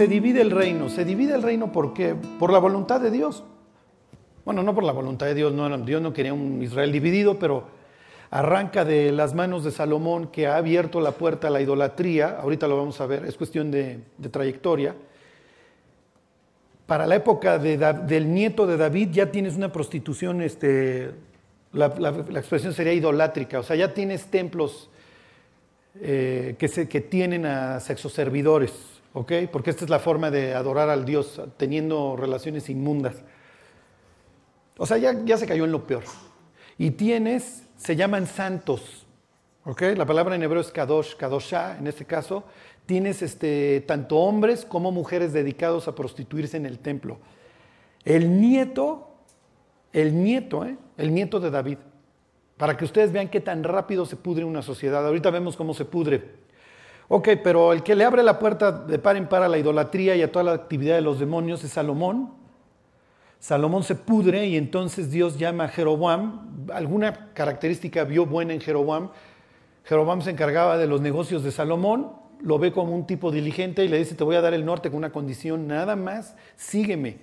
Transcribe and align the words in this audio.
se 0.00 0.08
divide 0.08 0.40
el 0.40 0.50
reino. 0.50 0.88
Se 0.88 1.04
divide 1.04 1.34
el 1.34 1.42
reino 1.42 1.72
¿por 1.72 1.92
qué? 1.92 2.14
Por 2.14 2.50
la 2.50 2.58
voluntad 2.58 3.02
de 3.02 3.10
Dios. 3.10 3.44
Bueno, 4.46 4.62
no 4.62 4.74
por 4.74 4.82
la 4.82 4.92
voluntad 4.92 5.26
de 5.26 5.34
Dios, 5.34 5.52
no, 5.52 5.76
Dios 5.76 6.00
no 6.00 6.14
quería 6.14 6.32
un 6.32 6.62
Israel 6.62 6.90
dividido, 6.90 7.38
pero 7.38 7.64
arranca 8.30 8.86
de 8.86 9.12
las 9.12 9.34
manos 9.34 9.62
de 9.62 9.70
Salomón 9.70 10.28
que 10.28 10.46
ha 10.46 10.56
abierto 10.56 11.02
la 11.02 11.12
puerta 11.12 11.48
a 11.48 11.50
la 11.50 11.60
idolatría. 11.60 12.38
Ahorita 12.40 12.66
lo 12.66 12.78
vamos 12.78 12.98
a 13.02 13.04
ver, 13.04 13.26
es 13.26 13.36
cuestión 13.36 13.70
de, 13.70 14.00
trayectoria. 14.30 14.94
Para 16.86 17.06
la 17.06 17.16
época 17.16 17.58
del 17.58 18.32
nieto 18.32 18.66
de 18.66 18.78
David 18.78 19.10
ya 19.12 19.30
tienes 19.30 19.54
una 19.54 19.70
prostitución, 19.70 20.40
este, 20.40 21.10
la, 21.74 21.88
expresión 22.36 22.72
sería 22.72 22.94
idolátrica, 22.94 23.60
o 23.60 23.62
sea, 23.62 23.76
ya 23.76 23.92
tienes 23.92 24.30
templos 24.30 24.88
eh, 26.00 26.56
que, 26.58 26.88
que 26.88 27.00
tienen 27.02 27.44
a 27.44 27.80
sexoservidores, 27.80 28.99
¿ok? 29.12 29.32
Porque 29.52 29.70
esta 29.70 29.84
es 29.84 29.90
la 29.90 29.98
forma 29.98 30.30
de 30.30 30.54
adorar 30.54 30.88
al 30.90 31.04
Dios, 31.04 31.40
teniendo 31.56 32.16
relaciones 32.16 32.68
inmundas. 32.68 33.22
O 34.76 34.86
sea, 34.86 34.98
ya, 34.98 35.14
ya 35.24 35.36
se 35.36 35.46
cayó 35.46 35.64
en 35.64 35.72
lo 35.72 35.86
peor. 35.86 36.04
Y 36.78 36.92
tienes, 36.92 37.64
se 37.76 37.96
llaman 37.96 38.26
santos. 38.26 39.06
La 39.64 40.06
palabra 40.06 40.34
en 40.34 40.42
hebreo 40.42 40.60
es 40.60 40.70
kadosh, 40.70 41.14
kadoshá, 41.16 41.76
en 41.78 41.86
este 41.86 42.04
caso. 42.04 42.44
Tienes 42.86 43.22
este, 43.22 43.84
tanto 43.86 44.16
hombres 44.16 44.64
como 44.64 44.90
mujeres 44.90 45.32
dedicados 45.32 45.86
a 45.86 45.94
prostituirse 45.94 46.56
en 46.56 46.66
el 46.66 46.78
templo. 46.78 47.18
El 48.04 48.40
nieto 48.40 49.10
el 49.92 50.22
nieto, 50.22 50.64
¿eh? 50.64 50.76
el 50.96 51.12
nieto 51.12 51.40
de 51.40 51.50
David, 51.50 51.78
para 52.56 52.76
que 52.76 52.84
ustedes 52.84 53.12
vean 53.12 53.28
qué 53.28 53.40
tan 53.40 53.64
rápido 53.64 54.06
se 54.06 54.16
pudre 54.16 54.44
una 54.44 54.62
sociedad. 54.62 55.04
Ahorita 55.04 55.30
vemos 55.30 55.56
cómo 55.56 55.74
se 55.74 55.84
pudre. 55.84 56.40
Ok, 57.12 57.30
pero 57.42 57.72
el 57.72 57.82
que 57.82 57.96
le 57.96 58.04
abre 58.04 58.22
la 58.22 58.38
puerta 58.38 58.70
de 58.70 58.96
par 59.00 59.16
en 59.16 59.28
par 59.28 59.42
a 59.42 59.48
la 59.48 59.58
idolatría 59.58 60.14
y 60.14 60.22
a 60.22 60.30
toda 60.30 60.44
la 60.44 60.52
actividad 60.52 60.94
de 60.94 61.00
los 61.00 61.18
demonios 61.18 61.64
es 61.64 61.72
Salomón. 61.72 62.30
Salomón 63.40 63.82
se 63.82 63.96
pudre 63.96 64.46
y 64.46 64.56
entonces 64.56 65.10
Dios 65.10 65.36
llama 65.36 65.64
a 65.64 65.68
Jeroboam. 65.68 66.68
Alguna 66.72 67.32
característica 67.34 68.04
vio 68.04 68.26
buena 68.26 68.54
en 68.54 68.60
Jeroboam. 68.60 69.10
Jeroboam 69.82 70.22
se 70.22 70.30
encargaba 70.30 70.78
de 70.78 70.86
los 70.86 71.00
negocios 71.00 71.42
de 71.42 71.50
Salomón, 71.50 72.12
lo 72.42 72.60
ve 72.60 72.70
como 72.70 72.94
un 72.94 73.08
tipo 73.08 73.32
diligente 73.32 73.84
y 73.84 73.88
le 73.88 73.98
dice, 73.98 74.14
te 74.14 74.22
voy 74.22 74.36
a 74.36 74.40
dar 74.40 74.54
el 74.54 74.64
norte 74.64 74.88
con 74.88 74.98
una 74.98 75.10
condición, 75.10 75.66
nada 75.66 75.96
más, 75.96 76.36
sígueme. 76.54 77.18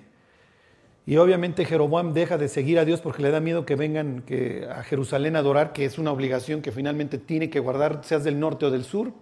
Y 1.05 1.15
obviamente 1.15 1.63
Jeroboam 1.63 2.11
deja 2.11 2.37
de 2.37 2.49
seguir 2.49 2.77
a 2.77 2.83
Dios 2.83 2.99
porque 2.99 3.21
le 3.21 3.31
da 3.31 3.39
miedo 3.39 3.65
que 3.65 3.77
vengan 3.77 4.25
a 4.69 4.83
Jerusalén 4.83 5.37
a 5.37 5.39
adorar, 5.39 5.71
que 5.71 5.85
es 5.85 5.97
una 5.97 6.11
obligación 6.11 6.61
que 6.61 6.73
finalmente 6.73 7.17
tiene 7.17 7.49
que 7.49 7.61
guardar, 7.61 8.01
seas 8.03 8.25
del 8.25 8.37
norte 8.37 8.65
o 8.65 8.69
del 8.69 8.83
sur. 8.83 9.13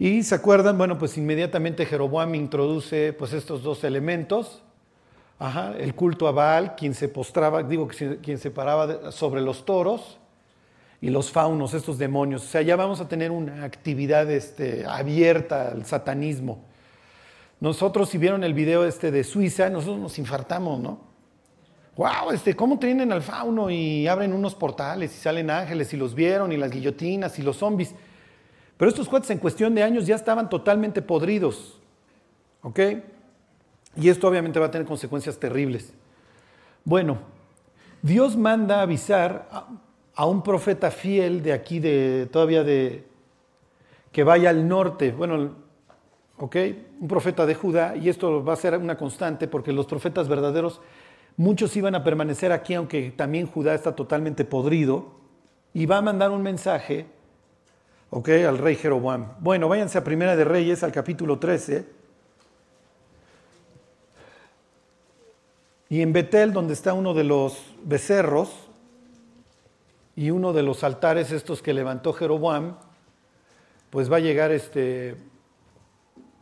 Y 0.00 0.22
se 0.22 0.34
acuerdan, 0.34 0.78
bueno, 0.78 0.96
pues 0.96 1.18
inmediatamente 1.18 1.84
Jeroboam 1.84 2.34
introduce 2.34 3.12
pues 3.12 3.34
estos 3.34 3.62
dos 3.62 3.84
elementos. 3.84 4.62
el 5.78 5.94
culto 5.94 6.26
a 6.26 6.32
Baal, 6.32 6.74
quien 6.74 6.94
se 6.94 7.06
postraba, 7.08 7.62
digo, 7.62 7.86
quien 8.22 8.38
se 8.38 8.50
paraba 8.50 9.12
sobre 9.12 9.42
los 9.42 9.66
toros, 9.66 10.18
y 11.02 11.10
los 11.10 11.30
faunos, 11.30 11.74
estos 11.74 11.98
demonios. 11.98 12.42
O 12.44 12.46
sea, 12.46 12.62
ya 12.62 12.76
vamos 12.76 13.02
a 13.02 13.08
tener 13.08 13.30
una 13.30 13.62
actividad 13.62 14.30
este, 14.30 14.86
abierta 14.86 15.68
al 15.72 15.84
satanismo. 15.84 16.64
Nosotros, 17.60 18.08
si 18.08 18.16
vieron 18.16 18.42
el 18.42 18.54
video 18.54 18.86
este 18.86 19.10
de 19.10 19.22
Suiza, 19.22 19.68
nosotros 19.68 19.98
nos 19.98 20.18
infartamos, 20.18 20.80
¿no? 20.80 21.10
¡Wow! 21.96 22.32
Este, 22.32 22.56
¿Cómo 22.56 22.78
tienen 22.78 23.12
al 23.12 23.20
fauno 23.20 23.68
y 23.68 24.08
abren 24.08 24.32
unos 24.32 24.54
portales 24.54 25.14
y 25.14 25.20
salen 25.20 25.50
ángeles 25.50 25.92
y 25.92 25.98
los 25.98 26.14
vieron 26.14 26.52
y 26.52 26.56
las 26.56 26.70
guillotinas 26.70 27.38
y 27.38 27.42
los 27.42 27.58
zombies? 27.58 27.94
Pero 28.80 28.88
estos 28.88 29.10
cuates 29.10 29.28
en 29.28 29.36
cuestión 29.36 29.74
de 29.74 29.82
años 29.82 30.06
ya 30.06 30.14
estaban 30.14 30.48
totalmente 30.48 31.02
podridos, 31.02 31.78
¿ok? 32.62 32.80
Y 33.96 34.08
esto 34.08 34.26
obviamente 34.26 34.58
va 34.58 34.66
a 34.66 34.70
tener 34.70 34.86
consecuencias 34.86 35.38
terribles. 35.38 35.92
Bueno, 36.82 37.18
Dios 38.00 38.38
manda 38.38 38.80
avisar 38.80 39.46
a, 39.52 39.68
a 40.14 40.24
un 40.24 40.42
profeta 40.42 40.90
fiel 40.90 41.42
de 41.42 41.52
aquí, 41.52 41.78
de 41.78 42.26
todavía 42.32 42.64
de 42.64 43.04
que 44.12 44.24
vaya 44.24 44.48
al 44.48 44.66
norte. 44.66 45.12
Bueno, 45.12 45.56
¿ok? 46.38 46.56
Un 47.02 47.08
profeta 47.08 47.44
de 47.44 47.54
Judá, 47.54 47.96
y 47.96 48.08
esto 48.08 48.42
va 48.42 48.54
a 48.54 48.56
ser 48.56 48.78
una 48.78 48.96
constante 48.96 49.46
porque 49.46 49.74
los 49.74 49.84
profetas 49.84 50.26
verdaderos, 50.26 50.80
muchos 51.36 51.76
iban 51.76 51.94
a 51.96 52.02
permanecer 52.02 52.50
aquí, 52.50 52.72
aunque 52.72 53.10
también 53.10 53.46
Judá 53.46 53.74
está 53.74 53.94
totalmente 53.94 54.46
podrido, 54.46 55.20
y 55.74 55.84
va 55.84 55.98
a 55.98 56.00
mandar 56.00 56.30
un 56.30 56.42
mensaje, 56.42 57.19
¿ok? 58.10 58.28
Al 58.46 58.58
rey 58.58 58.76
Jeroboam. 58.76 59.34
Bueno, 59.40 59.68
váyanse 59.68 59.98
a 59.98 60.04
Primera 60.04 60.36
de 60.36 60.44
Reyes, 60.44 60.82
al 60.82 60.92
capítulo 60.92 61.38
13. 61.38 61.86
Y 65.88 66.02
en 66.02 66.12
Betel, 66.12 66.52
donde 66.52 66.74
está 66.74 66.92
uno 66.92 67.14
de 67.14 67.24
los 67.24 67.74
becerros 67.82 68.68
y 70.14 70.30
uno 70.30 70.52
de 70.52 70.62
los 70.62 70.84
altares 70.84 71.32
estos 71.32 71.62
que 71.62 71.72
levantó 71.72 72.12
Jeroboam, 72.12 72.76
pues 73.90 74.10
va 74.10 74.16
a 74.16 74.20
llegar 74.20 74.52
este 74.52 75.16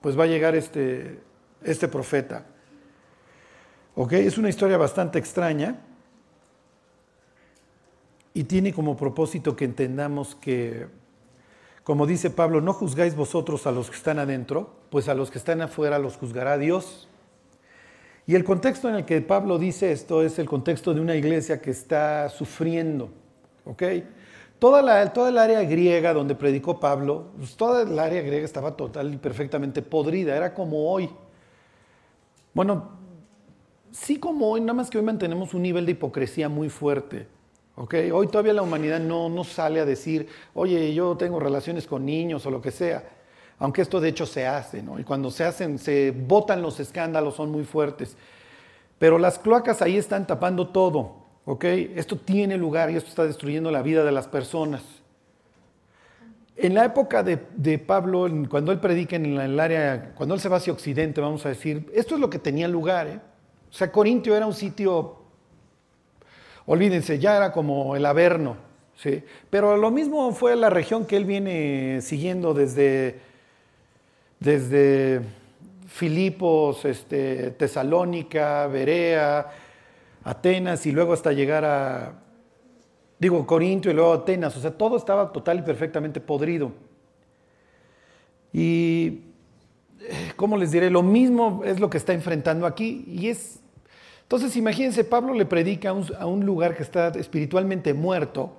pues 0.00 0.18
va 0.18 0.24
a 0.24 0.26
llegar 0.26 0.54
este, 0.54 1.20
este 1.62 1.88
profeta. 1.88 2.46
¿Ok? 3.94 4.12
Es 4.12 4.38
una 4.38 4.48
historia 4.48 4.76
bastante 4.76 5.18
extraña 5.18 5.80
y 8.32 8.44
tiene 8.44 8.72
como 8.72 8.96
propósito 8.96 9.56
que 9.56 9.64
entendamos 9.64 10.36
que, 10.36 10.86
como 11.88 12.06
dice 12.06 12.28
Pablo, 12.28 12.60
no 12.60 12.74
juzgáis 12.74 13.16
vosotros 13.16 13.66
a 13.66 13.72
los 13.72 13.88
que 13.88 13.96
están 13.96 14.18
adentro, 14.18 14.68
pues 14.90 15.08
a 15.08 15.14
los 15.14 15.30
que 15.30 15.38
están 15.38 15.62
afuera 15.62 15.98
los 15.98 16.18
juzgará 16.18 16.58
Dios. 16.58 17.08
Y 18.26 18.34
el 18.34 18.44
contexto 18.44 18.90
en 18.90 18.96
el 18.96 19.06
que 19.06 19.22
Pablo 19.22 19.56
dice 19.56 19.90
esto 19.90 20.22
es 20.22 20.38
el 20.38 20.46
contexto 20.46 20.92
de 20.92 21.00
una 21.00 21.16
iglesia 21.16 21.62
que 21.62 21.70
está 21.70 22.28
sufriendo. 22.28 23.08
¿Ok? 23.64 23.82
Toda, 24.58 24.80
el 25.30 25.38
área 25.38 25.62
griega 25.62 26.12
donde 26.12 26.34
predicó 26.34 26.78
Pablo, 26.78 27.28
pues 27.38 27.56
toda 27.56 27.80
el 27.80 27.98
área 27.98 28.20
griega 28.20 28.44
estaba 28.44 28.76
total 28.76 29.14
y 29.14 29.16
perfectamente 29.16 29.80
podrida, 29.80 30.36
era 30.36 30.52
como 30.52 30.92
hoy. 30.92 31.08
Bueno, 32.52 32.90
sí 33.92 34.18
como 34.18 34.50
hoy, 34.50 34.60
nada 34.60 34.74
más 34.74 34.90
que 34.90 34.98
hoy 34.98 35.04
mantenemos 35.04 35.54
un 35.54 35.62
nivel 35.62 35.86
de 35.86 35.92
hipocresía 35.92 36.50
muy 36.50 36.68
fuerte. 36.68 37.37
¿Okay? 37.78 38.10
Hoy 38.10 38.26
todavía 38.28 38.52
la 38.52 38.62
humanidad 38.62 39.00
no, 39.00 39.28
no 39.28 39.44
sale 39.44 39.80
a 39.80 39.84
decir, 39.84 40.28
oye, 40.54 40.92
yo 40.92 41.16
tengo 41.16 41.40
relaciones 41.40 41.86
con 41.86 42.04
niños 42.04 42.44
o 42.46 42.50
lo 42.50 42.60
que 42.60 42.70
sea. 42.70 43.02
Aunque 43.58 43.82
esto 43.82 44.00
de 44.00 44.10
hecho 44.10 44.26
se 44.26 44.46
hace, 44.46 44.82
¿no? 44.82 45.00
Y 45.00 45.04
cuando 45.04 45.30
se 45.30 45.44
hacen, 45.44 45.78
se 45.78 46.12
botan 46.12 46.62
los 46.62 46.78
escándalos, 46.78 47.34
son 47.34 47.50
muy 47.50 47.64
fuertes. 47.64 48.16
Pero 48.98 49.18
las 49.18 49.38
cloacas 49.38 49.82
ahí 49.82 49.96
están 49.96 50.26
tapando 50.26 50.68
todo. 50.68 51.28
¿Ok? 51.44 51.64
Esto 51.64 52.18
tiene 52.18 52.58
lugar 52.58 52.90
y 52.90 52.96
esto 52.96 53.08
está 53.08 53.24
destruyendo 53.24 53.70
la 53.70 53.80
vida 53.80 54.04
de 54.04 54.12
las 54.12 54.28
personas. 54.28 54.82
En 56.56 56.74
la 56.74 56.84
época 56.84 57.22
de, 57.22 57.78
Pablo, 57.78 58.28
cuando 58.50 58.70
él 58.70 58.80
predica 58.80 59.16
en 59.16 59.24
el 59.24 59.58
área, 59.58 60.12
cuando 60.14 60.34
él 60.34 60.42
se 60.42 60.50
va 60.50 60.58
hacia 60.58 60.74
Occidente, 60.74 61.22
vamos 61.22 61.46
a 61.46 61.48
decir, 61.48 61.90
esto 61.94 62.16
es 62.16 62.20
lo 62.20 62.28
que 62.28 62.38
tenía 62.38 62.68
lugar. 62.68 63.06
¿eh? 63.06 63.20
O 63.70 63.72
sea, 63.72 63.90
Corintio 63.90 64.36
era 64.36 64.44
un 64.44 64.52
sitio, 64.52 65.17
olvídense, 66.68 67.18
ya 67.18 67.36
era 67.36 67.50
como 67.50 67.96
el 67.96 68.06
Averno. 68.06 68.56
¿sí? 68.94 69.24
Pero 69.50 69.76
lo 69.76 69.90
mismo 69.90 70.32
fue 70.32 70.54
la 70.54 70.70
región 70.70 71.06
que 71.06 71.16
él 71.16 71.24
viene 71.24 72.00
siguiendo 72.02 72.54
desde, 72.54 73.18
desde 74.38 75.22
Filipos, 75.88 76.84
este, 76.84 77.52
Tesalónica, 77.52 78.66
Berea, 78.66 79.46
Atenas 80.22 80.84
y 80.84 80.92
luego 80.92 81.14
hasta 81.14 81.32
llegar 81.32 81.64
a, 81.64 82.12
digo, 83.18 83.46
Corintio 83.46 83.90
y 83.90 83.94
luego 83.94 84.12
Atenas. 84.12 84.54
O 84.56 84.60
sea, 84.60 84.70
todo 84.70 84.98
estaba 84.98 85.32
total 85.32 85.60
y 85.60 85.62
perfectamente 85.62 86.20
podrido. 86.20 86.72
Y, 88.52 89.22
eh, 90.00 90.32
¿cómo 90.36 90.58
les 90.58 90.70
diré? 90.70 90.90
Lo 90.90 91.02
mismo 91.02 91.62
es 91.64 91.80
lo 91.80 91.88
que 91.88 91.96
está 91.96 92.12
enfrentando 92.12 92.66
aquí. 92.66 93.04
Y 93.08 93.28
es, 93.28 93.60
entonces 94.28 94.56
imagínense, 94.56 95.04
Pablo 95.04 95.32
le 95.32 95.46
predica 95.46 95.88
a 95.90 96.26
un, 96.26 96.44
lugar 96.44 96.76
que 96.76 96.82
está 96.82 97.08
espiritualmente 97.08 97.94
muerto. 97.94 98.56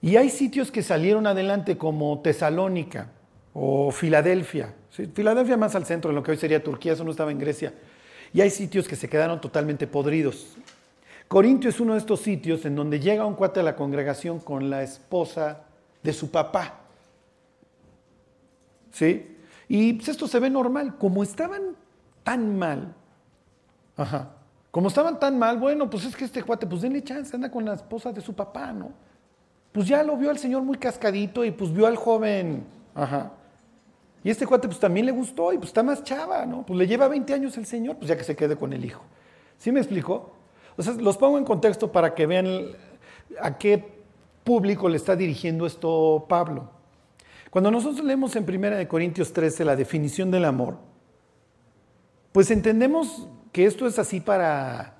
Y 0.00 0.16
hay 0.16 0.30
sitios 0.30 0.72
que 0.72 0.82
salieron 0.82 1.28
adelante 1.28 1.78
como 1.78 2.20
Tesalónica 2.22 3.12
o 3.54 3.92
Filadelfia. 3.92 4.74
Filadelfia 4.90 5.56
más 5.56 5.76
al 5.76 5.86
centro, 5.86 6.10
en 6.10 6.16
lo 6.16 6.24
que 6.24 6.32
hoy 6.32 6.36
sería 6.36 6.62
Turquía, 6.62 6.94
eso 6.94 7.04
no 7.04 7.12
estaba 7.12 7.30
en 7.30 7.38
Grecia 7.38 7.72
y 8.32 8.40
hay 8.40 8.50
sitios 8.50 8.88
que 8.88 8.96
se 8.96 9.08
quedaron 9.08 9.40
totalmente 9.40 9.86
podridos. 9.86 10.56
Corintio 11.28 11.70
es 11.70 11.80
uno 11.80 11.94
de 11.94 11.98
estos 11.98 12.20
sitios 12.20 12.64
en 12.64 12.76
donde 12.76 13.00
llega 13.00 13.26
un 13.26 13.34
cuate 13.34 13.60
a 13.60 13.62
la 13.62 13.76
congregación 13.76 14.38
con 14.40 14.70
la 14.70 14.82
esposa 14.82 15.64
de 16.02 16.12
su 16.12 16.30
papá. 16.30 16.80
¿Sí? 18.90 19.36
Y 19.68 19.94
pues, 19.94 20.08
esto 20.08 20.26
se 20.26 20.38
ve 20.40 20.50
normal. 20.50 20.98
Como 20.98 21.22
estaban 21.22 21.76
tan 22.22 22.58
mal, 22.58 22.94
ajá, 23.96 24.30
como 24.70 24.88
estaban 24.88 25.20
tan 25.20 25.38
mal, 25.38 25.58
bueno, 25.58 25.88
pues 25.90 26.04
es 26.04 26.16
que 26.16 26.24
este 26.24 26.42
cuate, 26.42 26.66
pues 26.66 26.82
denle 26.82 27.02
chance, 27.04 27.34
anda 27.36 27.50
con 27.50 27.64
la 27.64 27.74
esposa 27.74 28.12
de 28.12 28.20
su 28.20 28.34
papá, 28.34 28.72
¿no? 28.72 28.90
Pues 29.70 29.86
ya 29.86 30.02
lo 30.02 30.16
vio 30.16 30.30
al 30.30 30.38
señor 30.38 30.62
muy 30.62 30.78
cascadito 30.78 31.44
y 31.44 31.50
pues 31.50 31.72
vio 31.72 31.86
al 31.86 31.96
joven, 31.96 32.64
ajá. 32.94 33.32
Y 34.24 34.30
este 34.30 34.46
cuate 34.46 34.68
pues 34.68 34.78
también 34.78 35.06
le 35.06 35.12
gustó 35.12 35.52
y 35.52 35.58
pues 35.58 35.68
está 35.68 35.82
más 35.82 36.02
chava, 36.04 36.46
¿no? 36.46 36.64
Pues 36.64 36.78
le 36.78 36.86
lleva 36.86 37.08
20 37.08 37.34
años 37.34 37.56
el 37.58 37.66
señor, 37.66 37.96
pues 37.96 38.08
ya 38.08 38.16
que 38.16 38.24
se 38.24 38.36
quede 38.36 38.56
con 38.56 38.72
el 38.72 38.84
hijo. 38.84 39.02
¿Sí 39.58 39.72
me 39.72 39.80
explicó? 39.80 40.32
O 40.76 40.82
sea, 40.82 40.94
los 40.94 41.16
pongo 41.16 41.38
en 41.38 41.44
contexto 41.44 41.90
para 41.90 42.14
que 42.14 42.26
vean 42.26 42.46
a 43.40 43.58
qué 43.58 44.02
público 44.44 44.88
le 44.88 44.96
está 44.96 45.16
dirigiendo 45.16 45.66
esto 45.66 46.24
Pablo. 46.28 46.70
Cuando 47.50 47.70
nosotros 47.70 48.04
leemos 48.04 48.34
en 48.36 48.48
1 48.48 48.88
Corintios 48.88 49.32
13 49.32 49.64
la 49.64 49.76
definición 49.76 50.30
del 50.30 50.46
amor, 50.46 50.78
pues 52.32 52.50
entendemos 52.50 53.28
que 53.52 53.66
esto 53.66 53.86
es 53.86 53.98
así 53.98 54.20
para, 54.20 54.94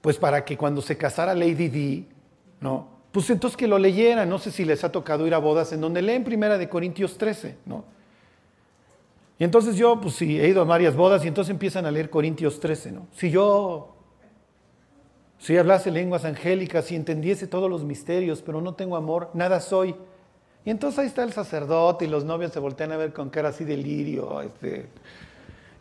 pues 0.00 0.18
para 0.18 0.44
que 0.44 0.56
cuando 0.56 0.82
se 0.82 0.96
casara 0.96 1.34
Lady 1.34 1.68
D, 1.68 2.04
¿no? 2.60 2.88
Pues 3.12 3.30
entonces 3.30 3.56
que 3.56 3.68
lo 3.68 3.78
leyeran, 3.78 4.28
no 4.28 4.38
sé 4.38 4.50
si 4.50 4.64
les 4.64 4.82
ha 4.82 4.90
tocado 4.90 5.26
ir 5.26 5.34
a 5.34 5.38
bodas 5.38 5.72
en 5.72 5.80
donde 5.80 6.02
leen 6.02 6.24
Primera 6.24 6.58
de 6.58 6.68
Corintios 6.68 7.16
13, 7.16 7.56
¿no? 7.64 7.84
Y 9.38 9.44
entonces 9.44 9.76
yo, 9.76 10.00
pues 10.00 10.14
sí, 10.14 10.40
he 10.40 10.48
ido 10.48 10.62
a 10.62 10.64
varias 10.64 10.96
bodas 10.96 11.24
y 11.24 11.28
entonces 11.28 11.50
empiezan 11.50 11.86
a 11.86 11.90
leer 11.92 12.10
Corintios 12.10 12.58
13, 12.58 12.92
¿no? 12.92 13.06
Si 13.12 13.30
yo, 13.30 13.94
si 15.38 15.56
hablase 15.56 15.90
lenguas 15.90 16.24
angélicas, 16.24 16.86
si 16.86 16.96
entendiese 16.96 17.46
todos 17.46 17.70
los 17.70 17.84
misterios, 17.84 18.42
pero 18.42 18.60
no 18.60 18.74
tengo 18.74 18.96
amor, 18.96 19.30
nada 19.34 19.60
soy. 19.60 19.94
Y 20.64 20.70
entonces 20.70 20.98
ahí 20.98 21.06
está 21.06 21.22
el 21.22 21.32
sacerdote 21.32 22.06
y 22.06 22.08
los 22.08 22.24
novios 22.24 22.52
se 22.52 22.58
voltean 22.58 22.92
a 22.92 22.96
ver 22.96 23.12
con 23.12 23.30
cara 23.30 23.50
así 23.50 23.64
de 23.64 23.76
lirio, 23.76 24.40
este, 24.40 24.86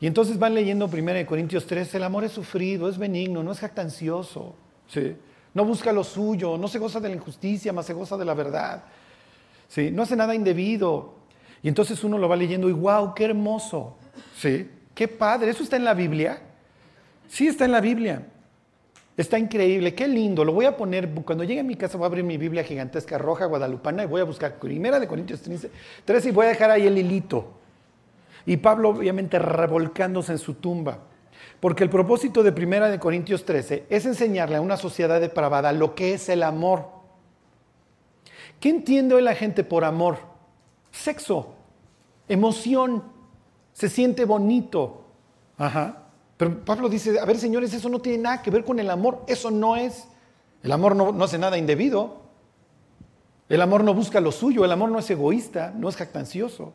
y 0.03 0.07
entonces 0.07 0.37
van 0.37 0.53
leyendo 0.53 0.89
1 0.91 1.25
Corintios 1.25 1.65
3, 1.65 1.95
el 1.95 2.03
amor 2.03 2.25
es 2.25 2.33
sufrido, 2.33 2.89
es 2.89 2.97
benigno, 2.97 3.41
no 3.41 3.53
es 3.53 3.59
jactancioso. 3.59 4.53
¿sí? 4.89 5.15
No 5.53 5.63
busca 5.63 5.93
lo 5.93 6.03
suyo, 6.03 6.57
no 6.57 6.67
se 6.67 6.77
goza 6.77 6.99
de 6.99 7.07
la 7.07 7.15
injusticia, 7.15 7.71
más 7.71 7.85
se 7.85 7.93
goza 7.93 8.17
de 8.17 8.25
la 8.25 8.33
verdad. 8.33 8.83
No 9.93 10.03
hace 10.03 10.17
nada 10.17 10.35
indebido. 10.35 11.13
Y 11.61 11.69
entonces 11.69 12.03
uno 12.03 12.17
lo 12.17 12.27
va 12.27 12.35
leyendo 12.35 12.67
y 12.67 12.73
wow, 12.73 13.13
qué 13.15 13.23
hermoso. 13.23 13.95
¿sí? 14.35 14.69
Qué 14.93 15.07
padre, 15.07 15.51
¿eso 15.51 15.63
está 15.63 15.77
en 15.77 15.85
la 15.85 15.93
Biblia? 15.93 16.37
Sí, 17.29 17.47
está 17.47 17.63
en 17.63 17.71
la 17.71 17.79
Biblia. 17.79 18.27
Está 19.15 19.39
increíble, 19.39 19.95
qué 19.95 20.09
lindo. 20.09 20.43
Lo 20.43 20.51
voy 20.51 20.65
a 20.65 20.75
poner, 20.75 21.11
cuando 21.23 21.45
llegue 21.45 21.61
a 21.61 21.63
mi 21.63 21.77
casa 21.77 21.97
voy 21.97 22.03
a 22.03 22.07
abrir 22.07 22.25
mi 22.25 22.37
Biblia 22.37 22.65
gigantesca 22.65 23.17
roja 23.17 23.45
guadalupana 23.45 24.03
y 24.03 24.07
voy 24.07 24.19
a 24.19 24.25
buscar 24.25 24.59
primera 24.59 24.99
de 24.99 25.07
Corintios 25.07 25.41
3 26.03 26.25
y 26.25 26.31
voy 26.31 26.47
a 26.47 26.49
dejar 26.49 26.71
ahí 26.71 26.87
el 26.87 26.97
hilito. 26.97 27.62
Y 28.45 28.57
Pablo 28.57 28.89
obviamente 28.89 29.39
revolcándose 29.39 30.33
en 30.33 30.37
su 30.37 30.55
tumba. 30.55 30.99
Porque 31.59 31.83
el 31.83 31.89
propósito 31.89 32.43
de 32.43 32.51
Primera 32.51 32.89
de 32.89 32.99
Corintios 32.99 33.45
13 33.45 33.85
es 33.89 34.05
enseñarle 34.05 34.57
a 34.57 34.61
una 34.61 34.77
sociedad 34.77 35.21
depravada 35.21 35.71
lo 35.71 35.95
que 35.95 36.13
es 36.13 36.27
el 36.29 36.43
amor. 36.43 36.87
¿Qué 38.59 38.69
entiende 38.69 39.15
hoy 39.15 39.21
la 39.21 39.35
gente 39.35 39.63
por 39.63 39.83
amor? 39.83 40.17
Sexo, 40.91 41.55
emoción, 42.27 43.03
se 43.73 43.89
siente 43.89 44.25
bonito. 44.25 45.05
Ajá. 45.57 45.97
Pero 46.37 46.63
Pablo 46.65 46.89
dice, 46.89 47.19
a 47.19 47.25
ver 47.25 47.37
señores, 47.37 47.73
eso 47.73 47.89
no 47.89 47.99
tiene 47.99 48.23
nada 48.23 48.41
que 48.41 48.51
ver 48.51 48.63
con 48.63 48.79
el 48.79 48.89
amor, 48.89 49.23
eso 49.27 49.51
no 49.51 49.75
es. 49.75 50.07
El 50.61 50.71
amor 50.71 50.95
no, 50.95 51.11
no 51.11 51.23
hace 51.25 51.37
nada 51.37 51.57
indebido. 51.57 52.21
El 53.49 53.61
amor 53.61 53.83
no 53.83 53.93
busca 53.93 54.19
lo 54.19 54.31
suyo, 54.31 54.65
el 54.65 54.71
amor 54.71 54.89
no 54.89 54.99
es 54.99 55.09
egoísta, 55.09 55.73
no 55.75 55.89
es 55.89 55.95
jactancioso. 55.95 56.73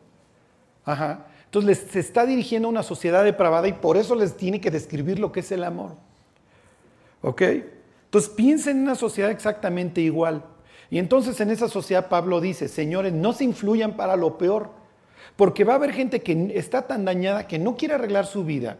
Ajá. 0.85 1.27
Entonces 1.49 1.87
se 1.89 1.99
está 1.99 2.27
dirigiendo 2.27 2.67
a 2.67 2.71
una 2.71 2.83
sociedad 2.83 3.23
depravada 3.23 3.67
y 3.67 3.73
por 3.73 3.97
eso 3.97 4.13
les 4.13 4.37
tiene 4.37 4.61
que 4.61 4.69
describir 4.69 5.17
lo 5.17 5.31
que 5.31 5.39
es 5.39 5.51
el 5.51 5.63
amor. 5.63 5.95
¿Ok? 7.23 7.41
Entonces 8.05 8.29
piensen 8.29 8.77
en 8.77 8.83
una 8.83 8.93
sociedad 8.93 9.31
exactamente 9.31 9.99
igual. 9.99 10.43
Y 10.91 10.99
entonces 10.99 11.39
en 11.41 11.49
esa 11.49 11.67
sociedad 11.67 12.07
Pablo 12.07 12.39
dice, 12.39 12.67
señores, 12.67 13.13
no 13.13 13.33
se 13.33 13.45
influyan 13.45 13.95
para 13.95 14.15
lo 14.15 14.37
peor, 14.37 14.69
porque 15.35 15.63
va 15.63 15.73
a 15.73 15.77
haber 15.77 15.91
gente 15.91 16.21
que 16.21 16.51
está 16.53 16.83
tan 16.85 17.03
dañada 17.03 17.47
que 17.47 17.57
no 17.57 17.75
quiere 17.75 17.95
arreglar 17.95 18.27
su 18.27 18.43
vida. 18.43 18.77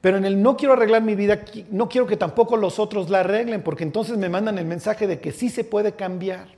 Pero 0.00 0.16
en 0.16 0.24
el 0.24 0.42
no 0.42 0.56
quiero 0.56 0.72
arreglar 0.72 1.02
mi 1.02 1.14
vida, 1.14 1.44
no 1.70 1.88
quiero 1.88 2.08
que 2.08 2.16
tampoco 2.16 2.56
los 2.56 2.80
otros 2.80 3.08
la 3.08 3.20
arreglen, 3.20 3.62
porque 3.62 3.84
entonces 3.84 4.16
me 4.16 4.28
mandan 4.28 4.58
el 4.58 4.64
mensaje 4.64 5.06
de 5.06 5.20
que 5.20 5.30
sí 5.30 5.48
se 5.48 5.62
puede 5.62 5.92
cambiar. 5.92 6.48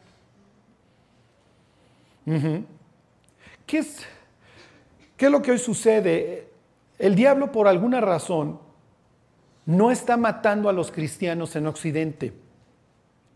¿Qué 3.66 3.78
es? 3.78 4.06
¿Qué 5.16 5.26
es 5.26 5.32
lo 5.32 5.42
que 5.42 5.52
hoy 5.52 5.58
sucede? 5.58 6.48
El 6.98 7.14
diablo 7.14 7.52
por 7.52 7.68
alguna 7.68 8.00
razón 8.00 8.58
no 9.66 9.90
está 9.90 10.16
matando 10.16 10.68
a 10.68 10.72
los 10.72 10.90
cristianos 10.90 11.54
en 11.56 11.66
Occidente. 11.66 12.32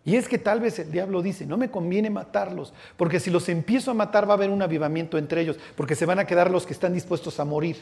Y 0.04 0.14
es 0.14 0.28
que 0.28 0.38
tal 0.38 0.60
vez 0.60 0.78
el 0.78 0.92
diablo 0.92 1.20
dice, 1.20 1.46
no 1.46 1.56
me 1.56 1.70
conviene 1.70 2.10
matarlos, 2.10 2.72
porque 2.96 3.18
si 3.18 3.28
los 3.28 3.48
empiezo 3.48 3.90
a 3.90 3.94
matar 3.94 4.28
va 4.28 4.34
a 4.34 4.36
haber 4.36 4.50
un 4.50 4.62
avivamiento 4.62 5.18
entre 5.18 5.40
ellos, 5.40 5.58
porque 5.74 5.96
se 5.96 6.06
van 6.06 6.20
a 6.20 6.26
quedar 6.26 6.48
los 6.48 6.64
que 6.64 6.72
están 6.72 6.94
dispuestos 6.94 7.40
a 7.40 7.44
morir. 7.44 7.78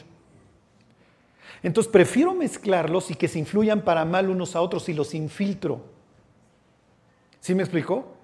Entonces 1.61 1.91
prefiero 1.91 2.33
mezclarlos 2.33 3.11
y 3.11 3.15
que 3.15 3.27
se 3.27 3.37
influyan 3.37 3.81
para 3.81 4.05
mal 4.05 4.29
unos 4.29 4.55
a 4.55 4.61
otros 4.61 4.89
y 4.89 4.93
los 4.93 5.13
infiltro. 5.13 5.83
¿Sí 7.41 7.53
me 7.53 7.61
explicó? 7.61 8.14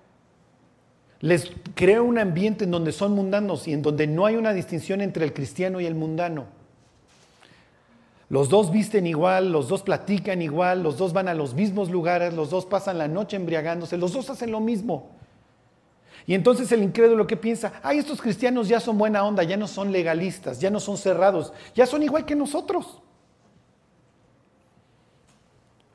Les 1.22 1.52
crea 1.76 2.02
un 2.02 2.18
ambiente 2.18 2.66
en 2.66 2.72
donde 2.72 2.92
son 2.92 3.14
mundanos 3.14 3.68
y 3.68 3.74
en 3.74 3.84
donde 3.84 4.08
no 4.08 4.26
hay 4.26 4.36
una 4.36 4.54
distinción 4.54 5.02
entre 5.02 5.24
el 5.24 5.34
cristiano 5.34 5.80
y 5.80 5.86
el 5.86 5.96
mundano. 5.96 6.48
Los 8.28 8.50
dos 8.50 8.72
visten 8.72 9.06
igual, 9.06 9.52
los 9.52 9.68
dos 9.68 9.84
platican 9.84 10.42
igual, 10.42 10.82
los 10.82 10.98
dos 10.98 11.14
van 11.14 11.28
a 11.28 11.34
los 11.34 11.54
mismos 11.54 11.92
lugares, 11.92 12.34
los 12.34 12.50
dos 12.50 12.66
pasan 12.66 12.98
la 12.98 13.08
noche 13.08 13.36
embriagándose, 13.36 13.98
los 13.98 14.14
dos 14.14 14.30
hacen 14.30 14.52
lo 14.52 14.60
mismo. 14.60 15.12
Y 16.26 16.34
entonces 16.34 16.72
el 16.72 16.82
incrédulo 16.82 17.28
que 17.28 17.38
piensa, 17.38 17.74
ay, 17.84 18.00
estos 18.00 18.22
cristianos 18.22 18.68
ya 18.68 18.80
son 18.80 18.98
buena 18.98 19.24
onda, 19.24 19.44
ya 19.44 19.58
no 19.58 19.68
son 19.68 19.92
legalistas, 19.92 20.60
ya 20.60 20.70
no 20.70 20.80
son 20.80 20.98
cerrados, 20.98 21.54
ya 21.76 21.86
son 21.86 22.04
igual 22.04 22.26
que 22.26 22.36
nosotros. 22.36 23.02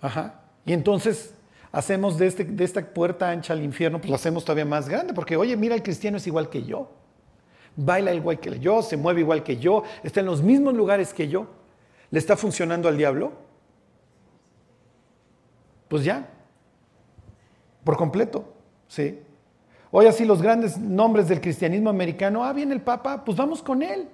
Ajá. 0.00 0.43
Y 0.64 0.73
entonces 0.73 1.36
hacemos 1.76 2.17
de, 2.17 2.26
este, 2.26 2.43
de 2.43 2.64
esta 2.64 2.81
puerta 2.81 3.28
ancha 3.28 3.52
al 3.52 3.62
infierno, 3.62 3.99
pues 3.99 4.08
lo 4.08 4.17
hacemos 4.17 4.46
todavía 4.46 4.64
más 4.64 4.88
grande, 4.88 5.12
porque 5.12 5.37
oye, 5.37 5.55
mira, 5.58 5.75
el 5.75 5.82
cristiano 5.82 6.17
es 6.17 6.26
igual 6.26 6.49
que 6.49 6.62
yo, 6.62 6.90
baila 7.76 8.14
igual 8.14 8.40
que 8.40 8.58
yo, 8.58 8.81
se 8.81 8.96
mueve 8.96 9.20
igual 9.20 9.43
que 9.43 9.58
yo, 9.58 9.82
está 10.02 10.20
en 10.20 10.26
los 10.26 10.43
mismos 10.43 10.73
lugares 10.73 11.12
que 11.12 11.28
yo. 11.28 11.49
¿Le 12.11 12.19
está 12.19 12.34
funcionando 12.34 12.88
al 12.88 12.96
diablo? 12.96 13.32
Pues 15.88 16.02
ya, 16.02 16.26
por 17.84 17.99
completo, 17.99 18.55
¿sí? 18.88 19.20
Hoy 19.90 20.06
así 20.06 20.25
los 20.25 20.40
grandes 20.40 20.78
nombres 20.78 21.28
del 21.28 21.42
cristianismo 21.42 21.90
americano, 21.90 22.42
ah, 22.42 22.54
viene 22.54 22.73
el 22.73 22.80
Papa, 22.80 23.23
pues 23.23 23.37
vamos 23.37 23.62
con 23.62 23.83
él, 23.83 24.09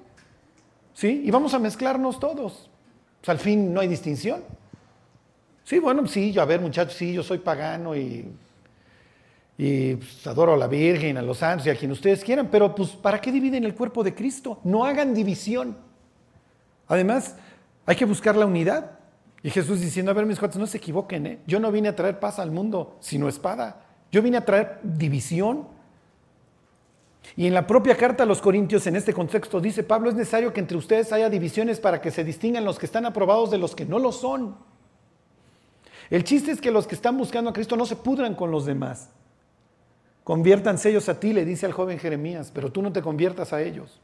¿sí? 0.94 1.22
Y 1.24 1.30
vamos 1.30 1.54
a 1.54 1.60
mezclarnos 1.60 2.18
todos. 2.18 2.68
Pues 3.20 3.28
al 3.28 3.38
fin 3.38 3.72
no 3.72 3.78
hay 3.78 3.86
distinción. 3.86 4.42
Sí, 5.72 5.78
bueno, 5.78 6.06
sí, 6.06 6.32
yo, 6.32 6.42
a 6.42 6.44
ver 6.44 6.60
muchachos, 6.60 6.92
sí, 6.92 7.14
yo 7.14 7.22
soy 7.22 7.38
pagano 7.38 7.96
y, 7.96 8.30
pues, 9.56 10.26
adoro 10.26 10.52
a 10.52 10.56
la 10.58 10.66
Virgen, 10.66 11.16
a 11.16 11.22
los 11.22 11.38
santos 11.38 11.66
y 11.66 11.70
a 11.70 11.74
quien 11.74 11.90
ustedes 11.90 12.22
quieran, 12.22 12.48
pero 12.50 12.74
pues 12.74 12.90
¿para 12.90 13.18
qué 13.22 13.32
dividen 13.32 13.64
el 13.64 13.74
cuerpo 13.74 14.04
de 14.04 14.14
Cristo? 14.14 14.60
No 14.64 14.84
hagan 14.84 15.14
división. 15.14 15.78
Además, 16.88 17.36
hay 17.86 17.96
que 17.96 18.04
buscar 18.04 18.36
la 18.36 18.44
unidad. 18.44 18.98
Y 19.42 19.48
Jesús 19.48 19.80
diciendo, 19.80 20.10
a 20.10 20.14
ver 20.14 20.26
mis 20.26 20.38
cuates, 20.38 20.58
no 20.58 20.66
se 20.66 20.76
equivoquen, 20.76 21.26
¿eh? 21.26 21.38
yo 21.46 21.58
no 21.58 21.72
vine 21.72 21.88
a 21.88 21.96
traer 21.96 22.20
paz 22.20 22.38
al 22.38 22.50
mundo, 22.50 22.98
sino 23.00 23.26
espada. 23.26 23.80
Yo 24.10 24.20
vine 24.20 24.36
a 24.36 24.44
traer 24.44 24.78
división. 24.82 25.68
Y 27.34 27.46
en 27.46 27.54
la 27.54 27.66
propia 27.66 27.96
carta 27.96 28.24
a 28.24 28.26
los 28.26 28.42
Corintios, 28.42 28.86
en 28.86 28.96
este 28.96 29.14
contexto, 29.14 29.58
dice 29.58 29.82
Pablo, 29.82 30.10
es 30.10 30.16
necesario 30.16 30.52
que 30.52 30.60
entre 30.60 30.76
ustedes 30.76 31.14
haya 31.14 31.30
divisiones 31.30 31.80
para 31.80 32.02
que 32.02 32.10
se 32.10 32.24
distingan 32.24 32.66
los 32.66 32.78
que 32.78 32.84
están 32.84 33.06
aprobados 33.06 33.50
de 33.50 33.56
los 33.56 33.74
que 33.74 33.86
no 33.86 33.98
lo 33.98 34.12
son. 34.12 34.70
El 36.12 36.24
chiste 36.24 36.50
es 36.50 36.60
que 36.60 36.70
los 36.70 36.86
que 36.86 36.94
están 36.94 37.16
buscando 37.16 37.48
a 37.48 37.52
Cristo 37.54 37.74
no 37.74 37.86
se 37.86 37.96
pudran 37.96 38.34
con 38.34 38.50
los 38.50 38.66
demás. 38.66 39.08
Conviértanse 40.24 40.90
ellos 40.90 41.08
a 41.08 41.18
ti, 41.18 41.32
le 41.32 41.46
dice 41.46 41.64
al 41.64 41.72
joven 41.72 41.98
Jeremías, 41.98 42.52
pero 42.54 42.70
tú 42.70 42.82
no 42.82 42.92
te 42.92 43.00
conviertas 43.00 43.54
a 43.54 43.62
ellos. 43.62 43.98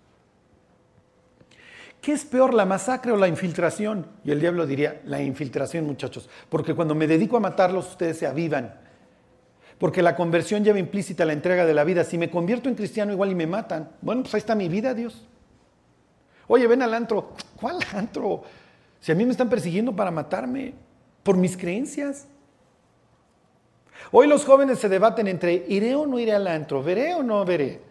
¿Qué 2.01 2.13
es 2.13 2.25
peor, 2.25 2.55
la 2.55 2.65
masacre 2.65 3.13
o 3.13 3.17
la 3.19 3.29
infiltración? 3.29 4.07
Y 4.25 4.31
el 4.31 4.41
diablo 4.41 4.67
diría, 4.67 5.03
la 5.05 5.21
infiltración, 5.21 5.85
muchachos, 5.85 6.31
porque 6.49 6.75
cuando 6.75 6.95
me 6.95 7.07
dedico 7.07 7.37
a 7.37 7.41
matarlos, 7.41 7.91
ustedes 7.91 8.17
se 8.17 8.27
avivan. 8.27 8.73
Porque 9.79 10.01
la 10.01 10.17
conversión 10.17 10.65
lleva 10.65 10.79
implícita 10.79 11.27
la 11.27 11.35
entrega 11.35 11.67
de 11.67 11.75
la 11.75 11.85
vida. 11.85 12.05
Si 12.05 12.17
me 12.17 12.31
convierto 12.31 12.71
en 12.71 12.75
cristiano 12.75 13.13
igual 13.13 13.33
y 13.33 13.35
me 13.35 13.47
matan, 13.47 13.91
bueno, 14.01 14.23
pues 14.23 14.33
ahí 14.33 14.39
está 14.39 14.55
mi 14.55 14.71
vida, 14.71 14.95
Dios. 14.95 15.27
Oye, 16.47 16.67
ven 16.67 16.81
al 16.81 16.95
antro. 16.95 17.35
¿Cuál 17.61 17.77
antro? 17.93 18.45
Si 18.99 19.13
a 19.13 19.15
mí 19.15 19.27
me 19.27 19.33
están 19.33 19.51
persiguiendo 19.51 19.95
para 19.95 20.11
matarme 20.11 20.88
por 21.29 21.37
mis 21.37 21.59
creencias. 21.59 22.27
Hoy 24.13 24.27
los 24.27 24.47
jóvenes 24.47 24.79
se 24.79 24.89
debaten 24.89 25.29
entre 25.29 25.67
iré 25.69 25.95
o 25.95 26.07
no 26.07 26.19
iré 26.19 26.33
al 26.33 26.47
antro, 26.47 26.83
veré 26.83 27.15
o 27.17 27.23
no 27.23 27.45
veré. 27.45 27.83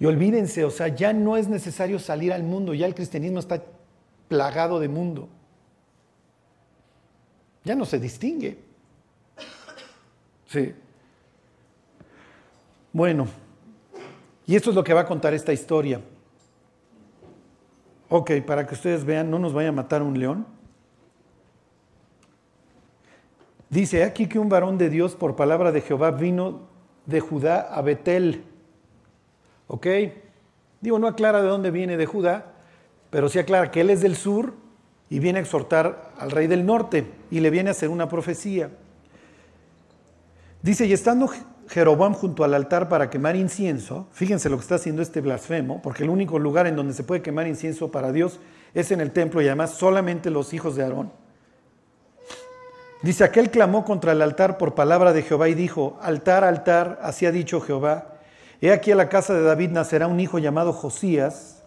Y 0.00 0.06
olvídense, 0.06 0.64
o 0.64 0.70
sea, 0.70 0.88
ya 0.88 1.12
no 1.12 1.36
es 1.36 1.46
necesario 1.46 2.00
salir 2.00 2.32
al 2.32 2.42
mundo, 2.42 2.74
ya 2.74 2.86
el 2.86 2.94
cristianismo 2.96 3.38
está 3.38 3.62
plagado 4.26 4.80
de 4.80 4.88
mundo. 4.88 5.28
Ya 7.62 7.76
no 7.76 7.84
se 7.84 8.00
distingue. 8.00 8.58
Sí. 10.48 10.74
Bueno, 12.92 13.28
y 14.44 14.56
esto 14.56 14.70
es 14.70 14.74
lo 14.74 14.82
que 14.82 14.92
va 14.92 15.02
a 15.02 15.06
contar 15.06 15.34
esta 15.34 15.52
historia. 15.52 16.00
Ok, 18.08 18.32
para 18.44 18.66
que 18.66 18.74
ustedes 18.74 19.04
vean, 19.04 19.30
no 19.30 19.38
nos 19.38 19.52
vaya 19.52 19.68
a 19.68 19.72
matar 19.72 20.02
un 20.02 20.18
león. 20.18 20.55
Dice 23.68 24.04
aquí 24.04 24.28
que 24.28 24.38
un 24.38 24.48
varón 24.48 24.78
de 24.78 24.88
Dios 24.88 25.16
por 25.16 25.34
palabra 25.34 25.72
de 25.72 25.80
Jehová 25.80 26.12
vino 26.12 26.68
de 27.06 27.20
Judá 27.20 27.60
a 27.60 27.82
Betel. 27.82 28.44
¿Ok? 29.66 29.86
Digo, 30.80 30.98
no 30.98 31.08
aclara 31.08 31.42
de 31.42 31.48
dónde 31.48 31.70
viene 31.70 31.96
de 31.96 32.06
Judá, 32.06 32.52
pero 33.10 33.28
sí 33.28 33.38
aclara 33.38 33.70
que 33.70 33.80
él 33.80 33.90
es 33.90 34.00
del 34.02 34.16
sur 34.16 34.54
y 35.08 35.18
viene 35.18 35.38
a 35.38 35.42
exhortar 35.42 36.12
al 36.18 36.30
rey 36.30 36.46
del 36.46 36.64
norte 36.64 37.06
y 37.30 37.40
le 37.40 37.50
viene 37.50 37.70
a 37.70 37.72
hacer 37.72 37.88
una 37.88 38.08
profecía. 38.08 38.70
Dice, 40.62 40.86
y 40.86 40.92
estando 40.92 41.28
Jeroboam 41.68 42.12
junto 42.12 42.44
al 42.44 42.54
altar 42.54 42.88
para 42.88 43.10
quemar 43.10 43.36
incienso, 43.36 44.08
fíjense 44.12 44.48
lo 44.48 44.56
que 44.56 44.62
está 44.62 44.76
haciendo 44.76 45.02
este 45.02 45.20
blasfemo, 45.20 45.82
porque 45.82 46.04
el 46.04 46.10
único 46.10 46.38
lugar 46.38 46.66
en 46.66 46.76
donde 46.76 46.92
se 46.92 47.04
puede 47.04 47.22
quemar 47.22 47.46
incienso 47.46 47.90
para 47.90 48.12
Dios 48.12 48.40
es 48.74 48.90
en 48.90 49.00
el 49.00 49.12
templo 49.12 49.42
y 49.42 49.46
además 49.46 49.72
solamente 49.72 50.30
los 50.30 50.54
hijos 50.54 50.76
de 50.76 50.84
Aarón. 50.84 51.25
Dice, 53.02 53.24
aquel 53.24 53.50
clamó 53.50 53.84
contra 53.84 54.12
el 54.12 54.22
altar 54.22 54.58
por 54.58 54.74
palabra 54.74 55.12
de 55.12 55.22
Jehová 55.22 55.48
y 55.48 55.54
dijo, 55.54 55.98
altar, 56.00 56.44
altar, 56.44 56.98
así 57.02 57.26
ha 57.26 57.32
dicho 57.32 57.60
Jehová, 57.60 58.16
he 58.60 58.72
aquí 58.72 58.90
a 58.90 58.96
la 58.96 59.08
casa 59.08 59.34
de 59.34 59.42
David 59.42 59.70
nacerá 59.70 60.06
un 60.06 60.18
hijo 60.18 60.38
llamado 60.38 60.72
Josías, 60.72 61.62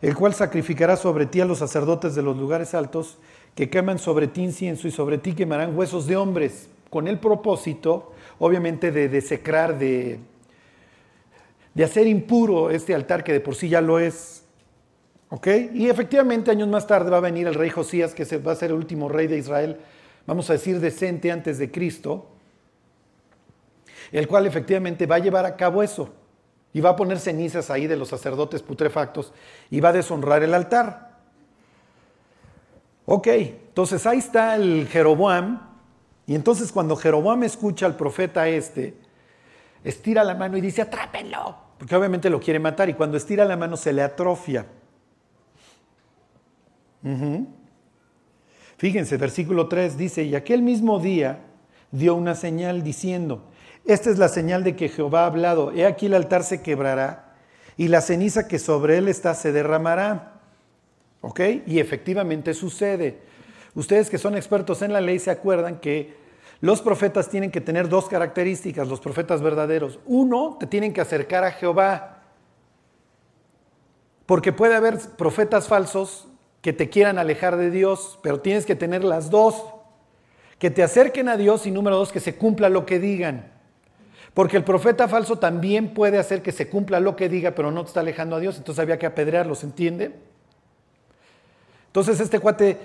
el 0.00 0.16
cual 0.16 0.34
sacrificará 0.34 0.96
sobre 0.96 1.26
ti 1.26 1.40
a 1.40 1.44
los 1.44 1.58
sacerdotes 1.58 2.16
de 2.16 2.22
los 2.22 2.36
lugares 2.36 2.74
altos, 2.74 3.18
que 3.54 3.70
queman 3.70 3.98
sobre 3.98 4.26
ti 4.26 4.42
incienso 4.42 4.88
y 4.88 4.90
sobre 4.90 5.18
ti 5.18 5.34
quemarán 5.34 5.76
huesos 5.76 6.06
de 6.06 6.16
hombres, 6.16 6.68
con 6.90 7.06
el 7.06 7.18
propósito, 7.18 8.12
obviamente, 8.38 8.90
de 8.90 9.08
desecrar, 9.08 9.78
de, 9.78 10.18
de 11.72 11.84
hacer 11.84 12.06
impuro 12.06 12.70
este 12.70 12.94
altar 12.94 13.24
que 13.24 13.32
de 13.32 13.40
por 13.40 13.54
sí 13.54 13.68
ya 13.68 13.80
lo 13.80 13.98
es. 13.98 14.44
¿Ok? 15.30 15.46
Y 15.72 15.88
efectivamente, 15.88 16.50
años 16.50 16.68
más 16.68 16.86
tarde 16.86 17.10
va 17.10 17.16
a 17.16 17.20
venir 17.20 17.46
el 17.46 17.54
rey 17.54 17.70
Josías, 17.70 18.12
que 18.12 18.24
va 18.38 18.52
a 18.52 18.56
ser 18.56 18.70
el 18.70 18.76
último 18.76 19.08
rey 19.08 19.26
de 19.26 19.38
Israel, 19.38 19.78
vamos 20.26 20.48
a 20.50 20.54
decir, 20.54 20.80
decente 20.80 21.30
antes 21.30 21.58
de 21.58 21.70
Cristo, 21.70 22.28
el 24.10 24.28
cual 24.28 24.46
efectivamente 24.46 25.06
va 25.06 25.16
a 25.16 25.20
llevar 25.20 25.46
a 25.46 25.56
cabo 25.56 25.82
eso 25.82 26.10
y 26.72 26.80
va 26.80 26.90
a 26.90 26.96
poner 26.96 27.18
cenizas 27.18 27.70
ahí 27.70 27.86
de 27.86 27.96
los 27.96 28.08
sacerdotes 28.08 28.62
putrefactos 28.62 29.32
y 29.70 29.80
va 29.80 29.90
a 29.90 29.92
deshonrar 29.92 30.42
el 30.42 30.54
altar. 30.54 31.12
Ok, 33.04 33.26
entonces 33.26 34.06
ahí 34.06 34.18
está 34.18 34.54
el 34.56 34.86
Jeroboam 34.88 35.60
y 36.26 36.34
entonces 36.34 36.70
cuando 36.72 36.96
Jeroboam 36.96 37.42
escucha 37.42 37.86
al 37.86 37.96
profeta 37.96 38.48
este, 38.48 38.94
estira 39.82 40.24
la 40.24 40.34
mano 40.34 40.56
y 40.56 40.60
dice, 40.60 40.82
atrápenlo, 40.82 41.56
porque 41.78 41.96
obviamente 41.96 42.30
lo 42.30 42.40
quiere 42.40 42.60
matar 42.60 42.88
y 42.88 42.94
cuando 42.94 43.16
estira 43.16 43.44
la 43.44 43.56
mano 43.56 43.76
se 43.76 43.92
le 43.92 44.02
atrofia. 44.02 44.66
Fíjense, 48.82 49.16
versículo 49.16 49.68
3 49.68 49.96
dice, 49.96 50.24
y 50.24 50.34
aquel 50.34 50.60
mismo 50.60 50.98
día 50.98 51.38
dio 51.92 52.16
una 52.16 52.34
señal 52.34 52.82
diciendo, 52.82 53.44
esta 53.84 54.10
es 54.10 54.18
la 54.18 54.28
señal 54.28 54.64
de 54.64 54.74
que 54.74 54.88
Jehová 54.88 55.22
ha 55.22 55.26
hablado, 55.26 55.70
he 55.70 55.86
aquí 55.86 56.06
el 56.06 56.14
altar 56.14 56.42
se 56.42 56.62
quebrará 56.62 57.36
y 57.76 57.86
la 57.86 58.00
ceniza 58.00 58.48
que 58.48 58.58
sobre 58.58 58.98
él 58.98 59.06
está 59.06 59.34
se 59.34 59.52
derramará. 59.52 60.40
¿Ok? 61.20 61.38
Y 61.64 61.78
efectivamente 61.78 62.54
sucede. 62.54 63.20
Ustedes 63.76 64.10
que 64.10 64.18
son 64.18 64.36
expertos 64.36 64.82
en 64.82 64.92
la 64.92 65.00
ley 65.00 65.20
se 65.20 65.30
acuerdan 65.30 65.78
que 65.78 66.16
los 66.60 66.82
profetas 66.82 67.28
tienen 67.28 67.52
que 67.52 67.60
tener 67.60 67.88
dos 67.88 68.08
características, 68.08 68.88
los 68.88 68.98
profetas 68.98 69.42
verdaderos. 69.42 70.00
Uno, 70.06 70.56
te 70.58 70.66
tienen 70.66 70.92
que 70.92 71.00
acercar 71.00 71.44
a 71.44 71.52
Jehová. 71.52 72.24
Porque 74.26 74.52
puede 74.52 74.74
haber 74.74 74.98
profetas 75.16 75.68
falsos 75.68 76.31
que 76.62 76.72
te 76.72 76.88
quieran 76.88 77.18
alejar 77.18 77.56
de 77.56 77.70
Dios, 77.70 78.18
pero 78.22 78.40
tienes 78.40 78.64
que 78.64 78.76
tener 78.76 79.04
las 79.04 79.30
dos, 79.30 79.62
que 80.58 80.70
te 80.70 80.82
acerquen 80.82 81.28
a 81.28 81.36
Dios 81.36 81.66
y 81.66 81.72
número 81.72 81.96
dos, 81.96 82.12
que 82.12 82.20
se 82.20 82.36
cumpla 82.36 82.68
lo 82.68 82.86
que 82.86 83.00
digan. 83.00 83.52
Porque 84.32 84.56
el 84.56 84.64
profeta 84.64 85.08
falso 85.08 85.38
también 85.38 85.92
puede 85.92 86.18
hacer 86.18 86.40
que 86.40 86.52
se 86.52 86.68
cumpla 86.68 87.00
lo 87.00 87.16
que 87.16 87.28
diga, 87.28 87.50
pero 87.50 87.70
no 87.70 87.82
te 87.82 87.88
está 87.88 88.00
alejando 88.00 88.36
a 88.36 88.40
Dios, 88.40 88.56
entonces 88.56 88.80
había 88.80 88.98
que 88.98 89.06
apedrearlo, 89.06 89.56
¿se 89.56 89.66
entiende? 89.66 90.14
Entonces 91.88 92.20
este 92.20 92.38
cuate 92.38 92.78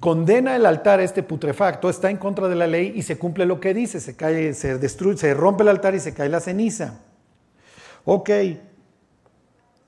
condena 0.00 0.56
el 0.56 0.66
altar, 0.66 1.00
este 1.00 1.22
putrefacto, 1.22 1.88
está 1.88 2.10
en 2.10 2.16
contra 2.16 2.48
de 2.48 2.56
la 2.56 2.66
ley 2.66 2.92
y 2.96 3.02
se 3.02 3.16
cumple 3.16 3.46
lo 3.46 3.60
que 3.60 3.72
dice, 3.72 4.00
se 4.00 4.16
cae, 4.16 4.52
se 4.52 4.76
destruye, 4.76 5.16
se 5.16 5.34
rompe 5.34 5.62
el 5.62 5.68
altar 5.68 5.94
y 5.94 6.00
se 6.00 6.12
cae 6.12 6.28
la 6.28 6.40
ceniza. 6.40 7.00
Ok, 8.04 8.30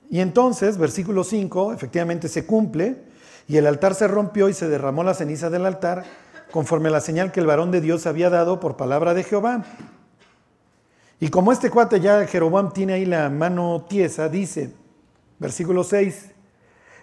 y 0.09 0.21
entonces, 0.21 0.77
versículo 0.77 1.23
5, 1.23 1.73
efectivamente 1.73 2.27
se 2.27 2.45
cumple, 2.45 3.03
y 3.47 3.57
el 3.57 3.67
altar 3.67 3.95
se 3.95 4.07
rompió 4.07 4.49
y 4.49 4.53
se 4.53 4.67
derramó 4.67 5.03
la 5.03 5.13
ceniza 5.13 5.49
del 5.49 5.65
altar, 5.65 6.03
conforme 6.51 6.89
a 6.89 6.91
la 6.91 7.01
señal 7.01 7.31
que 7.31 7.39
el 7.39 7.45
varón 7.45 7.71
de 7.71 7.81
Dios 7.81 8.07
había 8.07 8.29
dado 8.29 8.59
por 8.59 8.75
palabra 8.75 9.13
de 9.13 9.23
Jehová. 9.23 9.65
Y 11.19 11.29
como 11.29 11.51
este 11.51 11.69
cuate 11.69 11.99
ya 11.99 12.25
Jeroboam 12.25 12.71
tiene 12.71 12.93
ahí 12.93 13.05
la 13.05 13.29
mano 13.29 13.85
tiesa, 13.87 14.29
dice, 14.29 14.73
versículo 15.37 15.83
6, 15.83 16.31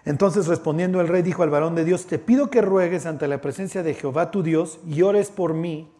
entonces 0.05 0.47
respondiendo 0.47 1.01
el 1.01 1.07
rey 1.07 1.21
dijo 1.21 1.43
al 1.43 1.49
varón 1.49 1.75
de 1.75 1.83
Dios, 1.83 2.07
te 2.07 2.17
pido 2.17 2.49
que 2.49 2.61
ruegues 2.61 3.05
ante 3.05 3.27
la 3.27 3.41
presencia 3.41 3.83
de 3.83 3.93
Jehová 3.93 4.31
tu 4.31 4.41
Dios 4.41 4.79
y 4.87 5.01
ores 5.01 5.29
por 5.29 5.53
mí 5.53 5.91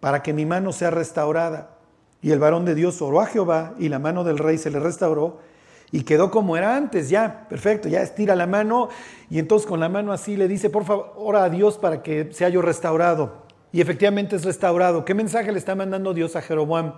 para 0.00 0.22
que 0.22 0.32
mi 0.32 0.46
mano 0.46 0.72
sea 0.72 0.90
restaurada. 0.90 1.76
Y 2.22 2.30
el 2.30 2.38
varón 2.38 2.64
de 2.64 2.74
Dios 2.74 3.02
oró 3.02 3.20
a 3.20 3.26
Jehová 3.26 3.74
y 3.78 3.90
la 3.90 3.98
mano 3.98 4.24
del 4.24 4.38
rey 4.38 4.56
se 4.56 4.70
le 4.70 4.80
restauró 4.80 5.40
y 5.92 6.04
quedó 6.04 6.30
como 6.30 6.56
era 6.56 6.74
antes, 6.74 7.10
ya, 7.10 7.46
perfecto, 7.50 7.86
ya 7.86 8.00
estira 8.00 8.34
la 8.34 8.46
mano 8.46 8.88
y 9.28 9.38
entonces 9.38 9.68
con 9.68 9.78
la 9.78 9.90
mano 9.90 10.12
así 10.12 10.38
le 10.38 10.48
dice, 10.48 10.70
por 10.70 10.84
favor, 10.84 11.12
ora 11.16 11.44
a 11.44 11.50
Dios 11.50 11.76
para 11.76 12.02
que 12.02 12.32
sea 12.32 12.48
yo 12.48 12.62
restaurado. 12.62 13.42
Y 13.72 13.80
efectivamente 13.80 14.36
es 14.36 14.44
restaurado. 14.44 15.04
¿Qué 15.04 15.14
mensaje 15.14 15.52
le 15.52 15.58
está 15.58 15.74
mandando 15.74 16.14
Dios 16.14 16.34
a 16.34 16.42
Jeroboam? 16.42 16.94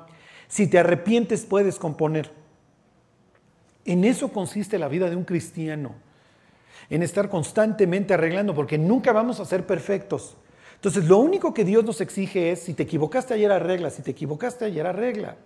Si 0.46 0.68
te 0.68 0.78
arrepientes 0.78 1.44
puedes 1.44 1.78
componer. 1.78 2.30
En 3.84 4.04
eso 4.04 4.32
consiste 4.32 4.78
la 4.78 4.88
vida 4.88 5.10
de 5.10 5.16
un 5.16 5.24
cristiano, 5.24 5.94
en 6.88 7.02
estar 7.02 7.28
constantemente 7.28 8.14
arreglando, 8.14 8.54
porque 8.54 8.78
nunca 8.78 9.12
vamos 9.12 9.40
a 9.40 9.44
ser 9.44 9.66
perfectos. 9.66 10.36
Entonces, 10.76 11.04
lo 11.04 11.18
único 11.18 11.52
que 11.52 11.64
Dios 11.64 11.84
nos 11.84 12.00
exige 12.00 12.52
es, 12.52 12.60
si 12.60 12.74
te 12.74 12.84
equivocaste 12.84 13.34
ayer, 13.34 13.50
arregla, 13.50 13.90
si 13.90 14.02
te 14.02 14.12
equivocaste 14.12 14.64
ayer, 14.64 14.86
arregla. 14.86 15.36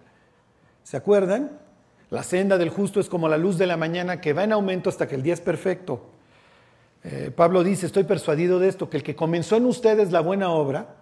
¿Se 0.85 0.97
acuerdan? 0.97 1.59
La 2.11 2.23
senda 2.23 2.57
del 2.57 2.71
justo 2.71 3.01
es 3.01 3.09
como 3.09 3.29
la 3.29 3.37
luz 3.37 3.59
de 3.59 3.67
la 3.67 3.77
mañana 3.77 4.21
que 4.21 4.33
va 4.33 4.45
en 4.45 4.53
aumento 4.53 4.89
hasta 4.89 5.07
que 5.07 5.15
el 5.15 5.23
día 5.23 5.35
es 5.35 5.41
perfecto. 5.41 6.11
Eh, 7.05 7.31
Pablo 7.35 7.63
dice, 7.63 7.87
estoy 7.87 8.05
persuadido 8.05 8.59
de 8.59 8.69
esto, 8.69 8.89
que 8.89 8.97
el 8.97 9.03
que 9.03 9.15
comenzó 9.15 9.57
en 9.57 9.67
ustedes 9.67 10.11
la 10.11 10.21
buena 10.21 10.51
obra, 10.51 10.97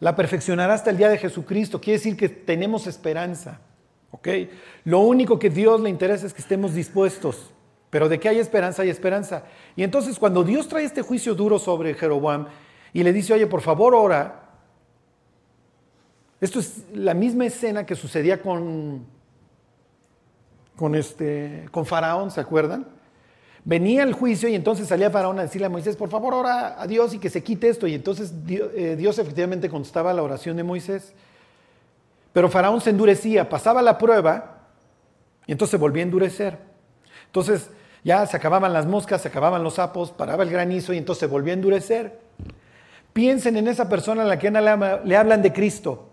la 0.00 0.14
perfeccionará 0.14 0.74
hasta 0.74 0.90
el 0.90 0.98
día 0.98 1.08
de 1.08 1.18
Jesucristo. 1.18 1.80
Quiere 1.80 1.98
decir 1.98 2.16
que 2.16 2.28
tenemos 2.28 2.86
esperanza. 2.86 3.60
¿ok? 4.10 4.28
Lo 4.84 5.00
único 5.00 5.38
que 5.38 5.50
Dios 5.50 5.80
le 5.80 5.88
interesa 5.88 6.26
es 6.26 6.34
que 6.34 6.42
estemos 6.42 6.74
dispuestos. 6.74 7.50
Pero 7.88 8.08
de 8.08 8.20
que 8.20 8.28
hay 8.28 8.38
esperanza, 8.38 8.82
hay 8.82 8.90
esperanza. 8.90 9.44
Y 9.74 9.82
entonces 9.82 10.18
cuando 10.18 10.44
Dios 10.44 10.68
trae 10.68 10.84
este 10.84 11.02
juicio 11.02 11.34
duro 11.34 11.58
sobre 11.58 11.94
Jeroboam 11.94 12.48
y 12.92 13.02
le 13.02 13.12
dice, 13.12 13.32
oye, 13.32 13.46
por 13.46 13.62
favor, 13.62 13.94
ora. 13.94 14.42
Esto 16.40 16.58
es 16.58 16.84
la 16.92 17.14
misma 17.14 17.46
escena 17.46 17.86
que 17.86 17.94
sucedía 17.94 18.42
con 18.42 19.06
con, 20.76 20.94
este, 20.94 21.68
con 21.70 21.86
Faraón, 21.86 22.30
¿se 22.30 22.40
acuerdan? 22.40 22.86
Venía 23.64 24.04
el 24.04 24.12
juicio 24.12 24.48
y 24.48 24.54
entonces 24.54 24.86
salía 24.86 25.10
Faraón 25.10 25.40
a 25.40 25.42
decirle 25.42 25.66
a 25.66 25.70
Moisés, 25.70 25.96
por 25.96 26.08
favor, 26.08 26.34
ora 26.34 26.80
a 26.80 26.86
Dios 26.86 27.14
y 27.14 27.18
que 27.18 27.28
se 27.28 27.42
quite 27.42 27.68
esto. 27.68 27.88
Y 27.88 27.94
entonces 27.94 28.32
eh, 28.48 28.94
Dios, 28.96 29.18
efectivamente 29.18 29.68
contestaba 29.68 30.14
la 30.14 30.22
oración 30.22 30.56
de 30.56 30.62
Moisés. 30.62 31.14
Pero 32.32 32.48
Faraón 32.48 32.80
se 32.80 32.90
endurecía, 32.90 33.48
pasaba 33.48 33.82
la 33.82 33.98
prueba 33.98 34.68
y 35.46 35.52
entonces 35.52 35.72
se 35.72 35.78
volvía 35.78 36.04
a 36.04 36.06
endurecer. 36.06 36.58
Entonces 37.26 37.70
ya 38.04 38.24
se 38.26 38.36
acababan 38.36 38.72
las 38.72 38.86
moscas, 38.86 39.22
se 39.22 39.28
acababan 39.28 39.64
los 39.64 39.74
sapos, 39.74 40.12
paraba 40.12 40.44
el 40.44 40.50
granizo 40.50 40.92
y 40.92 40.98
entonces 40.98 41.20
se 41.20 41.26
volvía 41.26 41.52
a 41.52 41.56
endurecer. 41.56 42.20
Piensen 43.12 43.56
en 43.56 43.66
esa 43.66 43.88
persona 43.88 44.22
a 44.22 44.26
la 44.26 44.38
que 44.38 44.48
le 44.48 45.16
hablan 45.16 45.42
de 45.42 45.52
Cristo 45.52 46.08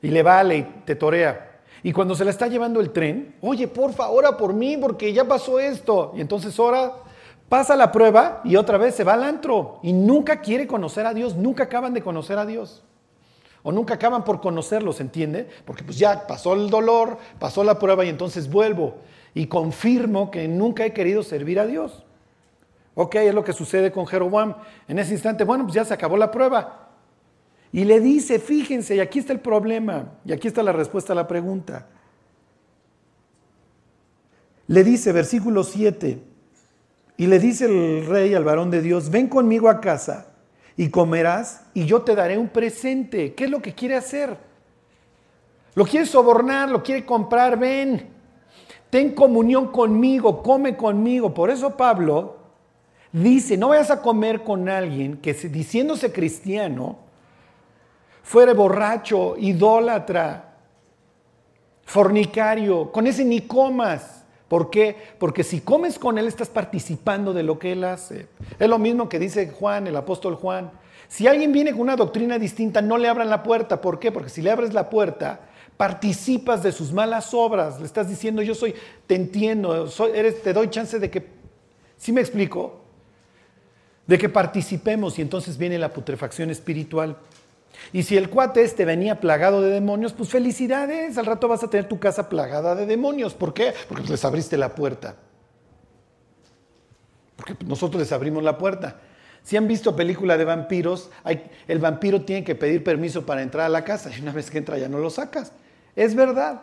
y 0.00 0.08
le 0.08 0.24
vale 0.24 0.56
y 0.56 0.62
te 0.84 0.96
torea. 0.96 1.51
Y 1.82 1.92
cuando 1.92 2.14
se 2.14 2.24
la 2.24 2.30
está 2.30 2.46
llevando 2.46 2.80
el 2.80 2.90
tren, 2.90 3.34
oye, 3.40 3.66
porfa, 3.66 4.08
ora 4.08 4.36
por 4.36 4.52
mí 4.52 4.76
porque 4.76 5.12
ya 5.12 5.24
pasó 5.26 5.58
esto. 5.58 6.12
Y 6.14 6.20
entonces 6.20 6.58
ora, 6.60 6.92
pasa 7.48 7.74
la 7.74 7.90
prueba 7.90 8.40
y 8.44 8.56
otra 8.56 8.78
vez 8.78 8.94
se 8.94 9.04
va 9.04 9.14
al 9.14 9.24
antro. 9.24 9.80
Y 9.82 9.92
nunca 9.92 10.40
quiere 10.40 10.66
conocer 10.66 11.06
a 11.06 11.14
Dios, 11.14 11.34
nunca 11.34 11.64
acaban 11.64 11.92
de 11.92 12.02
conocer 12.02 12.38
a 12.38 12.46
Dios. 12.46 12.84
O 13.64 13.72
nunca 13.72 13.94
acaban 13.94 14.24
por 14.24 14.40
conocerlos, 14.40 15.00
¿entiende? 15.00 15.48
Porque 15.64 15.84
pues 15.84 15.98
ya 15.98 16.26
pasó 16.26 16.54
el 16.54 16.70
dolor, 16.70 17.18
pasó 17.38 17.62
la 17.64 17.78
prueba 17.78 18.04
y 18.04 18.08
entonces 18.08 18.50
vuelvo 18.50 18.96
y 19.34 19.46
confirmo 19.46 20.30
que 20.30 20.46
nunca 20.48 20.84
he 20.84 20.92
querido 20.92 21.22
servir 21.22 21.58
a 21.58 21.66
Dios. 21.66 22.04
Ok, 22.94 23.14
es 23.16 23.34
lo 23.34 23.44
que 23.44 23.52
sucede 23.52 23.90
con 23.90 24.06
Jeroboam. 24.06 24.54
En 24.86 24.98
ese 24.98 25.12
instante, 25.12 25.44
bueno, 25.44 25.64
pues 25.64 25.74
ya 25.74 25.84
se 25.84 25.94
acabó 25.94 26.16
la 26.16 26.30
prueba. 26.30 26.81
Y 27.72 27.84
le 27.84 28.00
dice, 28.00 28.38
fíjense, 28.38 28.96
y 28.96 29.00
aquí 29.00 29.18
está 29.18 29.32
el 29.32 29.40
problema, 29.40 30.12
y 30.24 30.32
aquí 30.32 30.46
está 30.46 30.62
la 30.62 30.72
respuesta 30.72 31.14
a 31.14 31.16
la 31.16 31.26
pregunta. 31.26 31.88
le 34.68 34.84
dice, 34.84 35.12
versículo 35.12 35.64
7, 35.64 36.18
y 37.16 37.26
le 37.26 37.38
dice 37.38 37.66
el 37.66 38.06
rey 38.06 38.34
al 38.34 38.44
varón 38.44 38.70
de 38.70 38.80
Dios, 38.80 39.10
ven 39.10 39.28
conmigo 39.28 39.68
a 39.68 39.80
casa 39.80 40.32
y 40.76 40.88
comerás 40.88 41.66
y 41.74 41.84
yo 41.84 42.02
te 42.02 42.14
daré 42.14 42.38
un 42.38 42.48
presente. 42.48 43.34
¿Qué 43.34 43.44
es 43.44 43.50
lo 43.50 43.60
que 43.60 43.74
quiere 43.74 43.96
hacer? 43.96 44.36
Lo 45.74 45.84
quiere 45.84 46.06
sobornar, 46.06 46.70
lo 46.70 46.82
quiere 46.82 47.04
comprar, 47.04 47.58
ven, 47.58 48.08
ten 48.90 49.14
comunión 49.14 49.68
conmigo, 49.68 50.42
come 50.42 50.76
conmigo. 50.76 51.32
Por 51.32 51.50
eso 51.50 51.76
Pablo 51.76 52.36
dice, 53.12 53.56
no 53.56 53.68
vayas 53.68 53.90
a 53.90 54.00
comer 54.00 54.42
con 54.42 54.68
alguien 54.68 55.18
que 55.18 55.34
diciéndose 55.34 56.12
cristiano, 56.12 56.98
fuere 58.22 58.52
borracho, 58.54 59.36
idólatra, 59.38 60.54
fornicario, 61.84 62.90
con 62.90 63.06
ese 63.06 63.24
ni 63.24 63.42
comas. 63.42 64.24
¿Por 64.48 64.70
qué? 64.70 64.96
Porque 65.18 65.44
si 65.44 65.60
comes 65.60 65.98
con 65.98 66.18
él 66.18 66.26
estás 66.26 66.48
participando 66.48 67.32
de 67.32 67.42
lo 67.42 67.58
que 67.58 67.72
él 67.72 67.84
hace. 67.84 68.28
Es 68.58 68.68
lo 68.68 68.78
mismo 68.78 69.08
que 69.08 69.18
dice 69.18 69.48
Juan, 69.50 69.86
el 69.86 69.96
apóstol 69.96 70.34
Juan. 70.36 70.70
Si 71.08 71.26
alguien 71.26 71.52
viene 71.52 71.72
con 71.72 71.80
una 71.80 71.96
doctrina 71.96 72.38
distinta, 72.38 72.80
no 72.80 72.98
le 72.98 73.08
abran 73.08 73.30
la 73.30 73.42
puerta. 73.42 73.80
¿Por 73.80 73.98
qué? 73.98 74.12
Porque 74.12 74.30
si 74.30 74.42
le 74.42 74.50
abres 74.50 74.72
la 74.72 74.90
puerta, 74.90 75.40
participas 75.76 76.62
de 76.62 76.72
sus 76.72 76.92
malas 76.92 77.34
obras. 77.34 77.80
Le 77.80 77.86
estás 77.86 78.08
diciendo, 78.08 78.40
yo 78.42 78.54
soy, 78.54 78.74
te 79.06 79.14
entiendo, 79.14 79.88
eres, 80.14 80.42
te 80.42 80.52
doy 80.52 80.70
chance 80.70 80.98
de 80.98 81.10
que, 81.10 81.26
¿sí 81.96 82.12
me 82.12 82.20
explico? 82.20 82.80
De 84.06 84.18
que 84.18 84.28
participemos 84.28 85.18
y 85.18 85.22
entonces 85.22 85.58
viene 85.58 85.78
la 85.78 85.92
putrefacción 85.92 86.50
espiritual. 86.50 87.16
Y 87.92 88.02
si 88.02 88.16
el 88.16 88.30
cuate 88.30 88.62
este 88.62 88.84
venía 88.84 89.20
plagado 89.20 89.62
de 89.62 89.70
demonios, 89.70 90.12
pues 90.12 90.28
felicidades, 90.28 91.18
al 91.18 91.26
rato 91.26 91.48
vas 91.48 91.62
a 91.64 91.70
tener 91.70 91.88
tu 91.88 91.98
casa 91.98 92.28
plagada 92.28 92.74
de 92.74 92.86
demonios. 92.86 93.34
¿Por 93.34 93.54
qué? 93.54 93.74
Porque 93.88 94.08
les 94.08 94.24
abriste 94.24 94.56
la 94.56 94.74
puerta. 94.74 95.16
Porque 97.36 97.56
nosotros 97.64 98.00
les 98.00 98.12
abrimos 98.12 98.42
la 98.42 98.58
puerta. 98.58 99.00
Si 99.42 99.56
han 99.56 99.66
visto 99.66 99.96
película 99.96 100.38
de 100.38 100.44
vampiros, 100.44 101.10
el 101.66 101.78
vampiro 101.78 102.22
tiene 102.22 102.44
que 102.44 102.54
pedir 102.54 102.84
permiso 102.84 103.26
para 103.26 103.42
entrar 103.42 103.66
a 103.66 103.68
la 103.68 103.84
casa 103.84 104.10
y 104.16 104.20
una 104.20 104.32
vez 104.32 104.50
que 104.50 104.58
entra 104.58 104.78
ya 104.78 104.88
no 104.88 104.98
lo 104.98 105.10
sacas. 105.10 105.52
Es 105.96 106.14
verdad. 106.14 106.62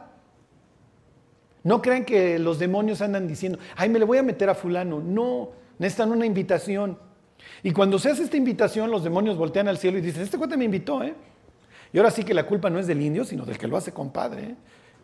No 1.63 1.81
crean 1.81 2.05
que 2.05 2.39
los 2.39 2.57
demonios 2.57 3.01
andan 3.01 3.27
diciendo, 3.27 3.59
ay, 3.75 3.89
me 3.89 3.99
le 3.99 4.05
voy 4.05 4.17
a 4.17 4.23
meter 4.23 4.49
a 4.49 4.55
fulano. 4.55 5.01
No, 5.01 5.49
necesitan 5.77 6.11
una 6.11 6.25
invitación. 6.25 6.97
Y 7.63 7.71
cuando 7.71 7.99
se 7.99 8.09
hace 8.09 8.23
esta 8.23 8.37
invitación, 8.37 8.91
los 8.91 9.03
demonios 9.03 9.37
voltean 9.37 9.67
al 9.67 9.77
cielo 9.77 9.97
y 9.97 10.01
dicen, 10.01 10.23
este 10.23 10.37
cuate 10.37 10.57
me 10.57 10.65
invitó, 10.65 11.03
¿eh? 11.03 11.13
Y 11.91 11.97
ahora 11.97 12.11
sí 12.11 12.23
que 12.23 12.33
la 12.33 12.45
culpa 12.45 12.69
no 12.69 12.79
es 12.79 12.87
del 12.87 13.01
indio, 13.01 13.25
sino 13.25 13.45
del 13.45 13.57
que 13.57 13.67
lo 13.67 13.75
hace 13.75 13.91
compadre. 13.91 14.43
¿eh? 14.43 14.55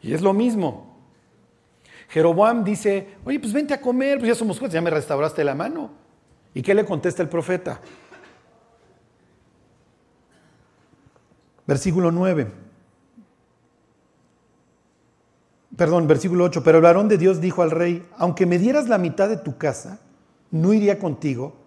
Y 0.01 0.13
es 0.13 0.21
lo 0.21 0.33
mismo. 0.33 0.95
Jeroboam 2.09 2.63
dice, 2.63 3.15
oye, 3.25 3.39
pues 3.39 3.51
vente 3.51 3.73
a 3.73 3.81
comer, 3.81 4.19
pues 4.19 4.29
ya 4.29 4.35
somos 4.35 4.59
jueces, 4.59 4.73
ya 4.73 4.81
me 4.81 4.91
restauraste 4.91 5.43
la 5.43 5.55
mano. 5.55 5.91
¿Y 6.53 6.61
qué 6.61 6.75
le 6.75 6.85
contesta 6.85 7.23
el 7.23 7.29
profeta? 7.29 7.81
Versículo 11.65 12.11
9. 12.11 12.51
Perdón, 15.75 16.07
versículo 16.07 16.43
8. 16.45 16.63
Pero 16.63 16.77
el 16.77 16.83
varón 16.83 17.09
de 17.09 17.17
Dios 17.17 17.41
dijo 17.41 17.63
al 17.63 17.71
rey, 17.71 18.07
aunque 18.17 18.45
me 18.45 18.59
dieras 18.59 18.87
la 18.87 18.99
mitad 18.99 19.27
de 19.27 19.37
tu 19.37 19.57
casa, 19.57 19.99
no 20.51 20.71
iría 20.73 20.99
contigo 20.99 21.64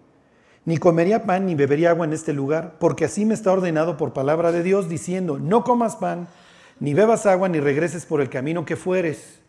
ni 0.69 0.77
comería 0.77 1.23
pan 1.23 1.47
ni 1.47 1.55
bebería 1.55 1.89
agua 1.89 2.05
en 2.05 2.13
este 2.13 2.31
lugar, 2.31 2.75
porque 2.77 3.05
así 3.05 3.25
me 3.25 3.33
está 3.33 3.51
ordenado 3.51 3.97
por 3.97 4.13
palabra 4.13 4.51
de 4.51 4.61
Dios, 4.61 4.87
diciendo, 4.87 5.39
no 5.39 5.63
comas 5.63 5.95
pan, 5.95 6.27
ni 6.79 6.93
bebas 6.93 7.25
agua, 7.25 7.49
ni 7.49 7.59
regreses 7.59 8.05
por 8.05 8.21
el 8.21 8.29
camino 8.29 8.65
que 8.65 8.75
fueres, 8.75 9.39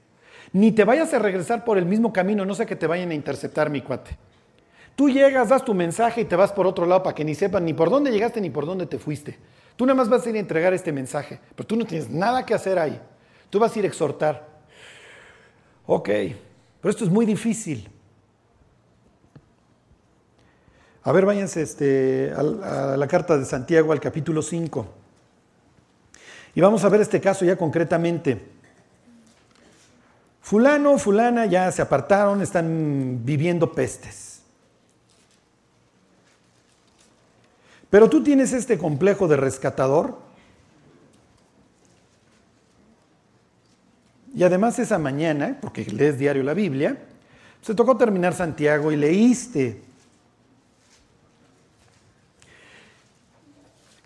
ni 0.55 0.73
te 0.73 0.85
vayas 0.85 1.13
a 1.13 1.19
regresar 1.19 1.63
por 1.67 1.77
el 1.77 1.85
mismo 1.85 2.11
camino, 2.11 2.47
no 2.47 2.55
sé 2.55 2.65
que 2.65 2.75
te 2.75 2.87
vayan 2.87 3.11
a 3.11 3.15
interceptar, 3.15 3.69
mi 3.69 3.83
cuate. 3.83 4.17
Tú 4.97 5.11
llegas, 5.11 5.51
das 5.51 5.63
tu 5.63 5.75
mensaje 5.75 6.23
y 6.23 6.25
te 6.25 6.37
vas 6.37 6.53
por 6.53 6.67
otro 6.67 6.87
lado 6.87 7.03
para 7.03 7.15
que 7.15 7.23
ni 7.23 7.35
sepan 7.35 7.67
ni 7.67 7.75
por 7.75 7.91
dónde 7.91 8.11
llegaste 8.11 8.41
ni 8.41 8.49
por 8.49 8.65
dónde 8.65 8.87
te 8.87 8.99
fuiste. 8.99 9.37
Tú 9.77 9.85
nada 9.85 9.97
más 9.97 10.09
vas 10.09 10.25
a 10.25 10.31
ir 10.31 10.37
a 10.37 10.39
entregar 10.39 10.73
este 10.73 10.91
mensaje, 10.91 11.39
pero 11.55 11.67
tú 11.67 11.77
no 11.77 11.85
tienes 11.85 12.09
nada 12.09 12.47
que 12.47 12.55
hacer 12.55 12.79
ahí. 12.79 12.99
Tú 13.51 13.59
vas 13.59 13.77
a 13.77 13.79
ir 13.79 13.85
a 13.85 13.89
exhortar. 13.89 14.49
Ok, 15.85 16.09
pero 16.81 16.91
esto 16.91 17.05
es 17.05 17.11
muy 17.11 17.27
difícil. 17.27 17.91
A 21.03 21.13
ver, 21.13 21.25
váyanse 21.25 21.63
este, 21.63 22.33
a, 22.37 22.97
la 22.97 23.09
carta 23.09 23.39
de 23.39 23.47
Santiago, 23.47 23.93
al 23.93 24.01
capítulo 24.01 24.43
5. 24.43 24.87
Y 26.55 26.61
vamos 26.61 26.85
a 26.85 26.91
ver 26.91 27.01
este 27.01 27.21
caso 27.21 27.45
ya 27.45 27.57
concretamente. 27.57 28.49
Fulano, 30.43 30.99
fulana 30.99 31.47
ya 31.47 31.73
se 31.73 31.81
apartaron, 31.81 32.43
están 32.43 33.21
viviendo 33.25 33.73
pestes. 33.73 34.43
Pero 37.89 38.11
tú 38.11 38.23
tienes 38.23 38.53
este 38.53 38.77
complejo 38.77 39.27
de 39.27 39.37
rescatador. 39.37 40.19
Y 44.35 44.43
además 44.43 44.79
esa 44.79 44.99
mañana, 44.99 45.59
porque 45.63 45.85
lees 45.85 46.19
diario 46.19 46.43
la 46.43 46.55
Biblia, 46.55 46.99
se 47.63 47.75
tocó 47.75 47.97
terminar 47.97 48.35
Santiago 48.35 48.93
y 48.93 48.97
leíste 48.97 49.90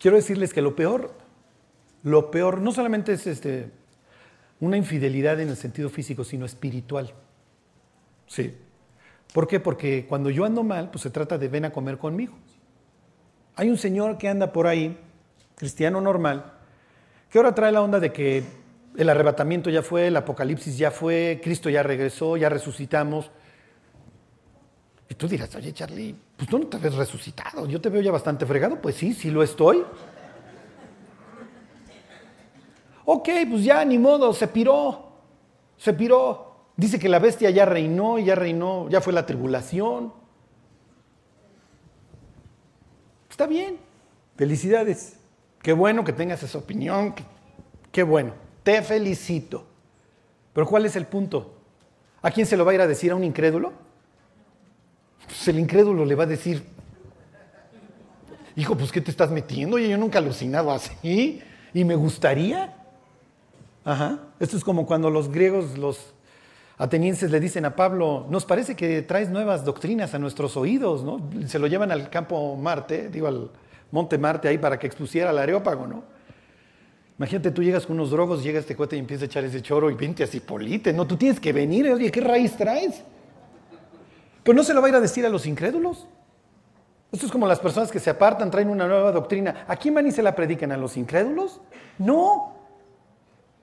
Quiero 0.05 0.19
decirles 0.19 0.53
que 0.53 0.61
lo 0.61 0.77
peor, 0.77 1.13
lo 2.03 2.31
peor 2.31 2.61
no 2.61 2.73
solamente 2.73 3.15
es 3.15 3.27
este, 3.27 3.71
una 4.61 4.77
infidelidad 4.77 5.41
en 5.41 5.49
el 5.49 5.57
sentido 5.57 5.89
físico, 5.89 6.25
sino 6.25 6.45
espiritual. 6.45 7.15
Sí. 8.27 8.55
¿Por 9.33 9.49
qué? 9.49 9.61
Porque 9.61 10.05
cuando 10.07 10.29
yo 10.29 10.45
ando 10.45 10.63
mal, 10.63 10.91
pues 10.91 11.01
se 11.01 11.09
trata 11.09 11.39
de 11.39 11.49
ven 11.49 11.65
a 11.65 11.73
comer 11.73 11.97
conmigo. 11.97 12.35
Hay 13.57 13.71
un 13.71 13.79
señor 13.79 14.19
que 14.19 14.29
anda 14.29 14.53
por 14.53 14.67
ahí, 14.67 14.95
cristiano 15.55 16.03
normal, 16.03 16.53
que 17.31 17.39
ahora 17.39 17.55
trae 17.55 17.73
la 17.73 17.81
onda 17.81 17.99
de 17.99 18.13
que 18.13 18.43
el 18.99 19.09
arrebatamiento 19.09 19.71
ya 19.71 19.83
fue, 19.83 20.09
el 20.09 20.17
apocalipsis 20.19 20.77
ya 20.77 20.91
fue, 20.91 21.41
Cristo 21.43 21.71
ya 21.71 21.83
regresó, 21.83 22.37
ya 22.37 22.51
resucitamos. 22.51 23.31
Y 25.15 25.17
tú 25.17 25.29
dirás, 25.29 25.55
oye 25.55 25.73
Charlie, 25.73 26.13
pues 26.37 26.51
tú 26.51 26.59
no 26.59 26.67
te 26.67 26.77
ves 26.77 26.93
resucitado, 26.97 27.67
yo 27.67 27.81
te 27.81 27.89
veo 27.89 28.03
ya 28.03 28.11
bastante 28.11 28.45
fregado, 28.47 28.83
pues 28.83 28.97
sí, 28.97 29.15
sí 29.15 29.31
lo 29.31 29.45
estoy. 29.45 29.85
Ok, 33.05 33.29
pues 33.49 33.63
ya 33.63 33.85
ni 33.85 33.97
modo, 33.97 34.35
se 34.35 34.49
piró, 34.49 35.13
se 35.77 35.93
piró. 35.93 36.57
Dice 36.77 36.99
que 36.99 37.09
la 37.09 37.21
bestia 37.21 37.49
ya 37.51 37.65
reinó, 37.65 38.19
ya 38.19 38.35
reinó, 38.35 38.89
ya 38.89 39.01
fue 39.01 39.13
la 39.13 39.25
tribulación. 39.25 40.13
Está 43.31 43.47
bien, 43.47 43.79
felicidades. 44.37 45.17
Qué 45.63 45.75
bueno 45.75 46.03
que 46.03 46.13
tengas 46.13 46.43
esa 46.43 46.59
opinión, 46.59 47.15
qué 47.93 48.03
bueno, 48.03 48.33
te 48.65 48.83
felicito. 48.83 49.65
Pero 50.53 50.67
¿cuál 50.67 50.87
es 50.87 50.97
el 50.97 51.07
punto? 51.07 51.55
¿A 52.21 52.33
quién 52.33 52.49
se 52.49 52.57
lo 52.57 52.65
va 52.65 52.73
a 52.73 52.75
ir 52.75 52.81
a 52.81 52.89
decir 52.89 53.13
a 53.13 53.15
un 53.15 53.23
incrédulo? 53.23 53.85
Pues 55.27 55.49
el 55.49 55.59
incrédulo 55.59 56.05
le 56.05 56.15
va 56.15 56.25
a 56.25 56.27
decir, 56.27 56.63
hijo, 58.57 58.77
pues 58.77 58.93
¿qué 58.93 59.01
te 59.01 59.11
estás 59.11 59.31
metiendo? 59.31 59.79
Yo 59.79 59.97
nunca 59.99 60.19
alucinado 60.19 60.71
así 60.71 61.41
y 61.73 61.85
me 61.85 61.95
gustaría. 61.95 62.75
Ajá. 63.85 64.19
Esto 64.41 64.57
es 64.57 64.65
como 64.65 64.87
cuando 64.87 65.11
los 65.11 65.31
griegos, 65.31 65.77
los 65.77 66.15
atenienses 66.79 67.31
le 67.31 67.41
dicen 67.41 67.65
a 67.65 67.77
Pablo, 67.77 68.27
nos 68.31 68.45
parece 68.45 68.75
que 68.75 69.03
traes 69.03 69.29
nuevas 69.31 69.65
doctrinas 69.65 70.15
a 70.15 70.19
nuestros 70.19 70.57
oídos, 70.57 71.05
¿no? 71.05 71.21
Se 71.47 71.59
lo 71.59 71.67
llevan 71.67 71.93
al 71.93 72.11
campo 72.11 72.57
Marte, 72.57 73.09
digo 73.11 73.27
al 73.27 73.51
monte 73.91 74.19
Marte 74.19 74.49
ahí 74.49 74.59
para 74.59 74.79
que 74.79 74.87
expusiera 74.87 75.31
al 75.31 75.39
areópago, 75.39 75.87
¿no? 75.87 76.03
Imagínate, 77.17 77.53
tú 77.53 77.63
llegas 77.63 77.87
con 77.87 77.97
unos 77.97 78.11
drogos, 78.11 78.43
llega 78.43 78.59
este 78.59 78.75
cuate 78.75 78.97
y 78.97 78.99
empieza 78.99 79.25
a 79.25 79.27
echar 79.27 79.45
ese 79.45 79.63
choro 79.63 79.89
y 79.89 79.95
vente 79.95 80.25
así 80.25 80.41
polite, 80.41 80.93
¿no? 80.93 81.07
Tú 81.07 81.17
tienes 81.17 81.39
que 81.39 81.53
venir, 81.53 81.89
oye, 81.93 82.11
¿qué 82.11 82.21
raíz 82.21 82.57
traes? 82.57 83.05
Pero 84.45 84.55
no 84.55 84.63
se 84.63 84.75
lo 84.75 84.81
va 84.81 84.87
a 84.87 84.91
ir 84.91 84.97
a 84.97 85.01
decir 85.01 85.27
a 85.27 85.31
los 85.31 85.47
incrédulos. 85.47 86.07
Esto 87.11 87.27
es 87.27 87.33
como 87.33 87.47
las 87.47 87.61
personas 87.61 87.91
que 87.91 87.99
se 87.99 88.11
apartan, 88.11 88.51
traen 88.51 88.69
una 88.69 88.87
nueva 88.87 89.11
doctrina. 89.11 89.65
¿A 89.67 89.77
quién 89.77 89.95
van 89.95 90.07
y 90.07 90.13
se 90.13 90.23
la 90.23 90.37
predican? 90.37 90.71
¿A 90.71 90.77
los 90.77 90.97
incrédulos? 90.97 91.61
No. 91.99 92.55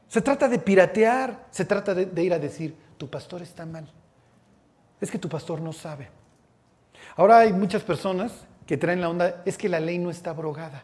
Se 0.07 0.21
trata 0.21 0.49
de 0.49 0.57
piratear, 0.57 1.47
se 1.51 1.65
trata 1.65 1.93
de, 1.93 2.23
ir 2.23 2.33
a 2.33 2.39
decir, 2.39 2.75
tu 2.97 3.09
pastor 3.09 3.41
está 3.41 3.65
mal. 3.65 3.87
Es 4.99 5.11
que 5.11 5.19
tu 5.19 5.29
pastor 5.29 5.61
no 5.61 5.71
sabe. 5.71 6.09
Ahora 7.15 7.39
hay 7.39 7.53
muchas 7.53 7.83
personas 7.83 8.31
que 8.65 8.77
traen 8.77 9.01
la 9.01 9.09
onda, 9.09 9.41
es 9.45 9.57
que 9.57 9.69
la 9.69 9.79
ley 9.79 9.99
no 9.99 10.09
está 10.09 10.31
abrogada. 10.31 10.83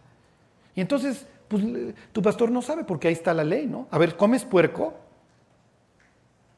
Y 0.75 0.81
entonces, 0.81 1.25
pues 1.47 1.63
tu 2.11 2.21
pastor 2.21 2.51
no 2.51 2.61
sabe 2.61 2.83
porque 2.83 3.07
ahí 3.07 3.13
está 3.13 3.33
la 3.33 3.43
ley, 3.43 3.65
¿no? 3.65 3.87
A 3.91 3.97
ver, 3.97 4.15
¿comes 4.15 4.45
puerco? 4.45 4.93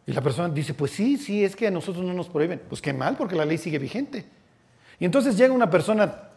Y 0.10 0.13
la 0.13 0.22
persona 0.22 0.50
dice, 0.50 0.74
pues 0.74 0.89
sí, 0.89 1.17
sí, 1.17 1.43
es 1.43 1.56
que 1.56 1.67
a 1.67 1.72
nosotros 1.72 2.04
no 2.04 2.13
nos 2.13 2.30
prohíben. 2.30 2.60
Pues 2.67 2.82
qué 2.82 2.93
mal, 2.93 3.15
porque 3.15 3.36
la 3.36 3.45
ley 3.45 3.60
sigue 3.60 3.78
vigente. 3.78 4.26
Y 5.00 5.06
entonces 5.06 5.38
llega 5.38 5.54
una 5.54 5.69
persona, 5.69 6.30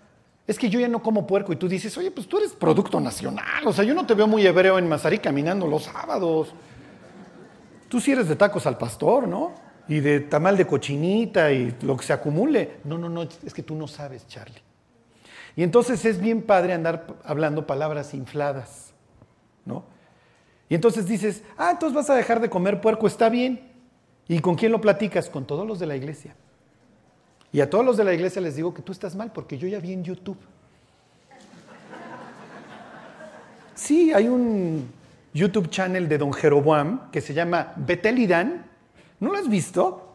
es 0.46 0.58
que 0.58 0.68
yo 0.68 0.78
ya 0.78 0.88
no 0.88 1.02
como 1.02 1.26
puerco, 1.26 1.54
y 1.54 1.56
tú 1.56 1.68
dices, 1.68 1.96
oye, 1.96 2.10
pues 2.10 2.28
tú 2.28 2.36
eres 2.36 2.52
producto 2.52 3.00
nacional, 3.00 3.66
o 3.66 3.72
sea, 3.72 3.82
yo 3.82 3.94
no 3.94 4.04
te 4.04 4.12
veo 4.12 4.26
muy 4.26 4.46
hebreo 4.46 4.78
en 4.78 4.86
Mazarí 4.88 5.18
caminando 5.18 5.66
los 5.66 5.84
sábados. 5.84 6.52
Tú 7.88 7.98
sí 7.98 8.12
eres 8.12 8.28
de 8.28 8.36
tacos 8.36 8.66
al 8.66 8.76
pastor, 8.76 9.26
¿no? 9.26 9.54
y 9.88 10.00
de 10.00 10.20
tamal 10.20 10.56
de 10.56 10.66
cochinita 10.66 11.50
y 11.52 11.76
lo 11.82 11.96
que 11.96 12.04
se 12.04 12.12
acumule. 12.12 12.78
No, 12.84 12.98
no, 12.98 13.08
no, 13.08 13.22
es 13.22 13.54
que 13.54 13.62
tú 13.62 13.74
no 13.74 13.88
sabes, 13.88 14.26
Charlie. 14.28 14.62
Y 15.56 15.62
entonces 15.62 16.04
es 16.04 16.20
bien 16.20 16.42
padre 16.42 16.72
andar 16.72 17.06
hablando 17.24 17.66
palabras 17.66 18.14
infladas, 18.14 18.94
¿no? 19.64 19.84
Y 20.72 20.74
entonces 20.74 21.06
dices, 21.06 21.42
ah, 21.58 21.72
entonces 21.72 21.94
vas 21.94 22.08
a 22.08 22.14
dejar 22.14 22.40
de 22.40 22.48
comer 22.48 22.80
puerco, 22.80 23.06
está 23.06 23.28
bien. 23.28 23.60
¿Y 24.26 24.38
con 24.38 24.54
quién 24.54 24.72
lo 24.72 24.80
platicas? 24.80 25.28
Con 25.28 25.44
todos 25.44 25.66
los 25.66 25.78
de 25.78 25.84
la 25.84 25.96
iglesia. 25.96 26.34
Y 27.52 27.60
a 27.60 27.68
todos 27.68 27.84
los 27.84 27.98
de 27.98 28.04
la 28.04 28.14
iglesia 28.14 28.40
les 28.40 28.56
digo 28.56 28.72
que 28.72 28.80
tú 28.80 28.90
estás 28.90 29.14
mal 29.14 29.30
porque 29.32 29.58
yo 29.58 29.68
ya 29.68 29.80
vi 29.80 29.92
en 29.92 30.02
YouTube. 30.02 30.38
Sí, 33.74 34.14
hay 34.14 34.28
un 34.28 34.90
YouTube 35.34 35.68
channel 35.68 36.08
de 36.08 36.16
Don 36.16 36.32
Jeroboam 36.32 37.10
que 37.10 37.20
se 37.20 37.34
llama 37.34 37.74
Betelidán. 37.76 38.64
¿No 39.20 39.30
lo 39.30 39.36
has 39.36 39.50
visto? 39.50 40.14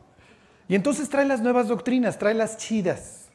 Y 0.67 0.73
entonces 0.73 1.07
trae 1.07 1.27
las 1.27 1.39
nuevas 1.39 1.67
doctrinas, 1.67 2.17
trae 2.17 2.33
las 2.33 2.57
chidas. 2.57 3.27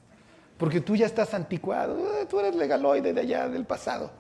Porque 0.59 0.81
tú 0.81 0.97
ya 0.97 1.07
estás 1.07 1.35
anticuado, 1.35 1.99
eh, 2.21 2.27
tú 2.29 2.41
eres 2.41 2.57
legaloide 2.57 3.13
de 3.13 3.21
allá 3.21 3.49
del 3.49 3.65
pasado. 3.65 4.11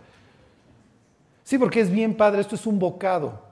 Sí, 1.53 1.59
porque 1.59 1.81
es 1.81 1.91
bien 1.91 2.17
padre, 2.17 2.41
esto 2.41 2.55
es 2.55 2.67
un 2.67 2.79
bocado. 2.79 3.43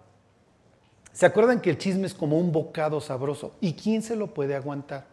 ¿Se 1.13 1.27
acuerdan 1.27 1.61
que 1.61 1.69
el 1.69 1.77
chisme 1.77 2.07
es 2.07 2.15
como 2.15 2.39
un 2.39 2.51
bocado 2.51 2.99
sabroso? 2.99 3.53
¿Y 3.61 3.75
quién 3.75 4.01
se 4.01 4.17
lo 4.17 4.33
puede 4.33 4.55
aguantar? 4.55 5.05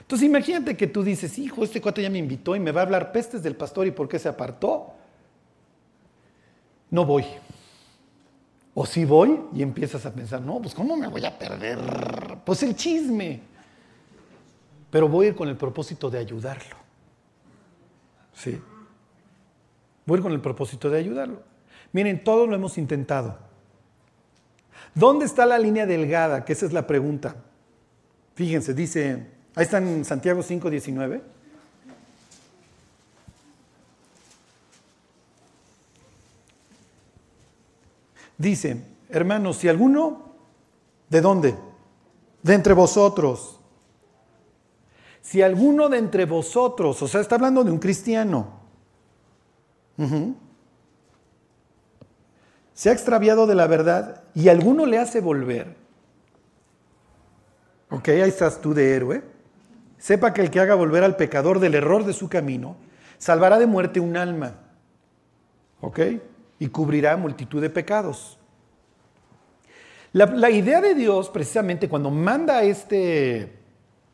Entonces 0.00 0.26
imagínate 0.26 0.76
que 0.76 0.88
tú 0.88 1.04
dices, 1.04 1.38
hijo, 1.38 1.62
este 1.62 1.80
cuate 1.80 2.02
ya 2.02 2.10
me 2.10 2.18
invitó 2.18 2.56
y 2.56 2.58
me 2.58 2.72
va 2.72 2.80
a 2.80 2.84
hablar 2.86 3.12
pestes 3.12 3.44
del 3.44 3.54
pastor 3.54 3.86
y 3.86 3.92
por 3.92 4.08
qué 4.08 4.18
se 4.18 4.28
apartó. 4.28 4.92
No 6.90 7.06
voy. 7.06 7.26
O 8.74 8.84
si 8.84 9.04
voy 9.04 9.42
y 9.54 9.62
empiezas 9.62 10.04
a 10.04 10.12
pensar, 10.12 10.40
no, 10.40 10.60
pues 10.60 10.74
¿cómo 10.74 10.96
me 10.96 11.06
voy 11.06 11.24
a 11.24 11.38
perder? 11.38 11.78
Pues 12.44 12.60
el 12.64 12.74
chisme. 12.74 13.40
Pero 14.90 15.08
voy 15.08 15.26
a 15.26 15.28
ir 15.28 15.36
con 15.36 15.48
el 15.48 15.56
propósito 15.56 16.10
de 16.10 16.18
ayudarlo. 16.18 16.74
Sí. 18.32 18.60
Voy 20.04 20.16
a 20.16 20.18
ir 20.18 20.22
con 20.24 20.32
el 20.32 20.40
propósito 20.40 20.90
de 20.90 20.98
ayudarlo. 20.98 21.53
Miren, 21.94 22.22
todos 22.22 22.46
lo 22.46 22.54
hemos 22.54 22.76
intentado. 22.76 23.38
¿Dónde 24.94 25.24
está 25.24 25.46
la 25.46 25.58
línea 25.58 25.86
delgada? 25.86 26.44
Que 26.44 26.52
esa 26.52 26.66
es 26.66 26.74
la 26.74 26.86
pregunta. 26.86 27.36
Fíjense, 28.34 28.74
dice 28.74 29.34
Ahí 29.56 29.64
está 29.64 29.78
en 29.78 30.04
Santiago 30.04 30.42
5, 30.42 30.68
19. 30.68 31.22
Dice, 38.36 38.82
hermanos, 39.08 39.58
si 39.58 39.68
alguno, 39.68 40.34
¿de 41.08 41.20
dónde? 41.20 41.54
De 42.42 42.54
entre 42.54 42.74
vosotros. 42.74 43.60
Si 45.22 45.40
alguno 45.40 45.88
de 45.88 45.98
entre 45.98 46.24
vosotros, 46.24 47.00
o 47.00 47.08
sea, 47.08 47.20
está 47.20 47.36
hablando 47.36 47.62
de 47.62 47.70
un 47.70 47.78
cristiano, 47.78 48.64
se 52.74 52.90
ha 52.90 52.92
extraviado 52.92 53.46
de 53.46 53.54
la 53.54 53.66
verdad 53.66 54.22
y 54.34 54.48
alguno 54.48 54.84
le 54.84 54.98
hace 54.98 55.20
volver. 55.20 55.76
Ok, 57.90 58.08
ahí 58.08 58.28
estás 58.28 58.60
tú 58.60 58.74
de 58.74 58.94
héroe. 58.94 59.22
Sepa 59.98 60.34
que 60.34 60.42
el 60.42 60.50
que 60.50 60.60
haga 60.60 60.74
volver 60.74 61.04
al 61.04 61.16
pecador 61.16 61.60
del 61.60 61.74
error 61.74 62.04
de 62.04 62.12
su 62.12 62.28
camino, 62.28 62.76
salvará 63.16 63.58
de 63.58 63.66
muerte 63.66 64.00
un 64.00 64.16
alma. 64.16 64.56
¿Ok? 65.80 66.00
Y 66.58 66.68
cubrirá 66.68 67.16
multitud 67.16 67.62
de 67.62 67.70
pecados. 67.70 68.38
La, 70.12 70.50
idea 70.50 70.80
de 70.80 70.94
Dios, 70.94 71.28
precisamente 71.28 71.88
cuando 71.88 72.10
manda 72.10 72.58
a 72.58 72.62
este 72.62 73.52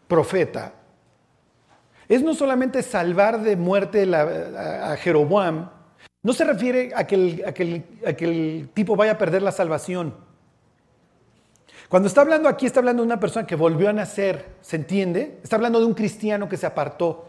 profeta, 0.09 0.73
es 2.09 2.23
no 2.23 2.35
solamente 2.35 2.83
salvar 2.83 3.43
de 3.43 3.55
muerte 3.55 4.09
a, 4.15 4.97
Jeroboam, 4.97 5.71
no 6.23 6.33
se 6.33 6.45
refiere 6.45 6.93
a 6.95 7.07
que, 7.07 7.85
el 8.19 8.69
tipo 8.75 8.97
vaya 8.97 9.13
a 9.13 9.19
perder 9.19 9.43
la 9.43 9.53
salvación. 9.53 10.15
Cuando 11.89 12.09
está 12.09 12.21
hablando 12.21 12.49
aquí, 12.49 12.67
está 12.67 12.81
hablando 12.81 13.03
de 13.03 13.07
una 13.07 13.19
persona 13.19 13.47
que 13.47 13.57
volvió 13.57 13.89
a 13.89 13.93
nacer, 13.93 14.47
¿se 14.61 14.77
entiende? 14.77 15.39
Está 15.43 15.57
hablando 15.57 15.81
de 15.81 15.87
un 15.87 15.95
cristiano 15.95 16.49
que 16.49 16.57
se 16.57 16.67
apartó. 16.67 17.27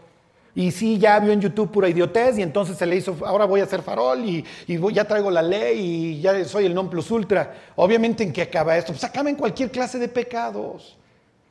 Y 0.54 0.70
sí, 0.70 0.98
ya 0.98 1.18
vio 1.18 1.32
en 1.32 1.40
YouTube 1.40 1.72
pura 1.72 1.88
idiotez 1.88 2.38
y 2.38 2.42
entonces 2.42 2.76
se 2.76 2.84
le 2.84 2.96
hizo, 2.96 3.16
ahora 3.24 3.46
voy 3.46 3.60
a 3.60 3.66
ser 3.66 3.82
farol 3.82 4.20
y, 4.20 4.44
ya 4.92 5.04
traigo 5.04 5.30
la 5.30 5.40
ley 5.40 5.80
y 5.80 6.20
ya 6.20 6.44
soy 6.44 6.66
el 6.66 6.74
non 6.74 6.90
plus 6.90 7.10
ultra. 7.10 7.54
Obviamente, 7.76 8.22
¿en 8.22 8.32
qué 8.32 8.42
acaba 8.42 8.76
esto? 8.76 8.92
Pues 8.92 9.02
acaba 9.02 9.30
en 9.30 9.36
cualquier 9.36 9.70
clase 9.70 9.98
de 9.98 10.08
pecados. 10.08 10.98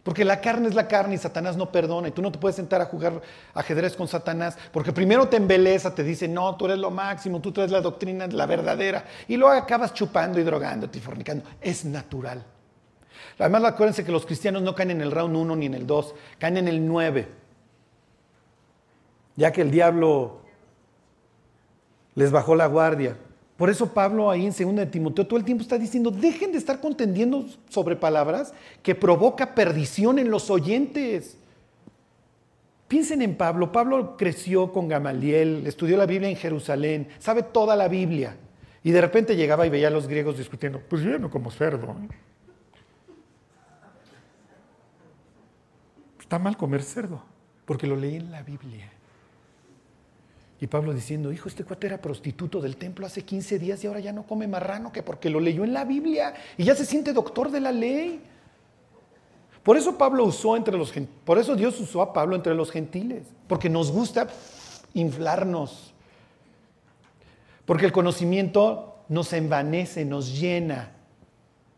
Porque 0.04 0.26
la 0.26 0.42
carne 0.42 0.68
es 0.68 0.74
la 0.74 0.88
carne 0.88 1.16
y 1.16 1.18
Satanás 1.18 1.56
no 1.58 1.72
perdona. 1.72 2.08
Y 2.08 2.12
tú 2.12 2.22
no 2.22 2.32
te 2.32 2.40
puedes 2.40 2.56
sentar 2.56 2.82
a 2.82 2.86
jugar 2.86 3.22
ajedrez 3.54 3.96
con 3.96 4.08
Satanás. 4.08 4.58
Porque 4.72 4.92
primero 4.92 5.28
te 5.28 5.38
embeleza, 5.38 5.94
te 5.94 6.04
dice, 6.04 6.28
no, 6.28 6.56
tú 6.56 6.66
eres 6.66 6.80
lo 6.80 6.90
máximo, 6.90 7.40
tú 7.40 7.52
traes 7.52 7.70
la 7.70 7.82
doctrina, 7.82 8.26
la 8.28 8.48
verdadera. 8.48 9.06
Y 9.28 9.38
luego 9.38 9.54
acabas 9.54 9.94
chupando 9.94 10.40
y 10.40 10.44
drogándote 10.44 10.98
y 10.98 11.02
fornicando. 11.02 11.44
Es 11.62 11.86
natural. 11.86 12.44
Además, 13.38 13.64
acuérdense 13.64 14.04
que 14.04 14.12
los 14.12 14.26
cristianos 14.26 14.64
no 14.64 14.74
caen 14.74 14.92
en 14.92 15.02
el 15.02 15.12
round 15.12 15.36
1 15.36 15.56
ni 15.56 15.66
en 15.68 15.74
el 15.76 15.86
2, 15.86 16.16
caen 16.40 16.58
en 16.58 16.68
el 16.68 16.86
9. 16.88 17.28
Ya 19.36 19.52
que 19.52 19.62
el 19.62 19.72
diablo 19.72 20.42
les 22.16 22.32
bajó 22.32 22.56
la 22.56 22.66
guardia. 22.66 23.18
Por 23.62 23.70
eso 23.70 23.94
Pablo 23.94 24.32
ahí 24.32 24.48
en 24.48 24.54
2 24.54 24.76
de 24.76 24.86
Timoteo 24.88 25.28
todo 25.28 25.38
el 25.38 25.46
tiempo 25.46 25.62
está 25.62 25.78
diciendo, 25.78 26.10
dejen 26.10 26.52
de 26.52 26.58
estar 26.58 26.80
contendiendo 26.80 27.46
sobre 27.70 27.96
palabras 27.96 28.56
que 28.82 28.96
provoca 28.96 29.54
perdición 29.54 30.18
en 30.18 30.32
los 30.32 30.50
oyentes. 30.50 31.38
Piensen 32.88 33.22
en 33.22 33.38
Pablo. 33.38 33.72
Pablo 33.72 34.18
creció 34.18 34.72
con 34.74 34.88
Gamaliel, 34.88 35.68
estudió 35.68 35.96
la 35.96 36.08
Biblia 36.08 36.28
en 36.28 36.38
Jerusalén, 36.38 37.10
sabe 37.20 37.44
toda 37.44 37.76
la 37.76 37.88
Biblia. 37.88 38.36
Y 38.84 38.90
de 38.90 39.00
repente 39.00 39.36
llegaba 39.36 39.68
y 39.68 39.70
veía 39.70 39.90
a 39.90 39.92
los 39.92 40.08
griegos 40.08 40.40
discutiendo, 40.40 40.82
pues 40.90 41.04
yo 41.04 41.20
no 41.20 41.30
como 41.30 41.52
cerdo. 41.52 41.92
¿eh? 41.92 42.16
Está 46.20 46.40
mal 46.40 46.58
comer 46.58 46.82
cerdo, 46.82 47.22
porque 47.66 47.86
lo 47.86 47.96
leí 47.96 48.16
en 48.16 48.32
la 48.32 48.42
Biblia. 48.42 48.92
Y 50.62 50.68
Pablo 50.68 50.94
diciendo, 50.94 51.32
hijo, 51.32 51.50
este 51.50 51.64
cuate 51.64 51.88
era 51.88 52.00
prostituto 52.00 52.62
del 52.62 52.78
templo 52.78 53.08
hace 53.08 53.24
15 53.26 53.58
días 53.58 53.84
y 53.84 53.88
ahora 53.88 54.00
ya 54.00 54.14
no 54.14 54.28
come 54.28 54.48
marrano, 54.48 54.92
que 54.92 55.02
porque 55.02 55.32
lo 55.32 55.40
leyó 55.40 55.64
en 55.64 55.74
la 55.74 55.86
Biblia 55.86 56.36
y 56.56 56.64
ya 56.64 56.76
se 56.76 56.86
siente 56.86 57.14
doctor 57.14 57.50
de 57.50 57.60
la 57.60 57.72
ley. 57.72 58.22
Por 59.64 59.76
eso 59.76 59.98
Pablo 59.98 60.24
usó 60.24 60.56
entre 60.56 60.78
los 60.78 60.94
por 61.26 61.40
eso 61.40 61.56
Dios 61.56 61.80
usó 61.80 62.04
a 62.04 62.14
Pablo 62.14 62.36
entre 62.36 62.54
los 62.54 62.72
gentiles, 62.72 63.24
porque 63.48 63.70
nos 63.70 63.92
gusta 63.92 64.28
inflarnos. 64.94 65.96
Porque 67.66 67.88
el 67.88 67.92
conocimiento 67.92 69.04
nos 69.10 69.34
envanece, 69.34 70.06
nos 70.06 70.40
llena. 70.40 70.92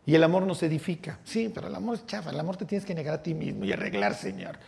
Y 0.04 0.14
el 0.14 0.22
amor 0.22 0.42
nos 0.42 0.62
edifica. 0.62 1.20
Sí, 1.24 1.50
pero 1.54 1.68
el 1.68 1.74
amor 1.74 1.94
es 1.94 2.06
chafa. 2.06 2.30
El 2.30 2.40
amor 2.40 2.58
te 2.58 2.66
tienes 2.66 2.84
que 2.84 2.94
negar 2.94 3.14
a 3.14 3.22
ti 3.22 3.32
mismo 3.32 3.64
y 3.64 3.72
arreglar, 3.72 4.14
Señor. 4.14 4.58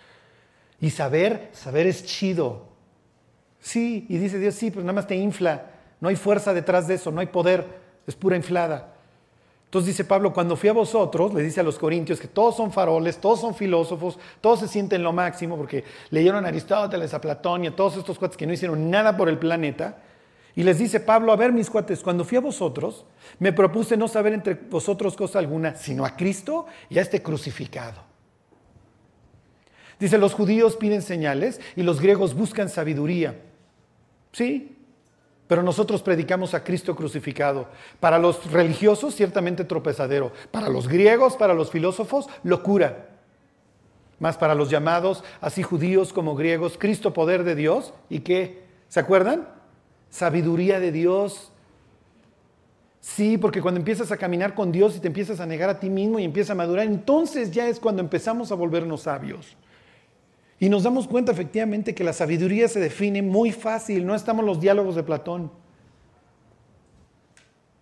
Y 0.81 0.88
saber, 0.88 1.50
saber 1.52 1.87
es 1.87 2.07
chido. 2.07 2.76
Sí, 3.66 4.07
y 4.09 4.18
dice 4.18 4.38
Dios, 4.38 4.55
sí, 4.55 4.70
pero 4.70 4.83
nada 4.83 4.92
más 4.92 5.09
te 5.09 5.16
infla. 5.16 5.64
No 6.00 6.09
hay 6.09 6.14
fuerza 6.14 6.55
detrás 6.55 6.87
de 6.87 6.94
eso, 6.94 7.11
no 7.11 7.20
hay 7.20 7.26
poder, 7.26 7.66
es 8.07 8.14
pura 8.14 8.37
inflada. 8.37 8.94
Entonces 9.64 9.88
dice 9.88 10.05
Pablo, 10.05 10.33
cuando 10.33 10.55
fui 10.55 10.68
a 10.68 10.72
vosotros, 10.72 11.35
le 11.35 11.42
dice 11.42 11.59
a 11.59 11.64
los 11.64 11.76
corintios 11.76 12.20
que 12.20 12.29
todos 12.29 12.57
son 12.57 12.70
faroles, 12.70 13.18
todos 13.18 13.40
son 13.40 13.57
filósofos, 13.57 14.20
todos 14.40 14.61
se 14.61 14.68
sienten 14.68 15.02
lo 15.02 15.12
máximo 15.12 15.57
porque 15.57 15.83
leyeron 16.11 16.44
a 16.44 16.48
Aristóteles, 16.48 17.12
a 17.12 17.20
Platón 17.20 17.64
y 17.64 17.66
a 17.66 17.74
todos 17.74 17.96
estos 17.96 18.20
cuates 18.20 18.37
que 18.37 18.46
no 18.46 18.52
hicieron 18.52 18.88
nada 18.88 19.16
por 19.16 19.29
el 19.29 19.37
planeta. 19.37 19.96
Y 20.55 20.62
les 20.62 20.79
dice 20.79 21.00
Pablo, 21.00 21.33
a 21.33 21.37
ver 21.37 21.52
mis 21.52 21.68
cuates, 21.68 22.05
cuando 22.05 22.24
fui 22.24 22.38
a 22.38 22.42
vosotros, 22.42 23.05
me 23.40 23.52
propuse 23.52 23.96
no 23.96 24.07
saber 24.07 24.33
entre 24.33 24.55
vosotros 24.55 25.16
cosa 25.16 25.40
alguna, 25.40 25.74
sino 25.74 26.05
a 26.05 26.14
Cristo 26.14 26.66
y 26.88 27.00
a 27.00 27.02
este 27.02 27.20
crucificado. 27.20 28.00
Dice, 29.98 30.18
los 30.18 30.35
judíos 30.35 30.76
piden 30.76 31.02
señales 31.02 31.61
y 31.74 31.83
los 31.83 32.00
griegos 32.00 32.35
buscan 32.35 32.68
sabiduría. 32.68 33.35
Sí, 34.33 34.77
pero 35.47 35.62
nosotros 35.62 36.03
predicamos 36.03 36.55
a 36.55 36.65
Cristo 36.65 36.95
crucificado. 36.97 37.69
Para 38.01 38.19
los 38.19 38.51
religiosos, 38.51 39.15
ciertamente 39.15 39.65
tropezadero. 39.65 40.33
Para 40.51 40.69
los 40.69 40.89
griegos, 40.89 41.37
para 41.37 41.55
los 41.55 41.71
filósofos, 41.71 42.29
locura. 42.43 43.11
Más 44.19 44.37
para 44.37 44.55
los 44.55 44.71
llamados, 44.71 45.23
así 45.41 45.62
judíos 45.62 46.12
como 46.12 46.35
griegos, 46.35 46.77
Cristo 46.79 47.12
poder 47.12 47.45
de 47.45 47.55
Dios. 47.55 47.93
¿Y 48.09 48.21
qué? 48.21 48.65
¿Se 48.89 49.01
acuerdan? 49.01 49.57
sabiduría 50.11 50.81
de 50.81 50.93
Dios. 50.93 51.53
Sí, 53.01 53.39
porque 53.39 53.61
cuando 53.61 53.79
empiezas 53.79 54.11
a 54.11 54.17
caminar 54.17 54.55
con 54.55 54.73
Dios 54.73 54.97
y 54.97 55.01
te 55.01 55.07
empiezas 55.07 55.41
a 55.41 55.47
negar 55.47 55.71
a 55.71 55.79
ti 55.79 55.91
mismo 55.91 56.19
y 56.19 56.25
empiezas 56.25 56.51
a 56.51 56.55
madurar, 56.55 56.87
entonces 56.87 57.51
ya 57.51 57.69
es 57.69 57.79
cuando 57.79 58.03
empezamos 58.03 58.51
a 58.51 58.55
volvernos 58.55 59.03
sabios. 59.03 59.57
Y 60.59 60.69
nos 60.69 60.85
damos 60.85 61.07
cuenta 61.07 61.33
efectivamente 61.33 61.95
que 61.95 62.05
la 62.05 62.12
sabiduría 62.12 62.69
se 62.69 62.81
define 62.81 63.21
muy 63.23 63.53
fácil, 63.53 64.07
no 64.07 64.14
estamos 64.14 64.45
los 64.45 64.61
diálogos 64.61 64.95
de 64.95 65.03
Platón. 65.03 65.51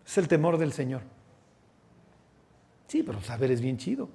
Es 0.05 0.19
el 0.19 0.29
temor 0.29 0.59
del 0.59 0.73
Señor. 0.73 1.03
Sí, 2.89 3.03
pero 3.03 3.21
saber 3.23 3.51
es 3.51 3.61
bien 3.61 3.79
chido. 3.79 4.09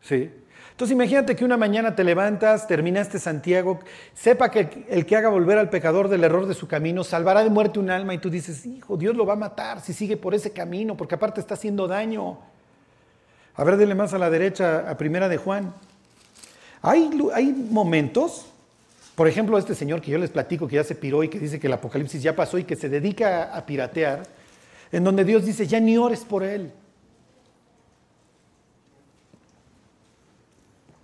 ¿Sí? 0.00 0.30
Entonces 0.70 0.92
imagínate 0.92 1.36
que 1.36 1.44
una 1.44 1.56
mañana 1.56 1.94
te 1.94 2.02
levantas, 2.02 2.66
terminaste 2.66 3.18
Santiago, 3.18 3.80
sepa 4.12 4.50
que 4.50 4.86
el 4.88 5.06
que 5.06 5.16
haga 5.16 5.28
volver 5.28 5.58
al 5.58 5.70
pecador 5.70 6.08
del 6.08 6.24
error 6.24 6.46
de 6.46 6.54
su 6.54 6.66
camino 6.66 7.04
salvará 7.04 7.44
de 7.44 7.50
muerte 7.50 7.78
un 7.78 7.90
alma 7.90 8.12
y 8.14 8.18
tú 8.18 8.28
dices, 8.28 8.66
hijo, 8.66 8.96
Dios 8.96 9.14
lo 9.14 9.24
va 9.24 9.34
a 9.34 9.36
matar 9.36 9.80
si 9.80 9.92
sigue 9.92 10.16
por 10.16 10.34
ese 10.34 10.52
camino, 10.52 10.96
porque 10.96 11.14
aparte 11.14 11.40
está 11.40 11.54
haciendo 11.54 11.86
daño. 11.86 12.38
A 13.54 13.62
ver, 13.62 13.76
dele 13.76 13.94
más 13.94 14.14
a 14.14 14.18
la 14.18 14.30
derecha, 14.30 14.90
a 14.90 14.96
primera 14.96 15.28
de 15.28 15.36
Juan. 15.36 15.72
Hay, 16.86 17.66
momentos, 17.70 18.44
por 19.14 19.26
ejemplo, 19.26 19.56
este 19.56 19.74
señor 19.74 20.02
que 20.02 20.10
yo 20.10 20.18
les 20.18 20.28
platico, 20.28 20.68
que 20.68 20.76
ya 20.76 20.84
se 20.84 20.94
piró 20.94 21.24
y 21.24 21.30
que 21.30 21.38
dice 21.38 21.58
que 21.58 21.66
el 21.66 21.72
apocalipsis 21.72 22.22
ya 22.22 22.36
pasó 22.36 22.58
y 22.58 22.64
que 22.64 22.76
se 22.76 22.90
dedica 22.90 23.56
a 23.56 23.64
piratear, 23.64 24.24
en 24.92 25.02
donde 25.02 25.24
Dios 25.24 25.46
dice, 25.46 25.66
ya 25.66 25.80
ni 25.80 25.96
ores 25.96 26.20
por 26.20 26.44
él. 26.44 26.70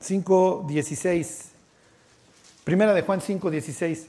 5.16. 0.03 1.45
Primera 2.63 2.93
de 2.93 3.01
Juan 3.01 3.21
5.16. 3.21 4.05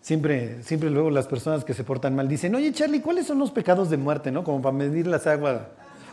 Siempre, 0.00 0.62
siempre 0.62 0.88
luego 0.88 1.10
las 1.10 1.26
personas 1.26 1.62
que 1.62 1.74
se 1.74 1.84
portan 1.84 2.16
mal 2.16 2.26
dicen, 2.26 2.54
oye 2.54 2.72
Charlie, 2.72 3.02
¿cuáles 3.02 3.26
son 3.26 3.38
los 3.38 3.50
pecados 3.50 3.90
de 3.90 3.98
muerte? 3.98 4.30
¿no? 4.30 4.44
Como 4.44 4.62
para 4.62 4.74
medir 4.74 5.06
las 5.06 5.26
aguas 5.26 5.60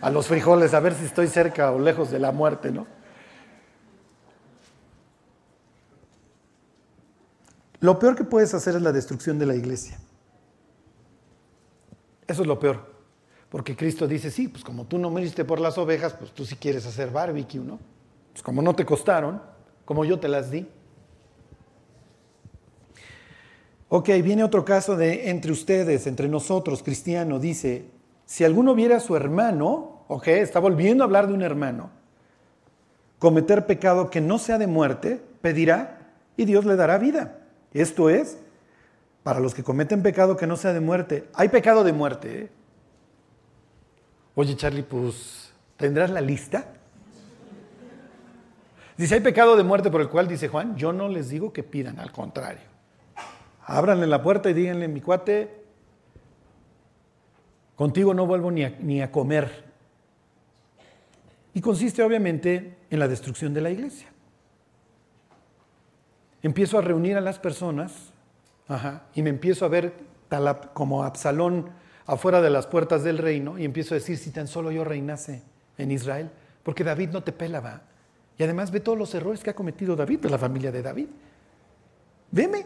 a 0.05 0.11
los 0.11 0.27
frijoles, 0.27 0.75
a 0.75 0.79
ver 0.79 0.93
si 0.93 1.03
estoy 1.03 1.27
cerca 1.27 1.71
o 1.71 1.79
lejos 1.79 2.11
de 2.11 2.19
la 2.19 2.31
muerte, 2.31 2.71
¿no? 2.71 2.85
Lo 7.79 7.97
peor 7.97 8.15
que 8.15 8.23
puedes 8.23 8.53
hacer 8.53 8.75
es 8.75 8.83
la 8.83 8.91
destrucción 8.91 9.39
de 9.39 9.47
la 9.47 9.55
iglesia. 9.55 9.97
Eso 12.27 12.43
es 12.43 12.47
lo 12.47 12.59
peor. 12.59 12.85
Porque 13.49 13.75
Cristo 13.75 14.07
dice, 14.07 14.29
sí, 14.29 14.47
pues 14.47 14.63
como 14.63 14.85
tú 14.85 14.99
no 14.99 15.09
moriste 15.09 15.43
por 15.43 15.59
las 15.59 15.75
ovejas, 15.79 16.13
pues 16.13 16.29
tú 16.33 16.45
sí 16.45 16.55
quieres 16.55 16.85
hacer 16.85 17.09
barbecue, 17.09 17.61
¿no? 17.61 17.79
Pues 18.31 18.43
como 18.43 18.61
no 18.61 18.75
te 18.75 18.85
costaron, 18.85 19.41
como 19.85 20.05
yo 20.05 20.19
te 20.19 20.27
las 20.27 20.51
di. 20.51 20.67
Ok, 23.89 24.09
viene 24.23 24.43
otro 24.43 24.63
caso 24.63 24.95
de 24.95 25.31
entre 25.31 25.51
ustedes, 25.51 26.05
entre 26.05 26.27
nosotros, 26.27 26.83
cristiano, 26.83 27.39
dice, 27.39 27.89
si 28.27 28.43
alguno 28.43 28.75
viera 28.75 28.97
a 28.97 28.99
su 28.99 29.15
hermano, 29.15 29.94
ok, 30.07 30.27
está 30.27 30.59
volviendo 30.59 31.03
a 31.03 31.05
hablar 31.05 31.27
de 31.27 31.33
un 31.33 31.41
hermano, 31.41 31.89
cometer 33.19 33.65
pecado 33.65 34.09
que 34.09 34.21
no 34.21 34.37
sea 34.37 34.57
de 34.57 34.67
muerte, 34.67 35.21
pedirá 35.41 35.99
y 36.37 36.45
Dios 36.45 36.65
le 36.65 36.75
dará 36.75 36.97
vida. 36.97 37.39
Esto 37.73 38.09
es, 38.09 38.37
para 39.23 39.39
los 39.39 39.53
que 39.53 39.63
cometen 39.63 40.03
pecado 40.03 40.37
que 40.37 40.47
no 40.47 40.57
sea 40.57 40.73
de 40.73 40.79
muerte, 40.79 41.27
hay 41.33 41.49
pecado 41.49 41.83
de 41.83 41.93
muerte, 41.93 42.41
¿eh? 42.41 42.49
Oye, 44.37 44.55
Charlie, 44.57 44.83
pues, 44.83 45.53
¿tendrás 45.77 46.09
la 46.09 46.19
lista? 46.19 46.65
Dice, 48.97 49.15
hay 49.15 49.21
pecado 49.21 49.55
de 49.55 49.63
muerte 49.63 49.89
por 49.89 50.01
el 50.01 50.09
cual, 50.09 50.27
dice 50.27 50.49
Juan, 50.49 50.75
yo 50.75 50.93
no 50.93 51.07
les 51.07 51.29
digo 51.29 51.53
que 51.53 51.63
pidan, 51.63 51.99
al 51.99 52.11
contrario. 52.11 52.63
Ábranle 53.65 54.07
la 54.07 54.21
puerta 54.21 54.49
y 54.49 54.53
díganle, 54.53 54.87
mi 54.87 55.01
cuate, 55.01 55.63
contigo 57.75 58.13
no 58.13 58.25
vuelvo 58.25 58.51
ni 58.51 58.63
a, 58.63 58.77
ni 58.79 59.01
a 59.01 59.11
comer. 59.11 59.64
Y 61.55 61.61
consiste 61.61 62.03
obviamente 62.03 62.75
en 62.89 62.99
la 62.99 63.07
destrucción 63.07 63.53
de 63.53 63.61
la 63.61 63.71
iglesia. 63.71 64.09
Empiezo 66.43 66.77
a 66.77 66.81
reunir 66.81 67.15
a 67.15 67.21
las 67.21 67.39
personas 67.39 68.11
y 69.15 69.21
me 69.21 69.29
empiezo 69.29 69.63
a 69.65 69.69
ver 69.69 69.93
como 70.73 71.05
Absalón 71.05 71.69
afuera 72.05 72.41
de 72.41 72.49
las 72.49 72.67
puertas 72.67 73.05
del 73.05 73.17
reino 73.17 73.57
y 73.57 73.63
empiezo 73.63 73.95
a 73.95 73.97
decir, 73.97 74.17
si 74.17 74.31
tan 74.31 74.47
solo 74.47 74.69
yo 74.69 74.83
reinase 74.83 75.43
en 75.77 75.91
Israel, 75.91 76.29
porque 76.61 76.83
David 76.83 77.09
no 77.11 77.23
te 77.23 77.31
pelaba. 77.31 77.83
Y 78.37 78.43
además 78.43 78.69
ve 78.69 78.81
todos 78.81 78.97
los 78.97 79.15
errores 79.15 79.41
que 79.41 79.51
ha 79.51 79.55
cometido 79.55 79.95
David, 79.95 80.19
de 80.19 80.29
la 80.29 80.37
familia 80.37 80.73
de 80.73 80.81
David. 80.81 81.07
Veme, 82.31 82.65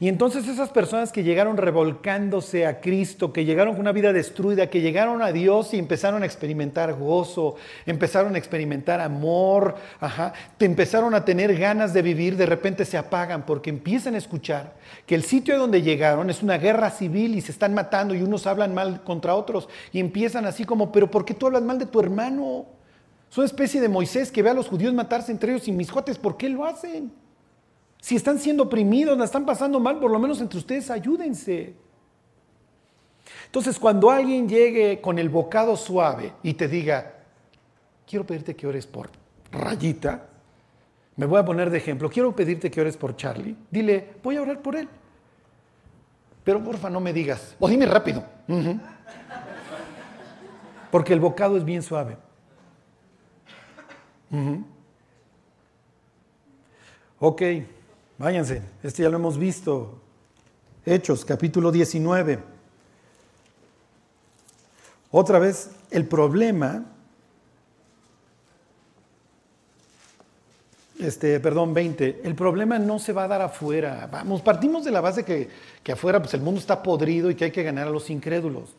y 0.00 0.08
entonces 0.08 0.48
esas 0.48 0.70
personas 0.70 1.12
que 1.12 1.22
llegaron 1.22 1.56
revolcándose 1.56 2.66
a 2.66 2.80
Cristo, 2.80 3.32
que 3.32 3.44
llegaron 3.44 3.74
con 3.74 3.82
una 3.82 3.92
vida 3.92 4.12
destruida, 4.12 4.68
que 4.68 4.80
llegaron 4.80 5.22
a 5.22 5.32
Dios 5.32 5.72
y 5.72 5.78
empezaron 5.78 6.22
a 6.22 6.26
experimentar 6.26 6.94
gozo, 6.94 7.56
empezaron 7.86 8.34
a 8.34 8.38
experimentar 8.38 9.00
amor, 9.00 9.76
ajá, 10.00 10.32
te 10.58 10.64
empezaron 10.64 11.14
a 11.14 11.24
tener 11.24 11.56
ganas 11.56 11.94
de 11.94 12.02
vivir, 12.02 12.36
de 12.36 12.46
repente 12.46 12.84
se 12.84 12.98
apagan 12.98 13.46
porque 13.46 13.70
empiezan 13.70 14.14
a 14.14 14.18
escuchar 14.18 14.74
que 15.06 15.14
el 15.14 15.22
sitio 15.22 15.58
donde 15.58 15.82
llegaron 15.82 16.28
es 16.30 16.42
una 16.42 16.58
guerra 16.58 16.90
civil 16.90 17.34
y 17.34 17.40
se 17.40 17.52
están 17.52 17.74
matando 17.74 18.14
y 18.14 18.22
unos 18.22 18.46
hablan 18.46 18.74
mal 18.74 19.02
contra 19.04 19.34
otros 19.34 19.68
y 19.92 20.00
empiezan 20.00 20.44
así 20.46 20.64
como, 20.64 20.90
pero 20.90 21.10
¿por 21.10 21.24
qué 21.24 21.34
tú 21.34 21.46
hablas 21.46 21.62
mal 21.62 21.78
de 21.78 21.86
tu 21.86 22.00
hermano? 22.00 22.66
Es 23.30 23.38
una 23.38 23.46
especie 23.46 23.80
de 23.80 23.88
Moisés 23.88 24.30
que 24.30 24.42
ve 24.42 24.50
a 24.50 24.54
los 24.54 24.68
judíos 24.68 24.94
matarse 24.94 25.32
entre 25.32 25.52
ellos 25.52 25.68
y 25.68 25.72
mis 25.72 25.90
jotes, 25.90 26.18
¿por 26.18 26.36
qué 26.36 26.48
lo 26.48 26.64
hacen? 26.64 27.23
Si 28.04 28.16
están 28.16 28.38
siendo 28.38 28.64
oprimidos, 28.64 29.16
la 29.16 29.24
están 29.24 29.46
pasando 29.46 29.80
mal, 29.80 29.98
por 29.98 30.10
lo 30.10 30.18
menos 30.18 30.38
entre 30.42 30.58
ustedes 30.58 30.90
ayúdense. 30.90 31.74
Entonces, 33.46 33.78
cuando 33.78 34.10
alguien 34.10 34.46
llegue 34.46 35.00
con 35.00 35.18
el 35.18 35.30
bocado 35.30 35.74
suave 35.74 36.34
y 36.42 36.52
te 36.52 36.68
diga, 36.68 37.14
quiero 38.06 38.26
pedirte 38.26 38.54
que 38.54 38.66
ores 38.66 38.86
por 38.86 39.08
Rayita, 39.50 40.26
me 41.16 41.24
voy 41.24 41.40
a 41.40 41.46
poner 41.46 41.70
de 41.70 41.78
ejemplo, 41.78 42.10
quiero 42.10 42.36
pedirte 42.36 42.70
que 42.70 42.82
ores 42.82 42.98
por 42.98 43.16
Charlie, 43.16 43.56
dile, 43.70 44.16
voy 44.22 44.36
a 44.36 44.42
orar 44.42 44.60
por 44.60 44.76
él. 44.76 44.86
Pero 46.44 46.62
porfa, 46.62 46.90
no 46.90 47.00
me 47.00 47.14
digas, 47.14 47.56
o 47.58 47.66
dime 47.66 47.86
rápido. 47.86 48.22
Porque 50.90 51.14
el 51.14 51.20
bocado 51.20 51.56
es 51.56 51.64
bien 51.64 51.82
suave. 51.82 52.18
Ok. 57.18 57.42
Váyanse, 58.16 58.62
este 58.82 59.02
ya 59.02 59.08
lo 59.08 59.16
hemos 59.16 59.38
visto. 59.38 60.00
Hechos, 60.86 61.24
capítulo 61.24 61.72
19. 61.72 62.38
Otra 65.10 65.38
vez, 65.38 65.70
el 65.90 66.06
problema, 66.06 66.84
este, 71.00 71.40
perdón, 71.40 71.74
20, 71.74 72.20
el 72.24 72.34
problema 72.36 72.78
no 72.78 72.98
se 72.98 73.12
va 73.12 73.24
a 73.24 73.28
dar 73.28 73.42
afuera. 73.42 74.08
Vamos, 74.10 74.42
partimos 74.42 74.84
de 74.84 74.92
la 74.92 75.00
base 75.00 75.24
que, 75.24 75.48
que 75.82 75.92
afuera 75.92 76.20
pues 76.20 76.34
el 76.34 76.40
mundo 76.40 76.60
está 76.60 76.82
podrido 76.82 77.30
y 77.30 77.34
que 77.34 77.46
hay 77.46 77.50
que 77.50 77.62
ganar 77.64 77.88
a 77.88 77.90
los 77.90 78.10
incrédulos. 78.10 78.70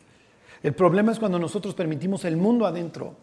El 0.62 0.74
problema 0.74 1.12
es 1.12 1.18
cuando 1.18 1.38
nosotros 1.38 1.74
permitimos 1.74 2.24
el 2.24 2.38
mundo 2.38 2.66
adentro. 2.66 3.14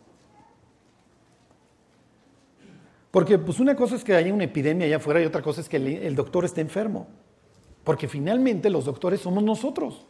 Porque 3.14 3.38
pues 3.38 3.60
una 3.60 3.76
cosa 3.76 3.96
es 3.96 4.04
que 4.04 4.16
haya 4.16 4.34
una 4.34 4.46
epidemia 4.46 4.88
allá 4.88 4.96
afuera 4.96 5.22
y 5.22 5.26
otra 5.26 5.44
cosa 5.44 5.62
es 5.62 5.70
que 5.70 5.78
el, 5.78 6.16
doctor 6.16 6.46
esté 6.46 6.62
enfermo. 6.62 7.06
Porque 7.84 8.08
finalmente 8.08 8.72
los 8.72 8.86
doctores 8.86 9.22
somos 9.22 9.44
nosotros. 9.44 10.08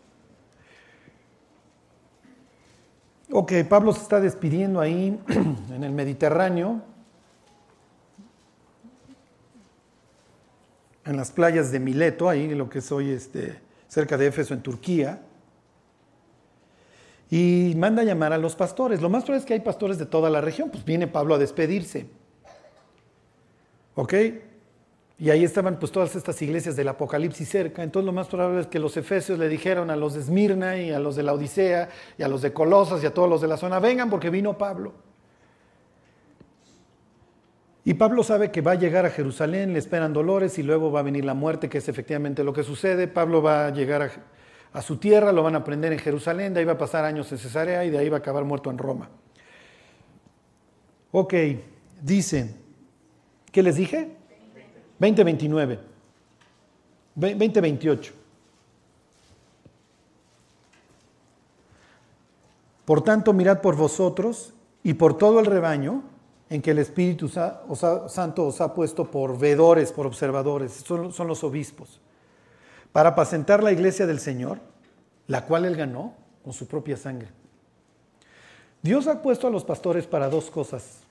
Ok, 3.30 3.52
Pablo 3.68 3.92
se 3.92 4.04
está 4.04 4.22
despidiendo 4.22 4.80
ahí 4.80 5.20
en 5.76 5.84
el 5.84 5.92
Mediterráneo, 5.92 6.82
en 11.04 11.18
las 11.18 11.30
playas 11.30 11.74
de 11.74 11.82
Mileto, 11.82 12.30
ahí 12.30 12.56
lo 12.56 12.70
que 12.70 12.80
soy 12.80 13.10
este, 13.10 13.60
cerca 13.90 14.16
de 14.16 14.28
Éfeso, 14.28 14.54
en 14.54 14.62
Turquía, 14.62 15.22
y 17.30 17.74
manda 17.76 18.04
a 18.04 18.06
llamar 18.06 18.32
a 18.32 18.38
los 18.38 18.56
pastores. 18.56 19.02
Lo 19.02 19.10
más 19.10 19.26
probable 19.26 19.42
es 19.42 19.46
que 19.46 19.56
hay 19.56 19.60
pastores 19.60 19.98
de 19.98 20.06
toda 20.06 20.30
la 20.30 20.40
región, 20.40 20.70
pues 20.70 20.86
viene 20.86 21.08
Pablo 21.08 21.36
a 21.36 21.38
despedirse. 21.38 22.23
¿Ok? 23.96 24.14
Y 25.20 25.30
ahí 25.30 25.44
estaban 25.44 25.80
pues 25.80 25.92
todas 25.92 26.16
estas 26.16 26.42
iglesias 26.42 26.76
del 26.76 26.88
Apocalipsis 26.88 27.48
cerca. 27.48 27.84
Entonces 27.84 28.06
lo 28.06 28.12
más 28.12 28.28
probable 28.28 28.62
es 28.62 28.68
que 28.68 28.80
los 28.80 28.98
efesios 28.98 29.40
le 29.40 29.48
dijeron 29.48 29.90
a 29.90 29.96
los 29.96 30.16
de 30.16 30.22
Esmirna 30.22 30.78
y 30.78 30.92
a 30.92 31.00
los 31.00 31.16
de 31.16 31.24
la 31.24 31.34
Odisea 31.34 31.90
y 32.18 32.24
a 32.24 32.28
los 32.28 32.42
de 32.42 32.52
Colosas 32.52 33.04
y 33.04 33.06
a 33.06 33.14
todos 33.14 33.30
los 33.30 33.42
de 33.42 33.48
la 33.48 33.58
zona, 33.58 33.80
vengan 33.80 34.10
porque 34.10 34.30
vino 34.30 34.58
Pablo. 34.58 34.94
Y 37.86 37.96
Pablo 37.96 38.24
sabe 38.24 38.50
que 38.50 38.62
va 38.62 38.72
a 38.72 38.76
llegar 38.76 39.06
a 39.06 39.10
Jerusalén, 39.10 39.74
le 39.74 39.80
esperan 39.80 40.14
dolores 40.14 40.58
y 40.58 40.64
luego 40.64 40.92
va 40.92 41.02
a 41.02 41.04
venir 41.04 41.26
la 41.26 41.34
muerte, 41.34 41.68
que 41.68 41.80
es 41.80 41.90
efectivamente 41.90 42.44
lo 42.44 42.54
que 42.54 42.64
sucede. 42.64 43.08
Pablo 43.08 43.42
va 43.42 43.68
a 43.68 43.70
llegar 43.72 44.10
a, 44.72 44.82
su 44.82 44.98
tierra, 44.98 45.34
lo 45.34 45.44
van 45.44 45.56
a 45.56 45.66
prender 45.66 45.92
en 45.92 46.00
Jerusalén, 46.00 46.54
de 46.54 46.62
ahí 46.62 46.66
va 46.66 46.74
a 46.74 46.78
pasar 46.78 47.04
años 47.04 47.30
en 47.34 47.38
Cesarea 47.38 47.84
y 47.84 47.90
de 47.90 47.98
ahí 47.98 48.08
va 48.08 48.18
a 48.18 48.20
acabar 48.20 48.46
muerto 48.46 48.72
en 48.72 48.78
Roma. 48.78 49.10
Ok, 51.12 51.34
dicen, 52.02 52.63
¿Qué 53.54 53.62
les 53.62 53.76
dije? 53.76 54.10
2029. 55.00 55.80
2028. 57.16 58.14
Por 62.84 63.04
tanto, 63.04 63.32
mirad 63.32 63.62
por 63.62 63.76
vosotros 63.76 64.54
y 64.82 64.96
por 64.96 65.18
todo 65.20 65.40
el 65.40 65.46
rebaño 65.46 66.04
en 66.50 66.64
que 66.64 66.72
el 66.72 66.80
Espíritu 66.80 67.30
Santo 67.30 68.48
os 68.48 68.60
ha 68.60 68.74
puesto 68.74 69.10
por 69.10 69.38
vedores, 69.38 69.92
por 69.92 70.08
observadores, 70.08 70.72
son, 70.72 71.14
son 71.14 71.28
los 71.28 71.44
obispos, 71.44 72.02
para 72.92 73.10
apacentar 73.10 73.62
la 73.62 73.72
iglesia 73.72 74.08
del 74.08 74.20
Señor, 74.20 74.60
la 75.28 75.46
cual 75.46 75.66
él 75.66 75.76
ganó 75.76 76.16
con 76.44 76.54
su 76.54 76.66
propia 76.68 76.98
sangre. 76.98 77.30
Dios 78.82 79.06
ha 79.06 79.22
puesto 79.22 79.46
a 79.46 79.52
los 79.52 79.64
pastores 79.64 80.08
para 80.08 80.28
dos 80.28 80.50
cosas, 80.50 81.03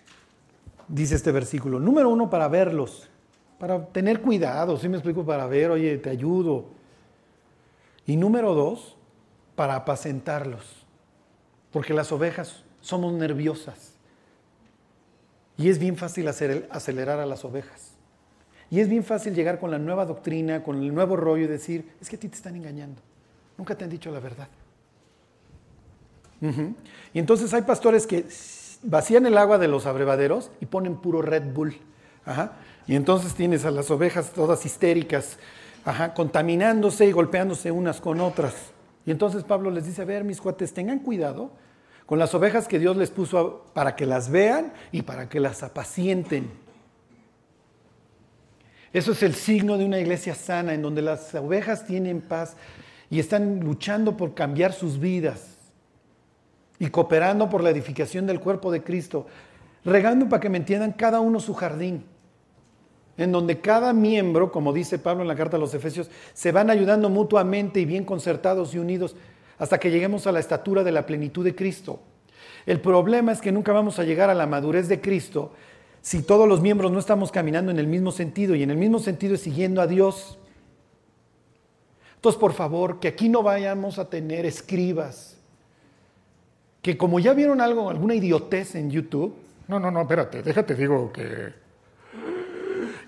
dice 0.93 1.15
este 1.15 1.33
versículo. 1.33 1.81
Número 1.81 2.11
uno, 2.11 2.29
para 2.29 2.47
verlos, 2.49 3.09
para 3.59 3.87
tener 3.87 4.21
cuidado, 4.21 4.77
si 4.77 4.89
me 4.89 4.99
explico, 4.99 5.25
para 5.25 5.47
ver, 5.47 5.71
oye, 5.71 5.97
te 5.99 6.11
ayudo. 6.11 6.67
Y 8.07 8.17
número 8.17 8.55
dos, 8.55 8.97
para 9.57 9.75
apacentarlos, 9.75 10.65
porque 11.73 11.95
las 11.95 12.13
ovejas 12.13 12.63
somos 12.81 13.13
nerviosas. 13.15 13.95
Y 15.57 15.71
es 15.71 15.79
bien 15.79 15.97
fácil 15.97 16.29
acelerar 16.29 17.21
a 17.21 17.27
las 17.27 17.45
ovejas. 17.45 17.93
Y 18.71 18.81
es 18.81 18.89
bien 18.89 19.05
fácil 19.05 19.35
llegar 19.35 19.61
con 19.61 19.71
la 19.71 19.79
nueva 19.79 20.07
doctrina, 20.07 20.63
con 20.63 20.83
el 20.83 20.95
nuevo 20.95 21.17
rollo 21.17 21.45
y 21.45 21.47
decir, 21.47 21.93
es 22.01 22.09
que 22.09 22.17
a 22.17 22.19
ti 22.19 22.29
te 22.29 22.37
están 22.37 22.57
engañando. 22.57 23.01
Nunca 23.57 23.77
te 23.77 23.85
han 23.85 23.91
dicho 23.91 24.11
la 24.11 24.21
verdad. 24.21 24.49
Y 27.15 27.19
entonces 27.19 27.55
hay 27.55 27.63
pastores 27.63 28.07
que 28.07 28.27
vacían 28.83 29.27
el 29.27 29.38
agua 29.38 29.59
de 29.59 29.68
los 29.68 29.87
abrevaderos 29.87 30.51
y 30.61 30.66
ponen 30.66 30.97
puro 30.97 31.23
Red 31.23 31.53
Bull. 31.53 31.77
Y 32.87 32.97
entonces 32.97 33.35
tienes 33.35 33.64
a 33.64 33.71
las 33.71 33.90
ovejas 33.90 34.33
todas 34.33 34.66
histéricas, 34.66 35.38
contaminándose 36.14 37.07
y 37.07 37.12
golpeándose 37.12 37.71
unas 37.71 38.01
con 38.01 38.21
otras. 38.21 38.55
Y 39.07 39.11
entonces 39.11 39.45
Pablo 39.45 39.71
les 39.71 39.87
dice, 39.87 40.03
a 40.03 40.05
ver, 40.05 40.25
mis 40.25 40.40
cuates, 40.40 40.73
tengan 40.73 41.01
cuidado 41.01 41.51
con 42.07 42.18
las 42.18 42.35
ovejas 42.35 42.68
que 42.68 42.79
Dios 42.79 42.97
les 42.97 43.11
puso 43.11 43.64
para 43.73 43.97
que 43.97 44.07
las 44.07 44.31
vean 44.31 44.73
y 44.90 45.03
para 45.03 45.29
que 45.29 45.40
las 45.40 45.62
apacienten. 45.62 46.51
Eso 48.92 49.12
es 49.12 49.23
el 49.23 49.35
signo 49.35 49.79
de 49.79 49.87
una 49.87 49.99
iglesia 49.99 50.35
sana, 50.35 50.75
en 50.75 50.83
donde 50.83 51.03
las 51.03 51.35
ovejas 51.35 51.87
tienen 51.87 52.21
paz 52.21 52.57
y 53.11 53.18
están 53.18 53.61
luchando 53.61 54.16
por 54.16 54.35
cambiar 54.35 54.73
sus 54.73 54.99
vidas 54.99 55.52
y 56.83 56.88
cooperando 56.88 57.49
por 57.49 57.62
la 57.62 57.71
edificación 57.71 58.27
del 58.27 58.40
cuerpo 58.40 58.73
de 58.73 58.83
Cristo, 58.83 59.25
regando 59.85 60.29
para 60.29 60.40
que 60.40 60.49
me 60.49 60.59
entiendan 60.59 60.90
cada 60.90 61.21
uno 61.21 61.38
su 61.38 61.55
jardín, 61.55 62.03
en 63.16 63.31
donde 63.31 63.61
cada 63.61 63.92
miembro, 63.92 64.51
como 64.51 64.73
dice 64.73 64.99
Pablo 64.99 65.23
en 65.23 65.29
la 65.29 65.37
carta 65.37 65.57
a 65.57 65.61
los 65.61 65.75
Efesios, 65.75 66.11
se 66.35 66.51
van 66.51 66.71
ayudando 66.71 67.09
mutuamente 67.09 67.79
y 67.79 67.85
bien 67.85 68.05
concertados 68.05 68.75
y 68.75 68.81
unidos 68.81 69.14
hasta 69.61 69.79
que 69.79 69.92
lleguemos 69.92 70.27
a 70.27 70.33
la 70.33 70.40
estatura 70.40 70.83
de 70.83 70.90
la 70.90 71.07
plenitud 71.07 71.45
de 71.45 71.55
Cristo. 71.55 72.01
El 72.66 72.81
problema 72.81 73.31
es 73.31 73.40
que 73.40 73.53
nunca 73.53 73.73
vamos 73.73 74.01
a 74.01 74.05
llegar 74.05 74.29
a 74.29 74.35
la 74.35 74.49
madurez 74.49 74.88
de 74.88 75.01
Cristo 75.01 75.53
si 76.01 76.25
todos 76.25 76.49
los 76.49 76.61
miembros 76.61 76.90
no 76.90 76.99
estamos 76.99 77.31
caminando 77.31 77.71
en 77.71 77.79
el 77.79 77.87
mismo 77.87 78.11
sentido 78.11 78.57
y 78.57 78.64
en 78.64 78.73
el 78.73 78.77
mismo 78.77 78.99
sentido 78.99 79.37
es 79.37 79.42
siguiendo 79.42 79.81
a 79.81 79.87
Dios. 79.87 80.37
Entonces, 82.16 82.40
por 82.40 82.55
favor, 82.55 82.99
que 82.99 83.07
aquí 83.07 83.29
no 83.29 83.45
vayamos 83.45 84.01
a 84.01 84.11
tener 84.11 84.47
escribas, 84.47 85.32
que 86.83 86.99
como 86.99 87.21
ya 87.21 87.33
vieron 87.33 87.61
algo, 87.61 87.88
alguna 87.88 88.14
idiotez 88.14 88.75
en 88.75 88.90
YouTube, 88.90 89.35
no, 89.68 89.79
no, 89.79 89.90
no, 89.90 90.03
espérate, 90.03 90.42
déjate, 90.42 90.75
digo 90.75 91.12
que... 91.12 91.55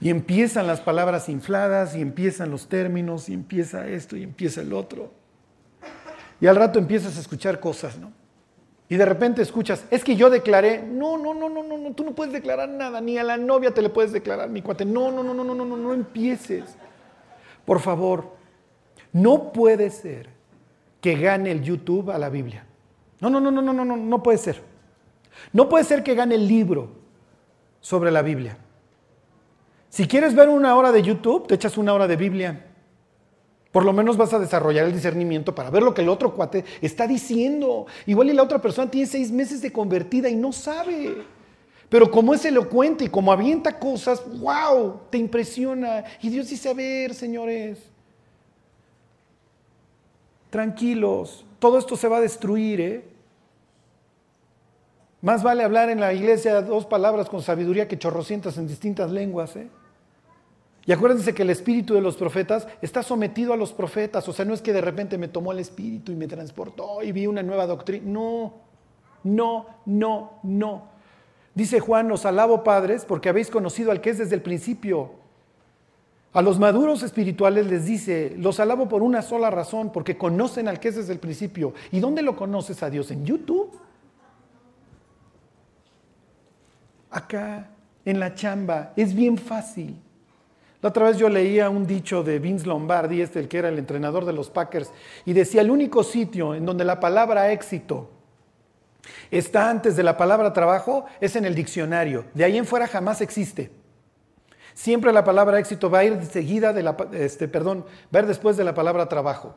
Y 0.00 0.10
empiezan 0.10 0.66
las 0.66 0.80
palabras 0.80 1.28
infladas 1.28 1.96
y 1.96 2.00
empiezan 2.00 2.50
los 2.50 2.68
términos 2.68 3.28
y 3.28 3.34
empieza 3.34 3.88
esto 3.88 4.16
y 4.16 4.22
empieza 4.22 4.60
el 4.60 4.72
otro. 4.72 5.12
Y 6.40 6.46
al 6.46 6.56
rato 6.56 6.78
empiezas 6.78 7.16
a 7.16 7.20
escuchar 7.20 7.58
cosas, 7.58 7.98
¿no? 7.98 8.12
Y 8.88 8.96
de 8.96 9.04
repente 9.06 9.40
escuchas, 9.40 9.84
es 9.90 10.04
que 10.04 10.14
yo 10.14 10.30
declaré, 10.30 10.82
no, 10.82 11.16
no, 11.16 11.32
no, 11.32 11.48
no, 11.48 11.62
no, 11.62 11.78
no, 11.78 11.92
tú 11.94 12.04
no 12.04 12.14
puedes 12.14 12.32
declarar 12.32 12.68
nada, 12.68 13.00
ni 13.00 13.16
a 13.18 13.24
la 13.24 13.37
novia 13.37 13.72
te 13.72 13.82
le 13.82 13.88
puedes 13.88 14.12
declarar, 14.12 14.50
mi 14.50 14.62
cuate, 14.62 14.84
no, 14.84 15.10
no, 15.10 15.22
no, 15.22 15.32
no, 15.32 15.42
no, 15.42 15.54
no, 15.54 15.64
no, 15.64 15.76
no 15.76 15.94
empieces. 15.94 16.76
Por 17.64 17.80
favor, 17.80 18.37
no 19.12 19.52
puede 19.52 19.90
ser 19.90 20.28
que 21.00 21.16
gane 21.16 21.50
el 21.50 21.62
YouTube 21.62 22.10
a 22.10 22.18
la 22.18 22.28
Biblia. 22.28 22.66
No, 23.24 23.30
no, 23.30 23.40
no, 23.40 23.50
no, 23.50 23.62
no, 23.62 23.72
no, 23.72 23.84
no, 23.87 23.96
no 23.96 24.22
puede 24.22 24.37
ser. 24.37 24.60
No 25.50 25.66
puede 25.66 25.84
ser 25.84 26.02
que 26.02 26.14
gane 26.14 26.34
el 26.34 26.46
libro 26.46 26.90
sobre 27.80 28.10
la 28.10 28.20
Biblia. 28.20 28.58
Si 29.88 30.06
quieres 30.06 30.34
ver 30.34 30.50
una 30.50 30.76
hora 30.76 30.92
de 30.92 31.00
YouTube, 31.02 31.46
te 31.46 31.54
echas 31.54 31.78
una 31.78 31.94
hora 31.94 32.06
de 32.06 32.16
Biblia. 32.16 32.66
Por 33.72 33.87
lo 33.87 33.94
menos 33.94 34.18
vas 34.18 34.34
a 34.34 34.38
desarrollar 34.38 34.84
el 34.84 34.92
discernimiento 34.92 35.54
para 35.54 35.70
ver 35.70 35.82
lo 35.82 35.94
que 35.94 36.02
el 36.02 36.10
otro 36.10 36.34
cuate 36.34 36.66
está 36.82 37.06
diciendo. 37.06 37.87
Igual 38.04 38.28
y 38.28 38.34
la 38.34 38.42
otra 38.42 38.60
persona 38.60 38.90
tiene 38.90 39.06
seis 39.06 39.32
meses 39.32 39.62
de 39.62 39.72
convertida 39.72 40.28
y 40.28 40.37
no 40.37 40.52
sabe. 40.52 41.24
Pero 41.88 42.10
como 42.10 42.34
es 42.34 42.44
elocuente 42.44 43.04
y 43.04 43.08
como 43.08 43.32
avienta 43.32 43.78
cosas, 43.78 44.22
wow, 44.38 45.00
te 45.08 45.16
impresiona. 45.16 46.04
Y 46.20 46.28
Dios 46.28 46.50
dice, 46.50 46.68
a 46.68 46.74
ver, 46.74 47.14
señores, 47.14 47.78
tranquilos, 50.50 51.46
todo 51.58 51.78
esto 51.78 51.96
se 51.96 52.06
va 52.06 52.18
a 52.18 52.20
destruir, 52.20 52.80
¿eh? 52.82 53.13
Más 55.24 55.42
vale 55.42 55.64
hablar 55.64 55.88
en 55.88 56.00
la 56.00 56.12
iglesia 56.12 56.60
dos 56.60 56.84
palabras 56.84 57.30
con 57.30 57.40
sabiduría 57.40 57.88
que 57.88 57.98
chorrocientas 57.98 58.58
en 58.58 58.66
distintas 58.66 59.10
lenguas, 59.10 59.56
¿eh? 59.56 59.70
Y 60.84 60.92
acuérdense 60.92 61.32
que 61.32 61.40
el 61.40 61.48
espíritu 61.48 61.94
de 61.94 62.02
los 62.02 62.18
profetas 62.18 62.68
está 62.82 63.02
sometido 63.02 63.54
a 63.54 63.56
los 63.56 63.72
profetas, 63.72 64.28
o 64.28 64.34
sea, 64.34 64.44
no 64.44 64.52
es 64.52 64.60
que 64.60 64.74
de 64.74 64.82
repente 64.82 65.16
me 65.16 65.28
tomó 65.28 65.52
el 65.52 65.60
espíritu 65.60 66.12
y 66.12 66.14
me 66.14 66.26
transportó 66.26 67.02
y 67.02 67.10
vi 67.12 67.26
una 67.26 67.42
nueva 67.42 67.66
doctrina, 67.66 68.04
no, 68.06 68.52
no, 69.22 69.66
no, 69.87 70.32
no. 70.42 70.88
Dice 71.54 71.80
Juan, 71.80 72.12
os 72.12 72.26
alabo 72.26 72.62
padres 72.62 73.06
porque 73.06 73.30
habéis 73.30 73.48
conocido 73.48 73.92
al 73.92 74.02
que 74.02 74.10
es 74.10 74.18
desde 74.18 74.34
el 74.34 74.42
principio. 74.42 75.12
A 76.34 76.42
los 76.42 76.58
maduros 76.58 77.02
espirituales 77.02 77.66
les 77.66 77.87
dice, 77.87 78.34
los 78.37 78.60
alabo 78.60 78.90
por 78.90 79.02
una 79.02 79.22
sola 79.22 79.48
razón, 79.48 79.90
porque 79.90 80.18
conocen 80.18 80.68
al 80.68 80.80
que 80.80 80.88
es 80.88 80.96
desde 80.96 81.14
el 81.14 81.18
principio. 81.18 81.72
¿Y 81.92 82.00
dónde 82.00 82.20
lo 82.20 82.37
conoces 82.37 82.82
a 82.82 82.90
Dios? 82.90 83.10
¿En 83.10 83.24
YouTube? 83.24 83.70
Acá, 87.14 87.70
en 88.05 88.18
la 88.18 88.35
chamba, 88.35 88.92
es 88.96 89.14
bien 89.14 89.38
fácil. 89.38 89.96
La 90.83 90.88
otra 90.88 91.07
vez 91.07 91.16
yo 91.16 91.29
leía 91.29 91.70
un 91.70 91.87
dicho 91.87 92.24
de 92.24 92.40
Vince 92.40 92.66
Lombardi, 92.66 93.20
este 93.20 93.38
el 93.38 93.46
que 93.46 93.59
era 93.59 93.68
el 93.68 93.79
entrenador 93.79 94.24
de 94.24 94.33
los 94.33 94.50
Packers, 94.50 94.90
y 95.24 95.33
decía, 95.33 95.61
el 95.61 95.70
único 95.70 96.03
sitio 96.03 96.57
en 96.57 96.66
donde 96.66 96.85
la 96.85 96.98
palabra 96.98 97.53
éxito 97.53 98.11
está 99.31 99.70
antes 99.70 99.94
de 99.94 100.03
la 100.03 100.16
palabra 100.16 100.53
trabajo 100.53 101.07
es 101.20 101.37
en 101.37 101.44
el 101.44 101.55
diccionario. 101.55 102.24
De 102.35 102.42
ahí 102.42 102.59
en 102.59 102.66
fuera 102.66 102.88
jamás 102.88 103.20
existe. 103.20 103.70
Siempre 104.74 105.12
la 105.12 105.22
palabra 105.22 105.61
éxito 105.61 105.88
va 105.88 106.00
a 106.00 106.05
ir 106.05 106.20
seguida 106.24 106.72
de 106.72 106.83
la, 106.83 106.96
este, 107.12 107.46
perdón, 107.46 107.85
va 108.12 108.18
a 108.18 108.22
ir 108.22 108.27
después 108.27 108.57
de 108.57 108.64
la 108.64 108.74
palabra 108.74 109.09
trabajo. 109.09 109.55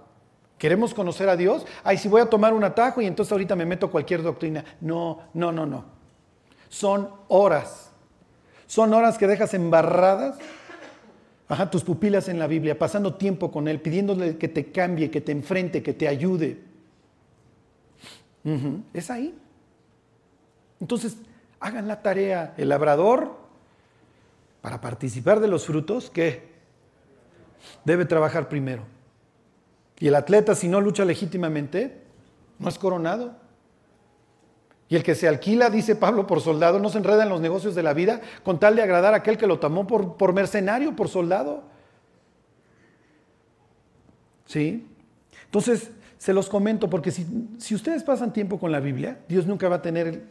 ¿Queremos 0.59 0.93
conocer 0.93 1.27
a 1.27 1.35
Dios? 1.35 1.65
Ay, 1.83 1.97
si 1.97 2.07
voy 2.07 2.21
a 2.21 2.27
tomar 2.27 2.53
un 2.53 2.63
atajo 2.63 3.01
y 3.01 3.07
entonces 3.07 3.31
ahorita 3.31 3.55
me 3.55 3.65
meto 3.65 3.89
cualquier 3.89 4.21
doctrina. 4.21 4.63
No, 4.79 5.21
no, 5.33 5.51
no, 5.51 5.65
no. 5.65 5.96
Son 6.69 7.09
horas. 7.27 7.91
Son 8.65 8.93
horas 8.93 9.17
que 9.17 9.27
dejas 9.27 9.53
embarradas 9.53 10.37
Ajá, 11.49 11.69
tus 11.69 11.83
pupilas 11.83 12.27
en 12.27 12.39
la 12.39 12.47
Biblia, 12.47 12.77
pasando 12.77 13.15
tiempo 13.15 13.51
con 13.51 13.67
Él, 13.67 13.79
pidiéndole 13.79 14.37
que 14.37 14.49
te 14.49 14.71
cambie, 14.71 15.09
que 15.09 15.21
te 15.21 15.31
enfrente, 15.31 15.81
que 15.81 15.93
te 15.93 16.07
ayude. 16.07 16.61
Es 18.93 19.09
ahí. 19.09 19.37
Entonces, 20.79 21.17
hagan 21.59 21.87
la 21.87 22.01
tarea. 22.01 22.53
El 22.57 22.69
labrador 22.69 23.37
para 24.61 24.81
participar 24.81 25.39
de 25.39 25.47
los 25.47 25.65
frutos, 25.65 26.09
¿qué? 26.09 26.49
Debe 27.85 28.05
trabajar 28.05 28.49
primero. 28.49 28.83
Y 29.99 30.07
el 30.07 30.15
atleta, 30.15 30.53
si 30.53 30.67
no 30.67 30.81
lucha 30.81 31.05
legítimamente, 31.05 32.03
no 32.59 32.67
es 32.67 32.77
coronado. 32.77 33.35
Y 34.89 34.95
el 34.95 35.03
que 35.03 35.15
se 35.15 35.27
alquila, 35.27 35.69
dice 35.69 35.95
Pablo, 35.95 36.27
por 36.27 36.41
soldado, 36.41 36.79
no 36.79 36.89
se 36.89 36.97
enreda 36.97 37.23
en 37.23 37.29
los 37.29 37.41
negocios 37.41 37.75
de 37.75 37.83
la 37.83 37.93
vida 37.93 38.21
con 38.43 38.59
tal 38.59 38.75
de 38.75 38.83
agradar 38.83 39.13
a 39.13 39.17
aquel 39.17 39.37
que 39.37 39.47
lo 39.47 39.59
tomó 39.59 39.85
por, 39.85 40.15
por 40.15 40.33
mercenario, 40.33 40.95
por 40.95 41.09
soldado. 41.09 41.63
¿Sí? 44.45 44.87
Entonces, 45.45 45.91
se 46.17 46.33
los 46.33 46.47
comento 46.47 46.89
porque 46.89 47.11
si, 47.11 47.25
si 47.57 47.75
ustedes 47.75 48.03
pasan 48.03 48.31
tiempo 48.31 48.59
con 48.59 48.71
la 48.71 48.79
Biblia, 48.79 49.19
Dios 49.27 49.45
nunca 49.45 49.67
va 49.67 49.77
a 49.77 49.81
tener 49.81 50.23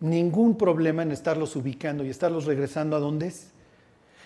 ningún 0.00 0.58
problema 0.58 1.02
en 1.02 1.10
estarlos 1.10 1.56
ubicando 1.56 2.04
y 2.04 2.10
estarlos 2.10 2.44
regresando 2.44 2.96
a 2.96 3.00
donde 3.00 3.28
es. 3.28 3.50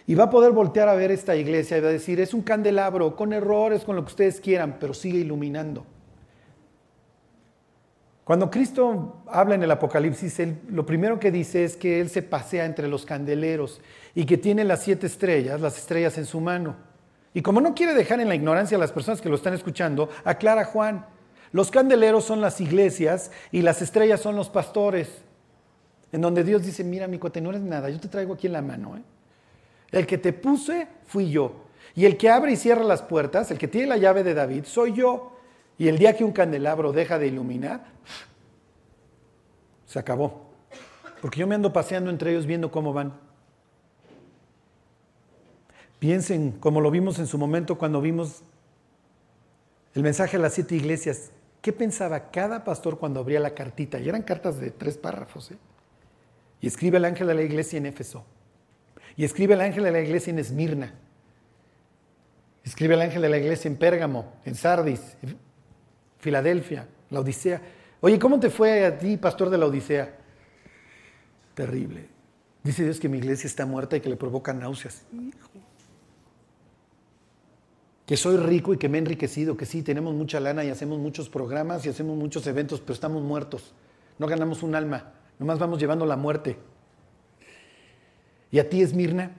Y 0.06 0.16
va 0.16 0.24
a 0.24 0.30
poder 0.30 0.50
voltear 0.50 0.88
a 0.88 0.94
ver 0.94 1.12
esta 1.12 1.36
iglesia 1.36 1.78
y 1.78 1.80
va 1.80 1.88
a 1.88 1.92
decir, 1.92 2.18
es 2.18 2.34
un 2.34 2.42
candelabro 2.42 3.14
con 3.14 3.32
errores, 3.32 3.84
con 3.84 3.94
lo 3.94 4.02
que 4.04 4.10
ustedes 4.10 4.40
quieran, 4.40 4.78
pero 4.80 4.94
sigue 4.94 5.18
iluminando. 5.18 5.84
Cuando 8.30 8.48
Cristo 8.48 9.24
habla 9.26 9.56
en 9.56 9.64
el 9.64 9.70
Apocalipsis, 9.72 10.40
lo 10.68 10.86
primero 10.86 11.18
que 11.18 11.32
dice 11.32 11.64
es 11.64 11.76
que 11.76 12.00
Él 12.00 12.08
se 12.10 12.22
pasea 12.22 12.64
entre 12.64 12.86
los 12.86 13.04
candeleros 13.04 13.80
y 14.14 14.24
que 14.24 14.38
tiene 14.38 14.62
las 14.62 14.84
siete 14.84 15.08
estrellas, 15.08 15.60
las 15.60 15.76
estrellas 15.76 16.16
en 16.16 16.26
su 16.26 16.40
mano. 16.40 16.76
Y 17.34 17.42
como 17.42 17.60
no 17.60 17.74
quiere 17.74 17.92
dejar 17.92 18.20
en 18.20 18.28
la 18.28 18.36
ignorancia 18.36 18.76
a 18.76 18.80
las 18.80 18.92
personas 18.92 19.20
que 19.20 19.28
lo 19.28 19.34
están 19.34 19.54
escuchando, 19.54 20.10
aclara 20.22 20.64
Juan, 20.64 21.06
los 21.50 21.72
candeleros 21.72 22.22
son 22.22 22.40
las 22.40 22.60
iglesias 22.60 23.32
y 23.50 23.62
las 23.62 23.82
estrellas 23.82 24.20
son 24.20 24.36
los 24.36 24.48
pastores, 24.48 25.08
en 26.12 26.20
donde 26.20 26.44
Dios 26.44 26.64
dice, 26.64 26.84
mira 26.84 27.08
mi 27.08 27.18
cuate, 27.18 27.40
no 27.40 27.50
eres 27.50 27.62
nada, 27.62 27.90
yo 27.90 27.98
te 27.98 28.06
traigo 28.06 28.34
aquí 28.34 28.46
en 28.46 28.52
la 28.52 28.62
mano. 28.62 28.96
¿eh? 28.96 29.02
El 29.90 30.06
que 30.06 30.18
te 30.18 30.32
puse 30.32 30.86
fui 31.04 31.32
yo. 31.32 31.64
Y 31.96 32.04
el 32.04 32.16
que 32.16 32.30
abre 32.30 32.52
y 32.52 32.56
cierra 32.56 32.84
las 32.84 33.02
puertas, 33.02 33.50
el 33.50 33.58
que 33.58 33.66
tiene 33.66 33.88
la 33.88 33.96
llave 33.96 34.22
de 34.22 34.34
David, 34.34 34.66
soy 34.66 34.92
yo. 34.92 35.39
Y 35.80 35.88
el 35.88 35.96
día 35.96 36.14
que 36.14 36.24
un 36.24 36.32
candelabro 36.32 36.92
deja 36.92 37.18
de 37.18 37.28
iluminar, 37.28 37.86
Se 39.86 39.98
acabó. 39.98 40.50
Porque 41.22 41.40
yo 41.40 41.46
me 41.46 41.54
ando 41.54 41.72
paseando 41.72 42.10
entre 42.10 42.32
ellos 42.32 42.44
viendo 42.44 42.70
cómo 42.70 42.92
van. 42.92 43.18
Piensen, 45.98 46.52
como 46.52 46.82
lo 46.82 46.90
vimos 46.90 47.18
en 47.18 47.26
su 47.26 47.38
momento 47.38 47.78
cuando 47.78 48.02
vimos 48.02 48.42
el 49.94 50.02
mensaje 50.02 50.36
a 50.36 50.40
las 50.40 50.52
siete 50.52 50.74
iglesias, 50.74 51.30
¿qué 51.62 51.72
pensaba 51.72 52.30
cada 52.30 52.62
pastor 52.62 52.98
cuando 52.98 53.20
abría 53.20 53.40
la 53.40 53.54
cartita? 53.54 53.98
Y 53.98 54.08
eran 54.10 54.22
cartas 54.22 54.60
de 54.60 54.70
tres 54.70 54.98
párrafos. 54.98 55.50
¿eh? 55.50 55.56
Y 56.60 56.66
escribe 56.66 56.98
el 56.98 57.06
ángel 57.06 57.26
de 57.26 57.34
la 57.34 57.42
iglesia 57.42 57.78
en 57.78 57.86
Éfeso. 57.86 58.22
Y 59.16 59.24
escribe 59.24 59.54
el 59.54 59.62
ángel 59.62 59.84
de 59.84 59.92
la 59.92 60.00
iglesia 60.00 60.30
en 60.30 60.40
Esmirna. 60.40 60.94
Escribe 62.64 62.94
el 62.94 63.00
ángel 63.00 63.22
de 63.22 63.30
la 63.30 63.38
iglesia 63.38 63.66
en 63.66 63.78
Pérgamo, 63.78 64.34
en 64.44 64.54
Sardis, 64.54 65.16
Filadelfia, 66.20 66.86
la 67.10 67.20
Odisea. 67.20 67.60
Oye, 68.00 68.18
¿cómo 68.18 68.38
te 68.38 68.50
fue 68.50 68.84
a 68.84 68.98
ti, 68.98 69.16
pastor 69.16 69.50
de 69.50 69.58
la 69.58 69.66
Odisea? 69.66 70.16
Terrible. 71.54 72.08
Dice 72.62 72.84
Dios 72.84 73.00
que 73.00 73.08
mi 73.08 73.18
iglesia 73.18 73.46
está 73.46 73.66
muerta 73.66 73.96
y 73.96 74.00
que 74.00 74.08
le 74.08 74.16
provoca 74.16 74.52
náuseas. 74.52 75.02
Que 78.06 78.16
soy 78.16 78.36
rico 78.36 78.74
y 78.74 78.76
que 78.76 78.88
me 78.88 78.98
he 78.98 79.00
enriquecido, 79.00 79.56
que 79.56 79.66
sí, 79.66 79.82
tenemos 79.82 80.14
mucha 80.14 80.40
lana 80.40 80.64
y 80.64 80.68
hacemos 80.68 80.98
muchos 80.98 81.28
programas 81.28 81.86
y 81.86 81.88
hacemos 81.88 82.16
muchos 82.16 82.46
eventos, 82.46 82.80
pero 82.80 82.94
estamos 82.94 83.22
muertos. 83.22 83.72
No 84.18 84.26
ganamos 84.26 84.62
un 84.62 84.74
alma, 84.74 85.12
nomás 85.38 85.58
vamos 85.58 85.78
llevando 85.78 86.04
la 86.06 86.16
muerte. 86.16 86.58
¿Y 88.50 88.58
a 88.58 88.68
ti, 88.68 88.82
Esmirna? 88.82 89.36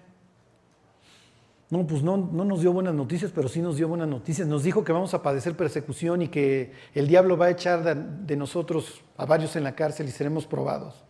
No, 1.72 1.88
pues 1.88 2.04
no, 2.04 2.18
no 2.18 2.44
nos 2.44 2.60
dio 2.60 2.74
buenas 2.74 2.94
noticias, 2.94 3.32
pero 3.34 3.48
sí 3.48 3.62
nos 3.62 3.78
dio 3.78 3.88
buenas 3.88 4.10
noticias. 4.10 4.46
Nos 4.46 4.64
dijo 4.64 4.84
que 4.84 4.92
vamos 4.92 5.14
a 5.14 5.24
padecer 5.24 5.56
persecución 5.56 6.22
y 6.22 6.28
que 6.28 6.74
el 6.94 7.08
diablo 7.08 7.38
va 7.38 7.46
a 7.46 7.52
echar 7.52 7.82
de, 7.96 8.36
nosotros 8.36 9.02
a 9.16 9.26
varios 9.26 9.56
en 9.56 9.64
la 9.64 9.74
cárcel 9.74 10.10
y 10.10 10.12
seremos 10.12 10.46
probados. 10.46 11.06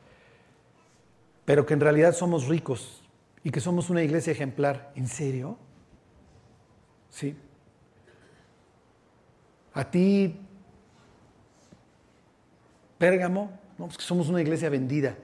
Pero 1.46 1.66
que 1.66 1.74
en 1.74 1.80
realidad 1.80 2.14
somos 2.14 2.48
ricos 2.48 3.02
y 3.44 3.50
que 3.50 3.60
somos 3.60 3.90
una 3.90 4.04
iglesia 4.04 4.30
ejemplar. 4.30 4.92
¿En 4.96 5.08
serio? 5.08 5.58
Sí. 7.10 7.36
A 9.74 9.90
ti, 9.90 10.40
Pérgamo, 13.00 13.58
no, 13.80 13.86
pues 13.88 13.98
que 13.98 14.04
somos 14.04 14.30
una 14.30 14.44
iglesia 14.44 14.70
vendida. 14.70 15.18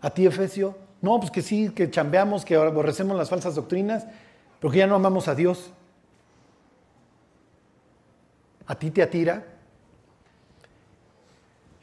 A 0.00 0.10
ti, 0.10 0.26
Efesio, 0.26 0.76
no, 1.02 1.18
pues 1.20 1.30
que 1.30 1.42
sí, 1.42 1.70
que 1.70 1.90
chambeamos, 1.90 2.44
que 2.44 2.56
aborrecemos 2.56 3.16
las 3.16 3.28
falsas 3.28 3.54
doctrinas, 3.54 4.06
porque 4.60 4.78
ya 4.78 4.86
no 4.86 4.94
amamos 4.94 5.28
a 5.28 5.34
Dios. 5.34 5.70
A 8.66 8.74
ti 8.74 8.90
te 8.90 9.02
atira. 9.02 9.46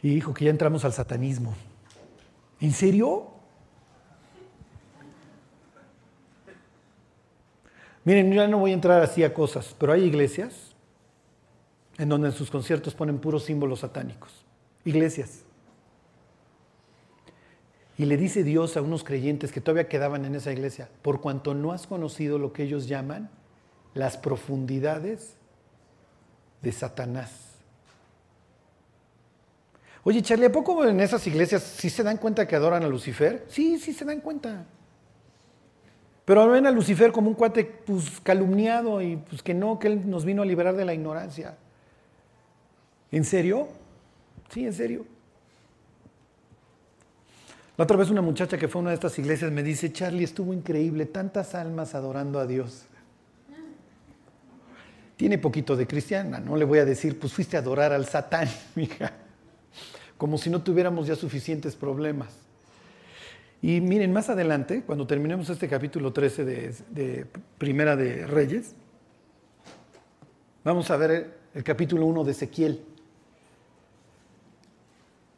Y 0.01 0.15
dijo 0.15 0.33
que 0.33 0.45
ya 0.45 0.51
entramos 0.51 0.83
al 0.83 0.91
satanismo. 0.91 1.53
¿En 2.59 2.71
serio? 2.73 3.29
Miren, 8.03 8.29
yo 8.29 8.35
ya 8.35 8.47
no 8.47 8.59
voy 8.59 8.71
a 8.71 8.73
entrar 8.73 9.01
así 9.01 9.23
a 9.23 9.33
cosas, 9.33 9.73
pero 9.79 9.93
hay 9.93 10.03
iglesias 10.03 10.75
en 11.97 12.09
donde 12.09 12.27
en 12.29 12.33
sus 12.33 12.51
conciertos 12.51 12.93
ponen 12.93 13.19
puros 13.19 13.45
símbolos 13.45 13.79
satánicos. 13.79 14.43
Iglesias. 14.83 15.42
Y 17.97 18.05
le 18.05 18.17
dice 18.17 18.43
Dios 18.43 18.75
a 18.75 18.81
unos 18.81 19.03
creyentes 19.03 19.51
que 19.51 19.61
todavía 19.61 19.87
quedaban 19.87 20.25
en 20.25 20.35
esa 20.35 20.51
iglesia, 20.51 20.89
por 21.01 21.21
cuanto 21.21 21.53
no 21.53 21.71
has 21.71 21.85
conocido 21.85 22.39
lo 22.39 22.51
que 22.51 22.63
ellos 22.63 22.87
llaman 22.87 23.29
las 23.93 24.17
profundidades 24.17 25.35
de 26.61 26.71
Satanás. 26.71 27.31
Oye, 30.03 30.21
Charlie, 30.21 30.47
¿a 30.47 30.51
poco 30.51 30.83
en 30.85 30.99
esas 30.99 31.25
iglesias 31.27 31.63
sí 31.63 31.89
se 31.89 32.03
dan 32.03 32.17
cuenta 32.17 32.47
que 32.47 32.55
adoran 32.55 32.83
a 32.83 32.87
Lucifer? 32.87 33.45
Sí, 33.47 33.79
sí 33.79 33.93
se 33.93 34.03
dan 34.03 34.19
cuenta. 34.19 34.65
Pero 36.25 36.49
ven 36.49 36.65
a 36.65 36.71
Lucifer 36.71 37.11
como 37.11 37.29
un 37.29 37.35
cuate 37.35 37.63
pues, 37.65 38.19
calumniado 38.21 39.01
y 39.01 39.17
pues 39.17 39.43
que 39.43 39.53
no, 39.53 39.77
que 39.77 39.87
él 39.87 40.09
nos 40.09 40.25
vino 40.25 40.41
a 40.41 40.45
liberar 40.45 40.75
de 40.75 40.85
la 40.85 40.93
ignorancia. 40.93 41.57
¿En 43.11 43.23
serio? 43.23 43.67
Sí, 44.49 44.65
en 44.65 44.73
serio. 44.73 45.05
La 47.75 47.85
otra 47.85 47.97
vez 47.97 48.11
una 48.11 48.21
muchacha 48.21 48.57
que 48.57 48.67
fue 48.67 48.79
a 48.79 48.81
una 48.83 48.89
de 48.91 48.95
estas 48.95 49.17
iglesias 49.17 49.51
me 49.51 49.63
dice, 49.63 49.91
Charlie, 49.91 50.23
estuvo 50.23 50.53
increíble, 50.53 51.07
tantas 51.07 51.55
almas 51.55 51.95
adorando 51.95 52.39
a 52.39 52.45
Dios. 52.45 52.85
Tiene 55.17 55.39
poquito 55.39 55.75
de 55.75 55.87
cristiana, 55.87 56.39
no 56.39 56.55
le 56.55 56.65
voy 56.65 56.79
a 56.79 56.85
decir, 56.85 57.19
pues 57.19 57.33
fuiste 57.33 57.57
a 57.57 57.61
adorar 57.61 57.91
al 57.91 58.05
Satán, 58.05 58.47
mija, 58.75 59.13
como 60.17 60.37
si 60.37 60.51
no 60.51 60.61
tuviéramos 60.61 61.07
ya 61.07 61.15
suficientes 61.15 61.75
problemas. 61.75 62.29
Y 63.59 63.81
miren, 63.81 64.13
más 64.13 64.29
adelante, 64.29 64.83
cuando 64.85 65.07
terminemos 65.07 65.49
este 65.49 65.67
capítulo 65.67 66.13
13 66.13 66.45
de, 66.45 66.75
de 66.91 67.25
Primera 67.57 67.95
de 67.95 68.27
Reyes, 68.27 68.75
vamos 70.63 70.91
a 70.91 70.97
ver 70.97 71.37
el, 71.55 71.63
capítulo 71.63 72.05
1 72.05 72.23
de 72.23 72.31
Ezequiel, 72.31 72.85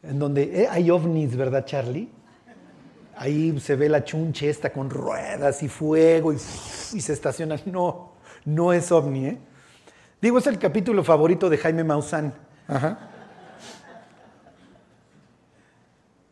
en 0.02 0.18
donde 0.18 0.64
eh, 0.64 0.68
hay 0.68 0.90
ovnis, 0.90 1.34
¿verdad, 1.36 1.64
Charlie? 1.64 2.10
Ahí 3.16 3.58
se 3.60 3.76
ve 3.76 3.88
la 3.88 4.04
chunche 4.04 4.48
esta 4.48 4.72
con 4.72 4.90
ruedas 4.90 5.62
y 5.62 5.68
fuego 5.68 6.32
y, 6.32 6.38
se 6.38 7.12
estaciona. 7.12 7.56
No, 7.66 8.12
no 8.44 8.72
es 8.72 8.92
ovni. 8.92 9.26
¿eh? 9.26 9.38
Digo, 10.20 10.38
es 10.38 10.46
el 10.46 10.58
capítulo 10.58 11.02
favorito 11.02 11.50
de 11.50 11.58
Jaime 11.58 11.84
Maussan. 11.84 12.32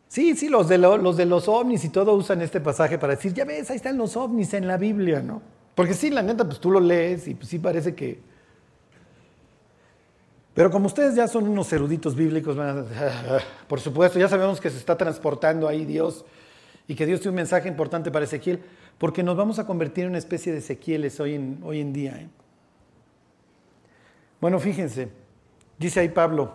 Sí, 0.08 0.36
sí, 0.36 0.48
los 0.48 0.68
de, 0.68 0.78
los 0.78 1.16
de 1.16 1.26
los 1.26 1.48
ovnis 1.48 1.84
y 1.84 1.88
todo 1.88 2.14
usan 2.14 2.40
este 2.40 2.60
pasaje 2.60 2.98
para 2.98 3.16
decir, 3.16 3.34
ya 3.34 3.44
ves, 3.44 3.68
ahí 3.70 3.76
están 3.76 3.98
los 3.98 4.16
ovnis 4.16 4.54
en 4.54 4.68
la 4.68 4.76
Biblia, 4.76 5.20
¿no? 5.20 5.42
Porque 5.74 5.92
sí, 5.92 6.08
la 6.10 6.22
neta, 6.22 6.44
pues 6.44 6.60
tú 6.60 6.70
lo 6.70 6.78
lees 6.78 7.26
y 7.26 7.34
pues 7.34 7.48
sí 7.48 7.58
parece 7.58 7.96
que... 7.96 8.20
Pero 10.54 10.70
como 10.70 10.86
ustedes 10.86 11.16
ya 11.16 11.26
son 11.26 11.48
unos 11.48 11.72
eruditos 11.72 12.14
bíblicos, 12.14 12.56
por 13.66 13.80
supuesto, 13.80 14.20
ya 14.20 14.28
sabemos 14.28 14.60
que 14.60 14.70
se 14.70 14.78
está 14.78 14.96
transportando 14.96 15.66
ahí 15.66 15.84
Dios 15.84 16.24
y 16.86 16.94
que 16.94 17.06
Dios 17.06 17.20
tiene 17.20 17.30
un 17.30 17.36
mensaje 17.36 17.68
importante 17.68 18.10
para 18.10 18.24
Ezequiel, 18.24 18.62
porque 18.98 19.22
nos 19.22 19.36
vamos 19.36 19.58
a 19.58 19.66
convertir 19.66 20.04
en 20.04 20.10
una 20.10 20.18
especie 20.18 20.52
de 20.52 20.58
Ezequieles 20.58 21.18
hoy 21.20 21.34
en, 21.34 21.60
hoy 21.64 21.80
en 21.80 21.92
día. 21.92 22.12
¿eh? 22.16 22.28
Bueno, 24.40 24.58
fíjense, 24.58 25.08
dice 25.78 26.00
ahí 26.00 26.08
Pablo, 26.08 26.52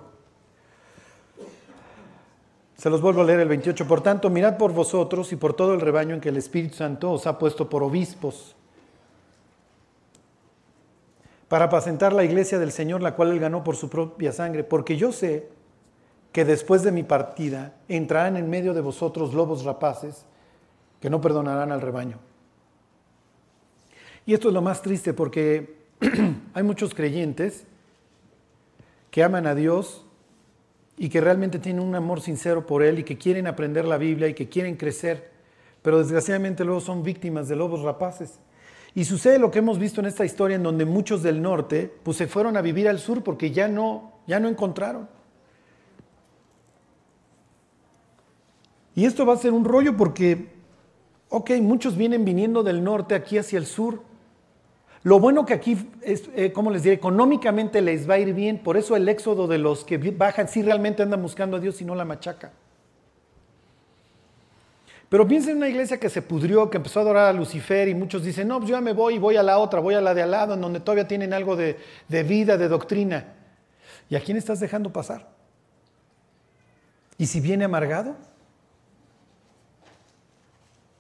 se 2.78 2.90
los 2.90 3.02
vuelvo 3.02 3.22
a 3.22 3.26
leer 3.26 3.42
el 3.42 3.50
28, 3.50 3.88
por 3.88 4.02
tanto, 4.02 4.30
mirad 4.30 4.58
por 4.58 4.72
vosotros 4.72 5.34
y 5.34 5.36
por 5.36 5.54
todo 5.54 5.74
el 5.74 5.82
rebaño 5.82 6.16
en 6.16 6.22
que 6.22 6.30
el 6.30 6.38
Espíritu 6.38 6.76
Santo 6.76 7.12
os 7.12 7.28
ha 7.28 7.38
puesto 7.38 7.70
por 7.70 7.84
obispos, 7.84 8.56
para 11.50 11.66
apacentar 11.66 12.14
la 12.14 12.24
iglesia 12.24 12.60
del 12.60 12.72
Señor, 12.72 13.02
la 13.02 13.16
cual 13.16 13.32
él 13.32 13.40
ganó 13.40 13.64
por 13.64 13.76
su 13.76 13.90
propia 13.90 14.32
sangre, 14.32 14.64
porque 14.64 14.96
yo 14.96 15.12
sé 15.12 15.50
que 16.32 16.46
después 16.46 16.84
de 16.84 16.92
mi 16.92 17.04
partida 17.04 17.74
entrarán 17.88 18.38
en 18.38 18.50
medio 18.50 18.74
de 18.74 18.82
vosotros 18.82 19.34
lobos 19.34 19.64
rapaces 19.64 20.26
que 21.00 21.10
no 21.10 21.22
perdonarán 21.22 21.72
al 21.72 21.82
rebaño. 21.82 22.20
Y 24.26 24.34
esto 24.34 24.50
es 24.50 24.54
lo 24.54 24.62
más 24.62 24.82
triste 24.82 25.14
porque 25.14 25.78
hay 26.54 26.64
muchos 26.64 26.94
creyentes 26.94 27.66
que 29.10 29.24
aman 29.24 29.48
a 29.48 29.56
Dios 29.56 30.06
y 30.98 31.10
que 31.10 31.22
realmente 31.22 31.60
tienen 31.60 31.82
un 31.82 31.96
amor 31.96 32.22
sincero 32.22 32.68
por 32.68 32.84
Él 32.84 33.00
y 33.00 33.04
que 33.04 33.18
quieren 33.18 33.48
aprender 33.48 33.86
la 33.86 33.98
Biblia 33.98 34.28
y 34.28 34.34
que 34.34 34.50
quieren 34.50 34.76
crecer, 34.76 35.32
pero 35.82 35.98
desgraciadamente 35.98 36.64
luego 36.64 36.82
son 36.82 37.04
víctimas 37.04 37.48
de 37.48 37.56
lobos 37.56 37.82
rapaces. 37.82 38.40
Y 38.94 39.06
sucede 39.06 39.40
lo 39.40 39.50
que 39.50 39.60
hemos 39.60 39.80
visto 39.80 40.02
en 40.02 40.08
esta 40.08 40.26
historia 40.26 40.56
en 40.56 40.64
donde 40.64 40.86
muchos 40.86 41.24
del 41.24 41.42
norte 41.42 41.92
pues 42.04 42.18
se 42.18 42.28
fueron 42.28 42.58
a 42.58 42.62
vivir 42.62 42.90
al 42.90 43.00
sur 43.00 43.24
porque 43.24 43.52
ya 43.52 43.68
no, 43.68 44.20
ya 44.28 44.40
no 44.40 44.48
encontraron. 44.48 45.08
Y 49.00 49.06
esto 49.06 49.26
va 49.26 49.34
a 49.34 49.38
ser 49.38 49.54
un 49.54 49.64
rollo 49.64 49.96
porque, 49.96 50.50
ok, 51.30 51.52
muchos 51.62 51.96
vienen 51.96 52.26
viniendo 52.26 52.64
del 52.64 52.84
norte 52.84 53.16
aquí 53.16 53.38
hacia 53.38 53.58
el 53.58 53.66
sur. 53.66 54.04
Lo 55.04 55.22
bueno 55.22 55.46
que 55.46 55.54
aquí, 55.54 55.90
es, 56.02 56.30
eh, 56.36 56.52
como 56.52 56.70
les 56.70 56.84
diré, 56.84 56.96
económicamente 56.96 57.82
les 57.82 58.10
va 58.10 58.16
a 58.16 58.20
ir 58.20 58.34
bien, 58.34 58.62
por 58.62 58.76
eso 58.76 58.98
el 58.98 59.08
éxodo 59.08 59.48
de 59.48 59.58
los 59.58 59.86
que 59.86 59.98
bajan 59.98 60.50
sí 60.50 60.64
realmente 60.64 61.02
andan 61.02 61.22
buscando 61.22 61.56
a 61.56 61.62
Dios 61.62 61.80
y 61.80 61.86
no 61.86 61.96
la 61.96 62.04
machaca. 62.04 62.52
Pero 65.08 65.26
piensen 65.26 65.52
en 65.52 65.58
una 65.60 65.70
iglesia 65.70 65.98
que 65.98 66.10
se 66.10 66.22
pudrió, 66.22 66.70
que 66.70 66.76
empezó 66.76 67.00
a 67.00 67.04
adorar 67.04 67.28
a 67.28 67.32
Lucifer 67.32 67.88
y 67.88 67.96
muchos 67.96 68.22
dicen, 68.26 68.50
no, 68.50 68.58
pues 68.58 68.70
yo 68.70 68.76
ya 68.76 68.82
me 68.82 68.92
voy 68.92 69.16
y 69.16 69.18
voy 69.18 69.38
a 69.38 69.44
la 69.44 69.60
otra, 69.60 69.80
voy 69.80 69.96
a 69.96 70.02
la 70.02 70.14
de 70.14 70.24
al 70.24 70.32
lado, 70.32 70.56
en 70.56 70.60
donde 70.60 70.82
todavía 70.82 71.08
tienen 71.08 71.32
algo 71.32 71.56
de, 71.56 71.78
de 72.10 72.24
vida, 72.24 72.58
de 72.58 72.68
doctrina. 72.68 73.34
¿Y 74.10 74.18
a 74.18 74.20
quién 74.20 74.36
estás 74.36 74.60
dejando 74.60 74.92
pasar? 74.92 75.30
¿Y 77.18 77.28
si 77.28 77.40
viene 77.40 77.64
amargado? 77.64 78.18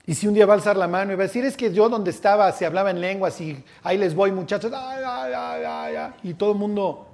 Y 0.09 0.15
si 0.15 0.27
un 0.27 0.33
día 0.33 0.47
va 0.47 0.53
a 0.53 0.55
alzar 0.55 0.75
la 0.75 0.87
mano 0.87 1.13
y 1.13 1.15
va 1.15 1.25
a 1.25 1.27
decir, 1.27 1.45
es 1.45 1.55
que 1.55 1.71
yo 1.71 1.87
donde 1.87 2.09
estaba 2.09 2.51
se 2.51 2.65
hablaba 2.65 2.89
en 2.89 2.99
lenguas 2.99 3.39
y 3.41 3.63
ahí 3.83 3.95
les 3.95 4.15
voy 4.15 4.31
muchachos, 4.31 4.73
y 6.23 6.33
todo 6.33 6.53
el 6.53 6.57
mundo, 6.57 7.05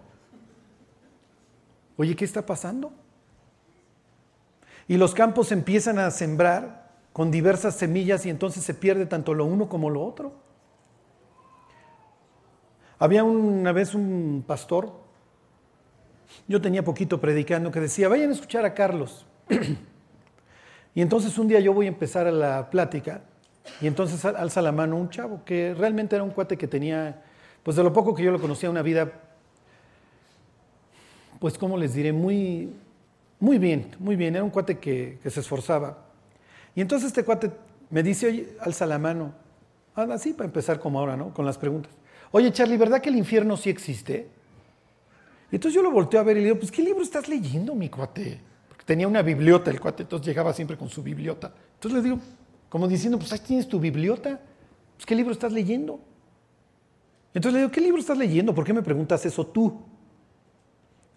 oye, 1.97 2.15
¿qué 2.15 2.23
está 2.23 2.45
pasando? 2.45 2.93
Y 4.87 4.95
los 4.95 5.13
campos 5.13 5.51
empiezan 5.51 5.99
a 5.99 6.09
sembrar 6.09 6.89
con 7.11 7.31
diversas 7.31 7.75
semillas 7.75 8.25
y 8.25 8.29
entonces 8.29 8.63
se 8.63 8.73
pierde 8.73 9.05
tanto 9.05 9.33
lo 9.33 9.43
uno 9.43 9.67
como 9.67 9.89
lo 9.89 10.01
otro. 10.01 10.31
Había 12.97 13.25
una 13.25 13.73
vez 13.73 13.93
un 13.93 14.41
pastor, 14.47 14.93
yo 16.47 16.61
tenía 16.61 16.85
poquito 16.85 17.19
predicando, 17.19 17.71
que 17.71 17.81
decía, 17.81 18.07
vayan 18.07 18.29
a 18.29 18.33
escuchar 18.33 18.63
a 18.63 18.73
Carlos. 18.73 19.25
y 20.95 21.01
entonces 21.01 21.37
un 21.37 21.49
día 21.49 21.59
yo 21.59 21.73
voy 21.73 21.87
a 21.87 21.89
empezar 21.89 22.25
a 22.25 22.31
la 22.31 22.69
plática 22.69 23.21
y 23.81 23.87
entonces 23.87 24.23
alza 24.23 24.61
la 24.61 24.71
mano 24.71 24.95
un 24.95 25.09
chavo 25.09 25.43
que 25.43 25.73
realmente 25.73 26.15
era 26.15 26.23
un 26.23 26.31
cuate 26.31 26.57
que 26.57 26.67
tenía, 26.67 27.21
pues 27.63 27.75
de 27.75 27.83
lo 27.83 27.91
poco 27.91 28.15
que 28.15 28.23
yo 28.23 28.31
lo 28.31 28.39
conocía, 28.39 28.69
una 28.69 28.81
vida, 28.81 29.11
pues 31.39 31.57
como 31.57 31.77
les 31.77 31.93
diré, 31.93 32.13
muy, 32.13 32.73
muy 33.41 33.57
bien, 33.57 33.93
muy 33.99 34.15
bien, 34.15 34.35
era 34.35 34.43
un 34.43 34.49
cuate 34.49 34.79
que, 34.79 35.19
se 35.25 35.41
esforzaba. 35.41 35.97
Y 36.73 36.81
entonces 36.81 37.07
este 37.07 37.25
cuate 37.25 37.51
me 37.89 38.01
dice, 38.01 38.27
oye, 38.27 38.55
alza 38.61 38.85
la 38.85 38.97
mano, 38.97 39.33
así 39.95 40.31
para 40.31 40.45
empezar 40.45 40.79
como 40.79 40.99
ahora, 40.99 41.17
¿no? 41.17 41.33
Con 41.33 41.45
las 41.45 41.57
preguntas. 41.57 41.91
Oye, 42.31 42.53
Charlie, 42.53 42.77
¿verdad 42.77 43.01
que 43.01 43.09
el 43.09 43.17
infierno 43.17 43.57
sí 43.57 43.69
existe? 43.69 44.29
Entonces 45.51 45.75
yo 45.75 45.81
lo 45.81 45.91
volteo 45.91 46.21
a 46.21 46.23
ver 46.23 46.37
y 46.37 46.39
le 46.39 46.45
digo, 46.45 46.59
pues, 46.59 46.71
¿qué 46.71 46.81
libro 46.81 47.03
estás 47.03 47.27
leyendo, 47.27 47.75
mi 47.75 47.89
cuate? 47.89 48.39
Tenía 48.85 49.07
una 49.07 49.23
bibliota 49.23 49.71
el 49.71 49.79
cuate, 49.79 50.03
entonces 50.03 50.27
llegaba 50.27 50.53
siempre 50.53 50.77
con 50.77 50.89
su 50.89 51.01
bibliota. 51.01 51.53
Entonces 51.73 51.97
le 51.97 52.03
digo, 52.03 52.19
como 52.69 52.87
diciendo, 52.87 53.17
pues 53.17 53.33
ahí 53.33 53.39
tienes 53.39 53.67
tu 53.67 53.79
bibliota, 53.79 54.39
pues, 54.95 55.05
¿qué 55.05 55.15
libro 55.15 55.33
estás 55.33 55.51
leyendo? 55.51 55.99
Entonces 57.33 57.53
le 57.53 57.59
digo, 57.59 57.71
¿qué 57.71 57.81
libro 57.81 57.99
estás 57.99 58.17
leyendo? 58.17 58.53
¿Por 58.53 58.63
qué 58.63 58.73
me 58.73 58.83
preguntas 58.83 59.25
eso 59.25 59.45
tú? 59.45 59.81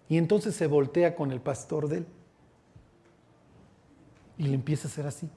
Y 0.09 0.17
entonces 0.17 0.55
se 0.55 0.67
voltea 0.67 1.15
con 1.15 1.31
el 1.31 1.39
pastor 1.39 1.87
de 1.87 1.97
él. 1.99 2.05
Y 4.37 4.43
le 4.43 4.55
empieza 4.55 4.87
a 4.87 4.91
hacer 4.91 5.05
así. 5.05 5.29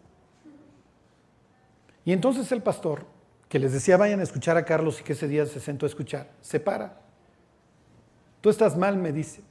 Y 2.05 2.13
entonces 2.13 2.51
el 2.51 2.63
pastor 2.63 3.07
que 3.49 3.59
les 3.59 3.73
decía 3.73 3.97
vayan 3.97 4.21
a 4.21 4.23
escuchar 4.23 4.57
a 4.57 4.65
Carlos 4.65 5.01
y 5.01 5.05
que 5.05 5.13
ese 5.13 5.29
día 5.29 5.45
se 5.45 5.61
sentó 5.61 5.85
a 5.85 5.89
escuchar, 5.89 6.31
se 6.41 6.59
para. 6.59 7.01
Tú 8.41 8.49
estás 8.49 8.77
mal, 8.77 8.97
me 8.97 9.13
dice. 9.13 9.43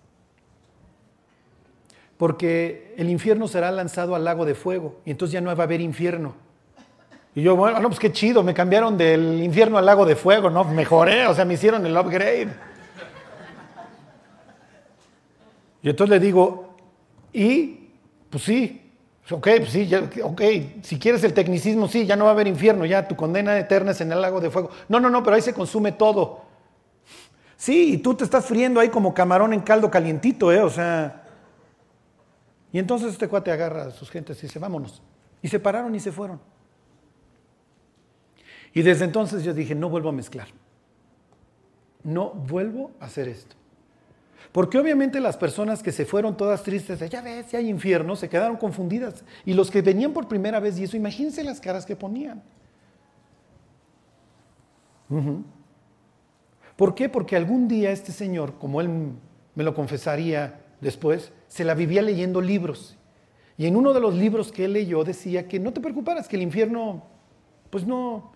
Porque 2.22 2.94
el 3.00 3.10
infierno 3.10 3.48
será 3.48 3.72
lanzado 3.72 4.14
al 4.14 4.24
lago 4.24 4.46
de 4.46 4.54
fuego 4.54 5.00
y 5.06 5.10
entonces 5.10 5.34
ya 5.34 5.42
no 5.42 5.48
va 5.56 5.64
a 5.64 5.66
haber 5.66 5.82
infierno. 5.82 6.36
Y 7.34 7.42
yo, 7.42 7.56
bueno, 7.56 7.82
pues 7.88 8.00
qué 8.00 8.12
chido, 8.12 8.44
me 8.44 8.54
cambiaron 8.54 8.96
del 8.96 9.42
infierno 9.42 9.80
al 9.80 9.88
lago 9.88 10.06
de 10.06 10.16
fuego, 10.16 10.52
¿no? 10.52 10.64
Mejoré, 10.64 11.26
o 11.26 11.34
sea, 11.34 11.46
me 11.46 11.56
hicieron 11.56 11.84
el 11.84 11.98
upgrade. 11.98 12.50
Y 15.82 15.90
entonces 15.90 16.12
le 16.12 16.24
digo, 16.24 16.76
y, 17.34 17.90
pues 18.30 18.44
sí, 18.44 18.78
Ok, 19.32 19.48
pues 19.58 19.70
sí, 19.72 19.88
ya, 19.88 20.08
ok, 20.24 20.42
si 20.84 21.00
quieres 21.00 21.24
el 21.24 21.34
tecnicismo, 21.34 21.88
sí, 21.88 22.06
ya 22.06 22.16
no 22.16 22.26
va 22.26 22.32
a 22.32 22.34
haber 22.34 22.48
infierno, 22.48 22.86
ya 22.86 23.08
tu 23.08 23.16
condena 23.16 23.58
eterna 23.58 23.92
es 23.92 24.02
en 24.02 24.12
el 24.12 24.22
lago 24.22 24.40
de 24.42 24.52
fuego. 24.52 24.70
No, 24.90 25.00
no, 25.00 25.10
no, 25.10 25.24
pero 25.24 25.38
ahí 25.38 25.42
se 25.42 25.56
consume 25.56 25.94
todo. 25.94 26.42
Sí, 27.58 27.94
y 27.94 27.98
tú 27.98 28.14
te 28.14 28.26
estás 28.26 28.46
friendo 28.46 28.80
ahí 28.80 28.90
como 28.90 29.12
camarón 29.12 29.54
en 29.54 29.62
caldo 29.62 29.90
calientito, 29.90 30.52
¿eh? 30.52 30.62
O 30.62 30.70
sea. 30.70 31.21
Y 32.72 32.80
entonces 32.80 33.12
este 33.14 33.28
cuate 33.28 33.52
agarra 33.52 33.84
a 33.84 33.92
sus 33.92 34.10
gentes 34.10 34.38
y 34.40 34.48
dice, 34.48 34.60
vámonos. 34.60 35.02
Y 35.42 35.48
se 35.48 35.60
pararon 35.60 35.94
y 35.94 36.00
se 36.00 36.12
fueron. 36.12 36.40
Y 38.74 38.82
desde 38.82 39.06
entonces 39.06 39.44
yo 39.44 39.54
dije, 39.54 39.76
no 39.76 39.90
vuelvo 39.90 40.10
a 40.10 40.14
mezclar. 40.14 40.48
No 42.04 42.32
vuelvo 42.32 42.92
a 43.00 43.06
hacer 43.06 43.28
esto. 43.28 43.56
Porque 44.52 44.78
obviamente 44.78 45.20
las 45.20 45.38
personas 45.38 45.82
que 45.82 45.92
se 45.92 46.06
fueron 46.06 46.36
todas 46.36 46.64
tristes, 46.64 47.00
ya 47.10 47.22
ves, 47.22 47.52
ya 47.52 47.60
hay 47.60 47.70
infierno, 47.70 48.16
se 48.16 48.28
quedaron 48.28 48.58
confundidas. 48.58 49.24
Y 49.46 49.54
los 49.54 49.72
que 49.72 49.82
venían 49.82 50.14
por 50.14 50.28
primera 50.28 50.60
vez 50.60 50.78
y 50.80 50.84
eso, 50.84 50.98
imagínense 50.98 51.44
las 51.44 51.62
caras 51.62 51.86
que 51.86 51.96
ponían. 51.96 52.44
¿Por 56.76 56.96
qué? 56.96 57.10
Porque 57.10 57.36
algún 57.36 57.68
día 57.68 57.92
este 57.92 58.12
señor, 58.12 58.58
como 58.58 58.82
él 58.82 58.90
me 59.56 59.64
lo 59.64 59.74
confesaría 59.74 60.62
después, 60.80 61.32
se 61.52 61.66
la 61.66 61.74
vivía 61.74 62.02
leyendo 62.02 62.40
libros. 62.40 62.96
Y 63.58 63.66
en 63.66 63.76
uno 63.76 63.92
de 63.92 64.00
los 64.00 64.14
libros 64.14 64.54
que 64.54 64.64
él 64.64 64.72
leyó 64.72 65.04
decía 65.04 65.50
que 65.50 65.60
no 65.60 65.74
te 65.74 65.82
preocuparas, 65.82 66.30
que 66.30 66.38
el 66.38 66.44
infierno, 66.44 67.04
pues 67.70 67.86
no, 67.86 68.32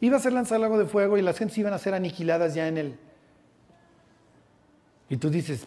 iba 0.00 0.16
a 0.16 0.20
ser 0.20 0.32
lanzado 0.32 0.54
al 0.54 0.60
lago 0.60 0.78
de 0.78 0.86
fuego 0.86 1.18
y 1.18 1.22
las 1.22 1.36
gentes 1.36 1.58
iban 1.58 1.72
a 1.72 1.78
ser 1.78 1.94
aniquiladas 1.94 2.54
ya 2.54 2.68
en 2.68 2.78
él. 2.78 2.98
Y 5.08 5.16
tú 5.16 5.30
dices, 5.30 5.66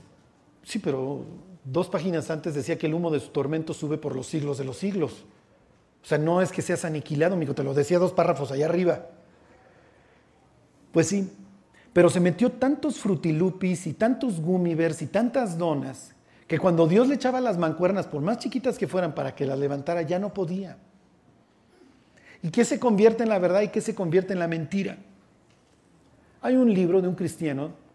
sí, 0.63 0.79
pero 0.79 1.25
dos 1.65 1.89
páginas 1.89 2.31
antes 2.31 2.55
decía 2.55 2.77
que 2.77 2.87
el 2.87 2.93
humo 2.93 3.11
de 3.11 3.19
su 3.19 3.31
tormento 3.31 3.73
sube 3.73 3.97
por 3.97 4.15
los 4.15 4.25
siglos 4.25 4.57
de 4.57 4.63
los 4.63 4.77
siglos. 4.77 5.25
O 6.01 6.05
sea, 6.05 6.17
no 6.17 6.41
es 6.41 6.53
que 6.53 6.61
seas 6.61 6.85
aniquilado, 6.85 7.33
amigo, 7.33 7.53
te 7.53 7.63
lo 7.63 7.73
decía 7.73 7.99
dos 7.99 8.13
párrafos 8.13 8.49
allá 8.53 8.65
arriba. 8.65 9.07
Pues 10.93 11.07
sí, 11.07 11.29
pero 11.91 12.09
se 12.09 12.21
metió 12.21 12.49
tantos 12.49 12.97
frutilupis 12.97 13.87
y 13.87 13.93
tantos 13.93 14.39
gummibers 14.39 15.01
y 15.01 15.07
tantas 15.07 15.57
donas 15.57 16.13
que 16.47 16.59
cuando 16.59 16.87
Dios 16.87 17.07
le 17.07 17.15
echaba 17.15 17.41
las 17.41 17.57
mancuernas, 17.57 18.07
por 18.07 18.21
más 18.21 18.39
chiquitas 18.39 18.77
que 18.77 18.87
fueran, 18.87 19.13
para 19.13 19.35
que 19.35 19.45
las 19.45 19.59
levantara, 19.59 20.01
ya 20.01 20.17
no 20.17 20.33
podía. 20.33 20.77
¿Y 22.41 22.49
qué 22.51 22.63
se 22.63 22.79
convierte 22.79 23.23
en 23.23 23.29
la 23.29 23.39
verdad 23.39 23.61
y 23.61 23.67
qué 23.69 23.81
se 23.81 23.93
convierte 23.93 24.33
en 24.33 24.39
la 24.39 24.47
mentira? 24.47 24.97
Hay 26.41 26.55
un 26.55 26.73
libro 26.73 27.01
de 27.01 27.07
un 27.07 27.15
cristiano 27.15 27.87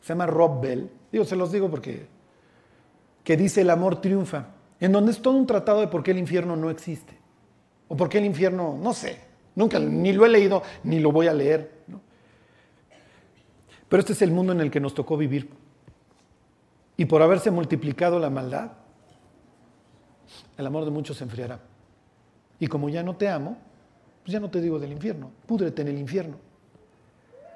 se 0.00 0.08
llama 0.08 0.26
Rob 0.26 0.60
Bell, 0.60 0.90
digo, 1.12 1.24
se 1.24 1.36
los 1.36 1.52
digo 1.52 1.70
porque, 1.70 2.06
que 3.22 3.36
dice 3.36 3.60
El 3.60 3.70
amor 3.70 4.00
triunfa, 4.00 4.46
en 4.78 4.92
donde 4.92 5.12
es 5.12 5.20
todo 5.20 5.34
un 5.34 5.46
tratado 5.46 5.80
de 5.80 5.88
por 5.88 6.02
qué 6.02 6.12
el 6.12 6.18
infierno 6.18 6.56
no 6.56 6.70
existe, 6.70 7.14
o 7.88 7.96
por 7.96 8.08
qué 8.08 8.18
el 8.18 8.24
infierno, 8.24 8.78
no 8.80 8.94
sé, 8.94 9.18
nunca, 9.54 9.78
ni 9.78 10.12
lo 10.12 10.24
he 10.24 10.28
leído, 10.28 10.62
ni 10.84 11.00
lo 11.00 11.12
voy 11.12 11.26
a 11.26 11.34
leer. 11.34 11.80
Pero 13.88 14.00
este 14.00 14.12
es 14.12 14.22
el 14.22 14.30
mundo 14.30 14.52
en 14.52 14.60
el 14.60 14.70
que 14.70 14.80
nos 14.80 14.94
tocó 14.94 15.16
vivir. 15.16 15.50
Y 17.00 17.06
por 17.06 17.22
haberse 17.22 17.50
multiplicado 17.50 18.18
la 18.18 18.28
maldad, 18.28 18.72
el 20.58 20.66
amor 20.66 20.84
de 20.84 20.90
muchos 20.90 21.16
se 21.16 21.24
enfriará. 21.24 21.58
Y 22.58 22.66
como 22.66 22.90
ya 22.90 23.02
no 23.02 23.16
te 23.16 23.26
amo, 23.26 23.56
pues 24.22 24.34
ya 24.34 24.38
no 24.38 24.50
te 24.50 24.60
digo 24.60 24.78
del 24.78 24.92
infierno, 24.92 25.30
púdrete 25.46 25.80
en 25.80 25.88
el 25.88 25.96
infierno. 25.96 26.36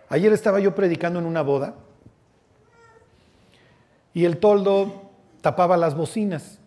Ayer 0.09 0.33
estaba 0.33 0.61
yo 0.61 0.75
predicando 0.75 1.19
en 1.19 1.27
una 1.27 1.43
boda 1.43 1.75
y 4.15 4.25
el 4.25 4.39
toldo 4.39 5.11
tapaba 5.43 5.77
las 5.77 5.95
bocinas. 5.95 6.59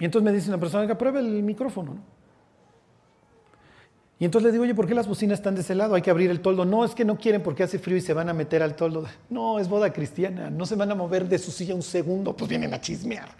Y 0.00 0.04
entonces 0.04 0.24
me 0.24 0.32
dice 0.32 0.48
una 0.48 0.58
persona, 0.58 0.88
que 0.88 0.96
pruebe 0.96 1.20
el 1.20 1.44
micrófono. 1.44 1.98
Y 4.20 4.26
entonces 4.26 4.48
le 4.48 4.52
digo, 4.52 4.64
oye, 4.64 4.74
¿por 4.74 4.86
qué 4.86 4.94
las 4.94 5.08
bocinas 5.08 5.38
están 5.38 5.54
de 5.54 5.62
ese 5.62 5.74
lado? 5.74 5.94
Hay 5.94 6.02
que 6.02 6.10
abrir 6.10 6.30
el 6.30 6.40
toldo. 6.40 6.66
No, 6.66 6.84
es 6.84 6.94
que 6.94 7.06
no 7.06 7.16
quieren 7.16 7.42
porque 7.42 7.62
hace 7.62 7.78
frío 7.78 7.96
y 7.96 8.02
se 8.02 8.12
van 8.12 8.28
a 8.28 8.34
meter 8.34 8.62
al 8.62 8.76
toldo. 8.76 9.06
No, 9.30 9.58
es 9.58 9.66
boda 9.66 9.94
cristiana. 9.94 10.50
No 10.50 10.66
se 10.66 10.76
van 10.76 10.90
a 10.90 10.94
mover 10.94 11.26
de 11.26 11.38
su 11.38 11.50
silla 11.50 11.74
un 11.74 11.82
segundo, 11.82 12.36
pues 12.36 12.50
vienen 12.50 12.74
a 12.74 12.80
chismear. 12.82 13.30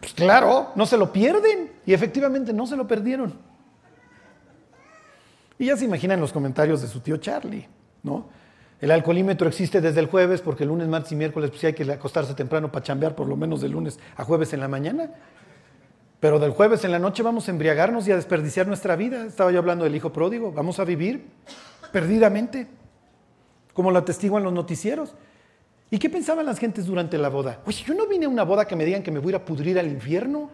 Pues 0.00 0.14
claro, 0.14 0.72
no 0.74 0.84
se 0.84 0.96
lo 0.96 1.12
pierden. 1.12 1.70
Y 1.86 1.94
efectivamente 1.94 2.52
no 2.52 2.66
se 2.66 2.76
lo 2.76 2.88
perdieron. 2.88 3.34
Y 5.60 5.66
ya 5.66 5.76
se 5.76 5.84
imaginan 5.84 6.20
los 6.20 6.32
comentarios 6.32 6.82
de 6.82 6.88
su 6.88 6.98
tío 6.98 7.18
Charlie, 7.18 7.68
¿no? 8.02 8.26
El 8.80 8.90
alcoholímetro 8.90 9.46
existe 9.46 9.80
desde 9.80 10.00
el 10.00 10.06
jueves 10.06 10.40
porque 10.40 10.64
el 10.64 10.70
lunes, 10.70 10.88
martes 10.88 11.12
y 11.12 11.14
miércoles 11.14 11.50
pues, 11.50 11.62
hay 11.62 11.72
que 11.72 11.84
acostarse 11.84 12.34
temprano 12.34 12.72
para 12.72 12.84
chambear 12.84 13.14
por 13.14 13.28
lo 13.28 13.36
menos 13.36 13.60
de 13.60 13.68
lunes 13.68 14.00
a 14.16 14.24
jueves 14.24 14.52
en 14.54 14.58
la 14.58 14.66
mañana. 14.66 15.08
Pero 16.22 16.38
del 16.38 16.52
jueves 16.52 16.84
en 16.84 16.92
la 16.92 17.00
noche 17.00 17.24
vamos 17.24 17.48
a 17.48 17.50
embriagarnos 17.50 18.06
y 18.06 18.12
a 18.12 18.14
desperdiciar 18.14 18.68
nuestra 18.68 18.94
vida. 18.94 19.26
Estaba 19.26 19.50
yo 19.50 19.58
hablando 19.58 19.82
del 19.82 19.96
hijo 19.96 20.12
pródigo. 20.12 20.52
Vamos 20.52 20.78
a 20.78 20.84
vivir 20.84 21.26
perdidamente, 21.90 22.68
como 23.72 23.90
lo 23.90 23.98
atestiguan 23.98 24.44
los 24.44 24.52
noticieros. 24.52 25.16
¿Y 25.90 25.98
qué 25.98 26.08
pensaban 26.08 26.46
las 26.46 26.60
gentes 26.60 26.86
durante 26.86 27.18
la 27.18 27.28
boda? 27.28 27.60
Oye, 27.66 27.82
yo 27.84 27.92
no 27.94 28.06
vine 28.06 28.26
a 28.26 28.28
una 28.28 28.44
boda 28.44 28.68
que 28.68 28.76
me 28.76 28.84
digan 28.84 29.02
que 29.02 29.10
me 29.10 29.18
voy 29.18 29.34
a 29.34 29.44
pudrir 29.44 29.80
al 29.80 29.88
infierno, 29.88 30.48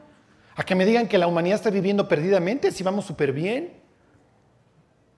a 0.57 0.63
que 0.63 0.75
me 0.75 0.87
digan 0.87 1.07
que 1.07 1.19
la 1.19 1.27
humanidad 1.27 1.57
está 1.57 1.69
viviendo 1.69 2.09
perdidamente, 2.09 2.73
si 2.73 2.83
vamos 2.83 3.05
súper 3.05 3.35
bien. 3.35 3.75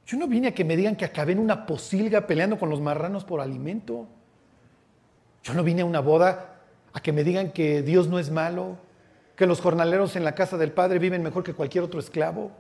Yo 0.04 0.18
no 0.18 0.26
vine 0.26 0.48
a 0.48 0.52
que 0.52 0.64
me 0.64 0.76
digan 0.76 0.96
que 0.96 1.04
acabé 1.04 1.30
en 1.30 1.38
una 1.38 1.64
posilga 1.64 2.26
peleando 2.26 2.58
con 2.58 2.70
los 2.70 2.80
marranos 2.80 3.24
por 3.24 3.40
alimento. 3.40 4.08
Yo 5.44 5.54
no 5.54 5.62
vine 5.62 5.82
a 5.82 5.84
una 5.84 6.00
boda 6.00 6.56
a 6.92 6.98
que 6.98 7.12
me 7.12 7.22
digan 7.22 7.52
que 7.52 7.82
Dios 7.82 8.08
no 8.08 8.18
es 8.18 8.32
malo, 8.32 8.89
que 9.40 9.46
los 9.46 9.62
jornaleros 9.62 10.16
en 10.16 10.24
la 10.24 10.34
casa 10.34 10.58
del 10.58 10.70
Padre 10.70 10.98
viven 10.98 11.22
mejor 11.22 11.42
que 11.42 11.54
cualquier 11.54 11.82
otro 11.82 11.98
esclavo 11.98 12.50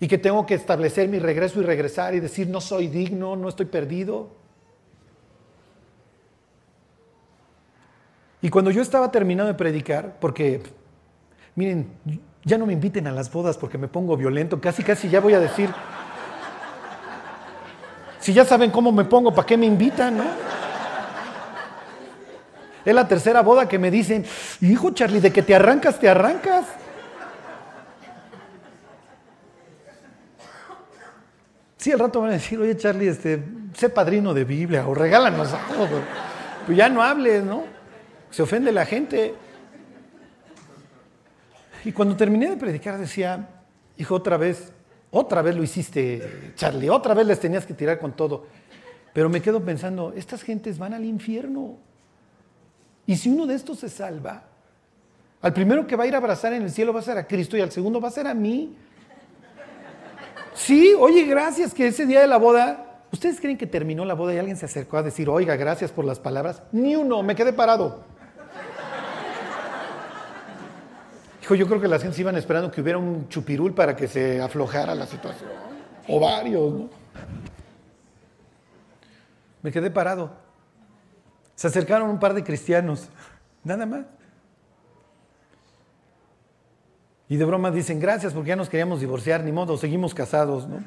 y 0.00 0.08
que 0.08 0.16
tengo 0.16 0.46
que 0.46 0.54
establecer 0.54 1.10
mi 1.10 1.18
regreso 1.18 1.60
y 1.60 1.62
regresar 1.62 2.14
y 2.14 2.20
decir 2.20 2.48
no 2.48 2.58
soy 2.58 2.86
digno, 2.86 3.36
no 3.36 3.50
estoy 3.50 3.66
perdido. 3.66 4.30
Y 8.40 8.48
cuando 8.48 8.70
yo 8.70 8.80
estaba 8.80 9.10
terminando 9.10 9.52
de 9.52 9.58
predicar, 9.58 10.16
porque, 10.20 10.62
miren, 11.54 11.86
ya 12.44 12.56
no 12.56 12.64
me 12.64 12.72
inviten 12.72 13.06
a 13.06 13.12
las 13.12 13.30
bodas 13.30 13.58
porque 13.58 13.76
me 13.76 13.88
pongo 13.88 14.16
violento, 14.16 14.58
casi, 14.58 14.82
casi 14.82 15.10
ya 15.10 15.20
voy 15.20 15.34
a 15.34 15.40
decir, 15.40 15.68
si 18.20 18.32
ya 18.32 18.46
saben 18.46 18.70
cómo 18.70 18.90
me 18.90 19.04
pongo, 19.04 19.34
¿para 19.34 19.44
qué 19.44 19.58
me 19.58 19.66
invitan, 19.66 20.16
no? 20.16 20.24
Es 22.84 22.94
la 22.94 23.06
tercera 23.06 23.42
boda 23.42 23.68
que 23.68 23.78
me 23.78 23.90
dicen, 23.90 24.24
hijo 24.60 24.90
Charlie, 24.90 25.20
de 25.20 25.32
que 25.32 25.42
te 25.42 25.54
arrancas, 25.54 25.98
te 25.98 26.08
arrancas. 26.08 26.66
Sí, 31.76 31.90
al 31.90 31.98
rato 31.98 32.20
van 32.20 32.30
a 32.30 32.34
decir, 32.34 32.60
oye 32.60 32.76
Charlie, 32.76 33.08
este, 33.08 33.42
sé 33.74 33.88
padrino 33.88 34.32
de 34.34 34.44
Biblia 34.44 34.86
o 34.86 34.94
regálanos 34.94 35.52
algo. 35.52 35.88
Pues 36.64 36.78
ya 36.78 36.88
no 36.88 37.02
hables, 37.02 37.42
¿no? 37.42 37.64
Se 38.30 38.42
ofende 38.42 38.70
la 38.70 38.86
gente. 38.86 39.34
Y 41.84 41.92
cuando 41.92 42.16
terminé 42.16 42.50
de 42.50 42.56
predicar 42.56 42.98
decía, 42.98 43.48
hijo, 43.96 44.14
otra 44.14 44.36
vez, 44.36 44.72
otra 45.10 45.42
vez 45.42 45.56
lo 45.56 45.62
hiciste, 45.62 46.52
Charlie, 46.54 46.88
otra 46.88 47.14
vez 47.14 47.26
les 47.26 47.40
tenías 47.40 47.66
que 47.66 47.74
tirar 47.74 47.98
con 47.98 48.12
todo. 48.12 48.46
Pero 49.12 49.28
me 49.28 49.42
quedo 49.42 49.62
pensando, 49.64 50.12
estas 50.16 50.42
gentes 50.42 50.78
van 50.78 50.94
al 50.94 51.04
infierno. 51.04 51.78
Y 53.06 53.16
si 53.16 53.28
uno 53.28 53.46
de 53.46 53.54
estos 53.54 53.78
se 53.80 53.88
salva, 53.88 54.44
al 55.40 55.52
primero 55.52 55.86
que 55.86 55.96
va 55.96 56.04
a 56.04 56.06
ir 56.06 56.14
a 56.14 56.18
abrazar 56.18 56.52
en 56.52 56.62
el 56.62 56.70
cielo 56.70 56.92
va 56.92 57.00
a 57.00 57.02
ser 57.02 57.18
a 57.18 57.26
Cristo 57.26 57.56
y 57.56 57.60
al 57.60 57.72
segundo 57.72 58.00
va 58.00 58.08
a 58.08 58.12
ser 58.12 58.26
a 58.26 58.34
mí. 58.34 58.76
Sí, 60.54 60.94
oye, 60.98 61.24
gracias 61.24 61.74
que 61.74 61.88
ese 61.88 62.06
día 62.06 62.20
de 62.20 62.26
la 62.26 62.36
boda, 62.36 63.00
¿ustedes 63.10 63.40
creen 63.40 63.58
que 63.58 63.66
terminó 63.66 64.04
la 64.04 64.14
boda 64.14 64.34
y 64.34 64.38
alguien 64.38 64.56
se 64.56 64.66
acercó 64.66 64.98
a 64.98 65.02
decir, 65.02 65.28
oiga, 65.28 65.56
gracias 65.56 65.90
por 65.90 66.04
las 66.04 66.20
palabras? 66.20 66.62
Ni 66.70 66.94
uno, 66.94 67.22
me 67.22 67.34
quedé 67.34 67.52
parado. 67.52 68.04
Dijo, 71.40 71.56
yo 71.56 71.66
creo 71.66 71.80
que 71.80 71.88
las 71.88 72.02
gentes 72.02 72.20
iban 72.20 72.36
esperando 72.36 72.70
que 72.70 72.80
hubiera 72.80 72.98
un 72.98 73.28
chupirul 73.28 73.74
para 73.74 73.96
que 73.96 74.06
se 74.06 74.40
aflojara 74.40 74.94
la 74.94 75.06
situación. 75.06 75.50
O 76.06 76.20
varios, 76.20 76.72
¿no? 76.72 76.88
Me 79.62 79.72
quedé 79.72 79.90
parado. 79.90 80.41
Se 81.54 81.66
acercaron 81.66 82.10
un 82.10 82.18
par 82.18 82.34
de 82.34 82.42
cristianos, 82.42 83.08
nada 83.64 83.86
más. 83.86 84.04
Y 87.28 87.36
de 87.36 87.44
broma 87.44 87.70
dicen, 87.70 87.98
gracias 87.98 88.34
porque 88.34 88.48
ya 88.48 88.56
nos 88.56 88.68
queríamos 88.68 89.00
divorciar, 89.00 89.42
ni 89.42 89.52
modo, 89.52 89.76
seguimos 89.76 90.14
casados, 90.14 90.68
¿no? 90.68 90.82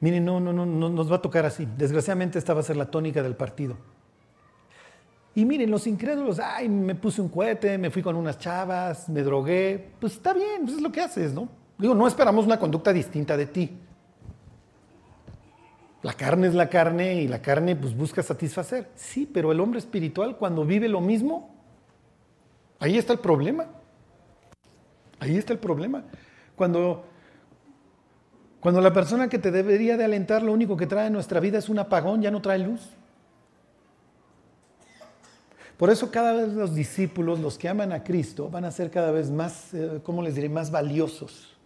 Miren, 0.00 0.24
no, 0.24 0.40
no, 0.40 0.52
no, 0.52 0.64
no 0.64 0.88
nos 0.88 1.10
va 1.10 1.16
a 1.16 1.22
tocar 1.22 1.44
así. 1.44 1.68
Desgraciadamente 1.76 2.38
esta 2.38 2.54
va 2.54 2.60
a 2.60 2.62
ser 2.64 2.76
la 2.76 2.90
tónica 2.90 3.22
del 3.22 3.36
partido. 3.36 3.76
Y 5.34 5.44
miren, 5.44 5.70
los 5.70 5.86
incrédulos, 5.86 6.40
ay, 6.40 6.68
me 6.68 6.94
puse 6.94 7.20
un 7.20 7.28
cohete, 7.28 7.78
me 7.78 7.90
fui 7.90 8.02
con 8.02 8.16
unas 8.16 8.38
chavas, 8.38 9.08
me 9.08 9.22
drogué. 9.22 9.92
Pues 10.00 10.14
está 10.14 10.32
bien, 10.32 10.62
pues 10.64 10.76
es 10.76 10.82
lo 10.82 10.90
que 10.90 11.00
haces, 11.00 11.32
¿no? 11.32 11.48
Digo, 11.80 11.94
no 11.94 12.06
esperamos 12.06 12.44
una 12.44 12.58
conducta 12.58 12.92
distinta 12.92 13.36
de 13.36 13.46
ti. 13.46 13.78
La 16.02 16.12
carne 16.12 16.46
es 16.46 16.54
la 16.54 16.68
carne 16.68 17.22
y 17.22 17.28
la 17.28 17.42
carne 17.42 17.76
pues 17.76 17.96
busca 17.96 18.22
satisfacer. 18.22 18.90
Sí, 18.94 19.28
pero 19.32 19.52
el 19.52 19.60
hombre 19.60 19.78
espiritual 19.78 20.36
cuando 20.36 20.64
vive 20.64 20.88
lo 20.88 21.00
mismo, 21.00 21.54
ahí 22.78 22.98
está 22.98 23.12
el 23.12 23.18
problema. 23.18 23.66
Ahí 25.18 25.36
está 25.36 25.52
el 25.52 25.58
problema. 25.58 26.04
Cuando 26.56 27.04
cuando 28.60 28.82
la 28.82 28.92
persona 28.92 29.28
que 29.28 29.38
te 29.38 29.50
debería 29.50 29.96
de 29.96 30.04
alentar 30.04 30.42
lo 30.42 30.52
único 30.52 30.76
que 30.76 30.86
trae 30.86 31.06
en 31.06 31.14
nuestra 31.14 31.40
vida 31.40 31.58
es 31.58 31.70
un 31.70 31.78
apagón, 31.78 32.20
ya 32.20 32.30
no 32.30 32.42
trae 32.42 32.58
luz. 32.58 32.90
Por 35.78 35.88
eso 35.88 36.10
cada 36.10 36.34
vez 36.34 36.48
los 36.48 36.74
discípulos, 36.74 37.40
los 37.40 37.56
que 37.56 37.70
aman 37.70 37.90
a 37.90 38.04
Cristo, 38.04 38.50
van 38.50 38.66
a 38.66 38.70
ser 38.70 38.90
cada 38.90 39.10
vez 39.12 39.30
más, 39.30 39.72
eh, 39.72 40.00
¿cómo 40.02 40.20
les 40.20 40.34
diré?, 40.34 40.50
más 40.50 40.70
valiosos. 40.70 41.56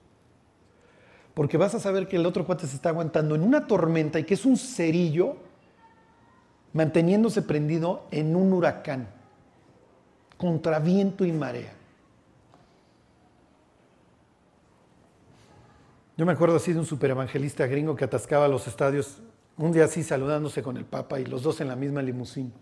Porque 1.34 1.56
vas 1.56 1.74
a 1.74 1.80
saber 1.80 2.08
que 2.08 2.16
el 2.16 2.26
otro 2.26 2.46
cuate 2.46 2.66
se 2.66 2.76
está 2.76 2.90
aguantando 2.90 3.34
en 3.34 3.42
una 3.42 3.66
tormenta 3.66 4.18
y 4.20 4.24
que 4.24 4.34
es 4.34 4.46
un 4.46 4.56
cerillo 4.56 5.36
manteniéndose 6.72 7.42
prendido 7.42 8.06
en 8.10 8.34
un 8.34 8.52
huracán, 8.52 9.08
contra 10.36 10.78
viento 10.78 11.24
y 11.24 11.32
marea. 11.32 11.72
Yo 16.16 16.26
me 16.26 16.32
acuerdo 16.32 16.56
así 16.56 16.72
de 16.72 16.78
un 16.78 16.86
superevangelista 16.86 17.66
gringo 17.66 17.96
que 17.96 18.04
atascaba 18.04 18.46
los 18.46 18.68
estadios, 18.68 19.20
un 19.56 19.72
día 19.72 19.84
así 19.84 20.02
saludándose 20.02 20.62
con 20.62 20.76
el 20.76 20.84
Papa 20.84 21.18
y 21.18 21.26
los 21.26 21.42
dos 21.42 21.60
en 21.60 21.68
la 21.68 21.76
misma 21.76 22.02
limusín. 22.02 22.52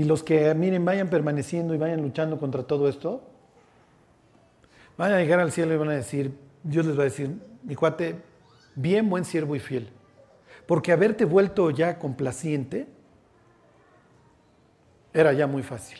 Y 0.00 0.04
los 0.04 0.22
que, 0.22 0.54
miren, 0.54 0.82
vayan 0.82 1.10
permaneciendo 1.10 1.74
y 1.74 1.76
vayan 1.76 2.00
luchando 2.00 2.38
contra 2.38 2.62
todo 2.62 2.88
esto, 2.88 3.22
van 4.96 5.12
a 5.12 5.18
llegar 5.18 5.40
al 5.40 5.52
cielo 5.52 5.74
y 5.74 5.76
van 5.76 5.90
a 5.90 5.92
decir, 5.92 6.38
Dios 6.62 6.86
les 6.86 6.96
va 6.96 7.02
a 7.02 7.04
decir, 7.04 7.36
mi 7.62 7.74
cuate, 7.74 8.16
bien 8.74 9.10
buen 9.10 9.26
siervo 9.26 9.56
y 9.56 9.58
fiel, 9.58 9.90
porque 10.66 10.92
haberte 10.92 11.26
vuelto 11.26 11.68
ya 11.68 11.98
complaciente 11.98 12.86
era 15.12 15.34
ya 15.34 15.46
muy 15.46 15.62
fácil. 15.62 15.98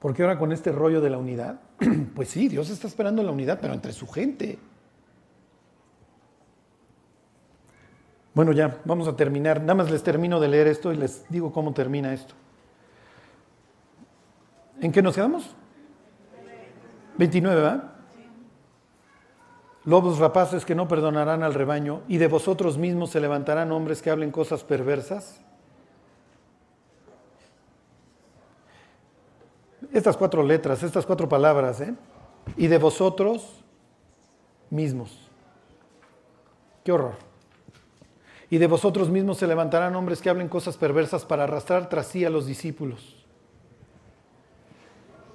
Porque 0.00 0.20
ahora 0.20 0.38
con 0.38 0.52
este 0.52 0.70
rollo 0.70 1.00
de 1.00 1.08
la 1.08 1.16
unidad, 1.16 1.62
pues 2.14 2.28
sí, 2.28 2.46
Dios 2.48 2.68
está 2.68 2.88
esperando 2.88 3.22
la 3.22 3.32
unidad, 3.32 3.58
pero 3.58 3.72
entre 3.72 3.94
su 3.94 4.06
gente. 4.06 4.58
Bueno, 8.40 8.52
ya, 8.52 8.80
vamos 8.86 9.06
a 9.06 9.14
terminar. 9.14 9.60
Nada 9.60 9.74
más 9.74 9.90
les 9.90 10.02
termino 10.02 10.40
de 10.40 10.48
leer 10.48 10.66
esto 10.66 10.94
y 10.94 10.96
les 10.96 11.28
digo 11.28 11.52
cómo 11.52 11.74
termina 11.74 12.14
esto. 12.14 12.32
¿En 14.80 14.90
qué 14.92 15.02
nos 15.02 15.14
quedamos? 15.14 15.54
29, 17.18 17.60
¿verdad? 17.60 17.92
Lobos 19.84 20.18
rapaces 20.18 20.64
que 20.64 20.74
no 20.74 20.88
perdonarán 20.88 21.42
al 21.42 21.52
rebaño, 21.52 22.00
y 22.08 22.16
de 22.16 22.28
vosotros 22.28 22.78
mismos 22.78 23.10
se 23.10 23.20
levantarán 23.20 23.72
hombres 23.72 24.00
que 24.00 24.08
hablen 24.08 24.30
cosas 24.30 24.64
perversas 24.64 25.38
estas 29.92 30.16
cuatro 30.16 30.42
letras, 30.42 30.82
estas 30.82 31.04
cuatro 31.04 31.28
palabras, 31.28 31.82
¿eh? 31.82 31.94
y 32.56 32.68
de 32.68 32.78
vosotros 32.78 33.62
mismos. 34.70 35.30
Qué 36.82 36.90
horror. 36.90 37.29
Y 38.50 38.58
de 38.58 38.66
vosotros 38.66 39.08
mismos 39.08 39.38
se 39.38 39.46
levantarán 39.46 39.94
hombres 39.94 40.20
que 40.20 40.28
hablen 40.28 40.48
cosas 40.48 40.76
perversas 40.76 41.24
para 41.24 41.44
arrastrar 41.44 41.88
tras 41.88 42.06
sí 42.06 42.24
a 42.24 42.30
los 42.30 42.46
discípulos. 42.46 43.24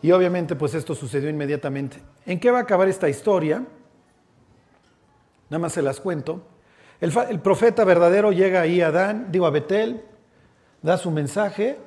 Y 0.02 0.12
obviamente 0.12 0.56
pues 0.56 0.76
esto 0.76 0.94
sucedió 0.94 1.30
inmediatamente. 1.30 1.98
¿En 2.26 2.40
qué 2.40 2.52
va 2.52 2.60
a 2.60 2.62
acabar 2.62 2.88
esta 2.90 3.10
historia? 3.10 3.66
Nada 5.50 5.60
más 5.60 5.74
se 5.74 5.82
las 5.82 6.00
cuento. 6.00 6.46
El, 7.00 7.40
profeta 7.40 7.84
verdadero 7.86 8.32
llega 8.32 8.62
ahí 8.62 8.82
a 8.82 8.92
Dan, 8.92 9.32
digo 9.32 9.46
a 9.46 9.50
Betel, 9.50 10.04
da 10.82 10.98
su 10.98 11.10
mensaje 11.10 11.80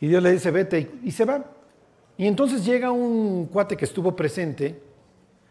Y 0.00 0.08
Dios 0.08 0.22
le 0.22 0.32
dice, 0.32 0.50
vete, 0.50 0.90
y 1.02 1.10
se 1.10 1.24
va. 1.24 1.44
Y 2.18 2.26
entonces 2.26 2.64
llega 2.64 2.90
un 2.90 3.46
cuate 3.46 3.76
que 3.76 3.84
estuvo 3.84 4.14
presente 4.14 4.80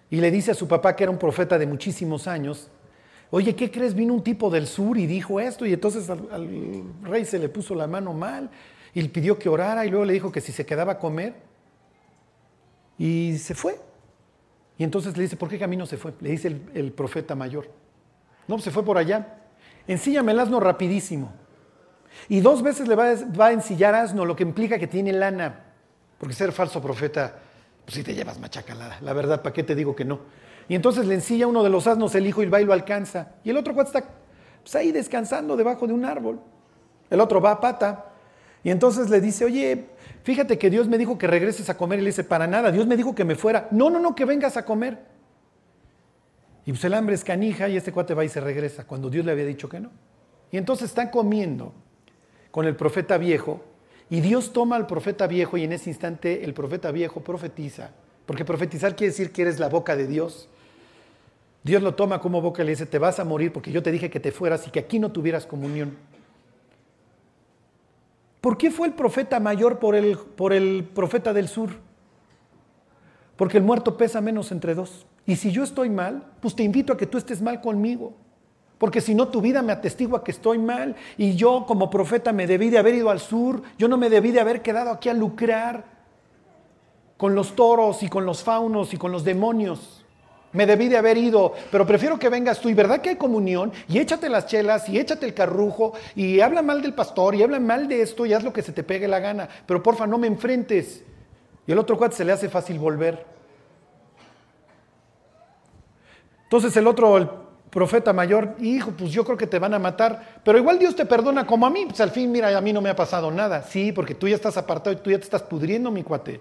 y 0.10 0.18
le 0.18 0.32
dice 0.32 0.52
a 0.52 0.54
su 0.54 0.68
papá, 0.68 0.96
que 0.96 1.04
era 1.04 1.12
un 1.12 1.18
profeta 1.18 1.58
de 1.58 1.66
muchísimos 1.66 2.28
años, 2.28 2.70
oye, 3.32 3.56
¿qué 3.56 3.72
crees? 3.72 3.94
Vino 3.94 4.14
un 4.14 4.24
tipo 4.24 4.50
del 4.50 4.68
sur 4.68 4.98
y 4.98 5.08
dijo 5.08 5.40
esto, 5.40 5.66
y 5.66 5.74
entonces 5.74 6.10
al, 6.10 6.84
rey 7.04 7.26
se 7.26 7.40
le 7.40 7.50
puso 7.50 7.76
la 7.76 7.88
mano 7.88 8.14
mal 8.14 8.50
y 8.94 9.02
le 9.02 9.10
pidió 9.10 9.38
que 9.38 9.50
orara 9.50 9.86
y 9.86 9.90
luego 9.90 10.06
le 10.06 10.14
dijo 10.14 10.32
que 10.32 10.42
si 10.42 10.52
se 10.52 10.66
quedaba 10.66 10.94
a 10.94 11.00
comer. 11.00 11.34
Y 12.98 13.38
se 13.40 13.54
fue. 13.56 13.78
Y 14.78 14.84
entonces 14.84 15.18
le 15.18 15.24
dice, 15.24 15.36
¿por 15.36 15.50
qué 15.50 15.60
camino 15.60 15.86
se 15.86 15.98
fue? 15.98 16.14
Le 16.22 16.30
dice 16.30 16.48
el, 16.74 16.92
profeta 16.94 17.36
mayor. 17.36 17.70
No, 18.48 18.58
se 18.60 18.72
fue 18.72 18.86
por 18.86 18.98
allá. 18.98 19.40
Ensíllame 19.88 20.32
el 20.32 20.40
asno 20.40 20.62
rapidísimo. 20.62 21.34
Y 22.30 22.40
dos 22.40 22.62
veces 22.62 22.88
le 22.88 22.96
va 22.96 23.16
va 23.38 23.48
a 23.48 23.52
ensillar 23.52 23.96
asno, 23.96 24.24
lo 24.24 24.36
que 24.36 24.44
implica 24.44 24.80
que 24.80 24.88
tiene 24.88 25.12
lana. 25.12 25.66
Porque 26.18 26.34
ser 26.34 26.54
falso 26.54 26.82
profeta, 26.82 27.40
pues 27.86 27.96
si 27.96 28.04
te 28.04 28.14
llevas 28.14 28.40
machacalada. 28.40 28.98
La 29.02 29.14
verdad, 29.14 29.42
¿para 29.42 29.54
qué 29.54 29.64
te 29.64 29.76
digo 29.76 29.96
que 29.96 30.06
no? 30.06 30.20
Y 30.68 30.76
entonces 30.76 31.06
le 31.06 31.14
ensilla 31.14 31.48
uno 31.48 31.64
de 31.64 31.70
los 31.70 31.88
asnos 31.88 32.16
el 32.16 32.26
hijo 32.26 32.42
y 32.42 32.48
va 32.48 32.60
y 32.60 32.66
lo 32.66 32.74
alcanza. 32.74 33.34
Y 33.44 33.52
el 33.52 33.58
otro 33.58 33.74
cuate 33.74 33.90
está 33.90 34.10
pues, 34.64 34.76
ahí 34.76 34.92
descansando 34.92 35.56
debajo 35.56 35.86
de 35.86 35.94
un 35.94 36.06
árbol. 36.06 36.40
El 37.10 37.22
otro 37.22 37.40
va 37.40 37.52
a 37.52 37.62
pata. 37.62 38.06
Y 38.64 38.72
entonces 38.72 39.10
le 39.12 39.22
dice, 39.22 39.46
oye, 39.46 39.86
fíjate 40.24 40.58
que 40.58 40.72
Dios 40.72 40.88
me 40.88 40.98
dijo 40.98 41.18
que 41.20 41.28
regreses 41.28 41.70
a 41.70 41.78
comer. 41.78 42.00
Y 42.00 42.02
le 42.02 42.10
dice, 42.10 42.24
para 42.24 42.48
nada, 42.48 42.72
Dios 42.72 42.88
me 42.88 42.98
dijo 42.98 43.14
que 43.14 43.24
me 43.24 43.36
fuera. 43.36 43.68
No, 43.70 43.92
no, 43.92 44.00
no, 44.00 44.16
que 44.16 44.26
vengas 44.26 44.58
a 44.58 44.66
comer. 44.66 44.98
Y 46.66 46.72
pues 46.72 46.84
el 46.84 46.96
hambre 46.96 47.14
es 47.14 47.24
canija 47.24 47.70
y 47.70 47.78
este 47.78 47.92
cuate 47.92 48.16
va 48.16 48.26
y 48.26 48.30
se 48.30 48.42
regresa, 48.42 48.86
cuando 48.86 49.10
Dios 49.10 49.24
le 49.24 49.32
había 49.32 49.46
dicho 49.46 49.70
que 49.70 49.80
no. 49.80 49.92
Y 50.52 50.58
entonces 50.58 50.90
están 50.90 51.10
comiendo 51.10 51.74
con 52.50 52.66
el 52.66 52.76
profeta 52.76 53.18
viejo, 53.20 53.64
y 54.10 54.22
Dios 54.22 54.54
toma 54.54 54.76
al 54.76 54.88
profeta 54.88 55.28
viejo 55.28 55.58
y 55.58 55.64
en 55.64 55.74
ese 55.74 55.90
instante 55.90 56.44
el 56.44 56.54
profeta 56.54 56.92
viejo 56.92 57.22
profetiza, 57.22 57.92
porque 58.26 58.46
profetizar 58.46 58.96
quiere 58.96 59.12
decir 59.12 59.32
que 59.32 59.44
eres 59.44 59.60
la 59.60 59.70
boca 59.70 59.96
de 59.96 60.08
Dios. 60.08 60.48
Dios 61.64 61.82
lo 61.82 61.96
toma 61.96 62.22
como 62.22 62.42
boca 62.42 62.62
y 62.62 62.66
le 62.66 62.72
dice, 62.74 62.86
te 62.86 63.00
vas 63.00 63.20
a 63.20 63.26
morir 63.26 63.52
porque 63.52 63.72
yo 63.72 63.82
te 63.82 63.92
dije 63.92 64.12
que 64.12 64.20
te 64.20 64.32
fueras 64.32 64.68
y 64.68 64.72
que 64.72 64.80
aquí 64.80 65.00
no 65.00 65.12
tuvieras 65.12 65.48
comunión. 65.48 65.98
¿Por 68.40 68.60
qué 68.60 68.70
fue 68.70 68.86
el 68.86 68.94
profeta 68.94 69.40
mayor 69.40 69.80
por 69.80 69.96
el, 69.96 70.18
por 70.18 70.54
el 70.54 70.84
profeta 70.84 71.34
del 71.34 71.48
sur? 71.48 71.72
Porque 73.36 73.58
el 73.58 73.64
muerto 73.64 73.98
pesa 73.98 74.22
menos 74.22 74.52
entre 74.52 74.76
dos. 74.76 75.08
Y 75.26 75.38
si 75.38 75.52
yo 75.52 75.64
estoy 75.64 75.90
mal, 75.90 76.24
pues 76.42 76.56
te 76.56 76.62
invito 76.62 76.94
a 76.94 76.98
que 76.98 77.08
tú 77.08 77.18
estés 77.18 77.42
mal 77.42 77.60
conmigo. 77.60 78.14
Porque 78.86 79.02
si 79.02 79.16
no, 79.16 79.30
tu 79.30 79.42
vida 79.42 79.64
me 79.64 79.74
atestigua 79.74 80.24
que 80.24 80.30
estoy 80.30 80.60
mal. 80.60 80.96
Y 81.18 81.36
yo 81.36 81.66
como 81.66 81.90
profeta 81.90 82.32
me 82.32 82.46
debí 82.46 82.70
de 82.70 82.78
haber 82.78 82.94
ido 82.94 83.10
al 83.10 83.20
sur. 83.20 83.64
Yo 83.80 83.88
no 83.88 83.98
me 83.98 84.12
debí 84.12 84.30
de 84.30 84.40
haber 84.40 84.62
quedado 84.62 84.92
aquí 84.92 85.10
a 85.10 85.14
lucrar 85.16 85.86
con 87.18 87.34
los 87.34 87.56
toros 87.56 88.04
y 88.04 88.10
con 88.10 88.28
los 88.28 88.44
faunos 88.44 88.94
y 88.94 88.98
con 88.98 89.12
los 89.12 89.24
demonios. 89.24 90.06
Me 90.52 90.68
debí 90.68 90.88
de 90.88 90.98
haber 90.98 91.18
ido, 91.18 91.56
pero 91.72 91.88
prefiero 91.88 92.20
que 92.20 92.30
vengas 92.30 92.60
tú. 92.60 92.70
Y 92.70 92.76
verdad 92.76 93.02
que 93.02 93.10
hay 93.10 93.16
comunión, 93.16 93.74
y 93.88 93.98
échate 93.98 94.30
las 94.30 94.46
chelas, 94.46 94.88
y 94.88 95.00
échate 95.00 95.26
el 95.26 95.34
carrujo, 95.34 95.94
y 96.16 96.42
habla 96.42 96.62
mal 96.62 96.84
del 96.84 96.94
pastor, 96.94 97.34
y 97.34 97.42
habla 97.42 97.60
mal 97.60 97.88
de 97.88 98.04
esto, 98.04 98.28
y 98.28 98.34
haz 98.34 98.44
lo 98.44 98.54
que 98.54 98.62
se 98.62 98.72
te 98.72 98.84
pegue 98.84 99.08
la 99.08 99.20
gana. 99.20 99.50
Pero 99.66 99.82
porfa, 99.82 100.06
no 100.06 100.20
me 100.20 100.28
enfrentes. 100.28 101.04
Y 101.66 101.72
el 101.72 101.80
otro 101.80 101.98
cuate 101.98 102.18
se 102.18 102.24
le 102.24 102.34
hace 102.34 102.50
fácil 102.50 102.78
volver. 102.78 103.26
Entonces 106.44 106.78
el 106.78 106.86
otro, 106.86 107.45
profeta 107.76 108.14
mayor, 108.14 108.56
hijo, 108.62 108.94
pues 108.98 109.12
yo 109.12 109.26
creo 109.26 109.36
que 109.36 109.48
te 109.48 109.60
van 109.60 109.74
a 109.74 109.80
matar, 109.80 110.40
pero 110.46 110.58
igual 110.58 110.80
Dios 110.80 110.96
te 110.96 111.06
perdona 111.06 111.46
como 111.46 111.66
a 111.66 111.70
mí, 111.70 111.86
pues 111.86 112.00
al 112.00 112.10
fin, 112.10 112.32
mira, 112.32 112.58
a 112.58 112.62
mí 112.62 112.72
no 112.72 112.80
me 112.80 112.90
ha 112.90 112.96
pasado 112.96 113.30
nada. 113.32 113.64
Sí, 113.64 113.92
porque 113.92 114.16
tú 114.16 114.30
ya 114.30 114.36
estás 114.36 114.56
apartado 114.56 114.94
y 114.94 115.02
tú 115.02 115.12
ya 115.12 115.18
te 115.18 115.26
estás 115.26 115.44
pudriendo, 115.44 115.92
mi 115.92 116.02
cuate. 116.02 116.40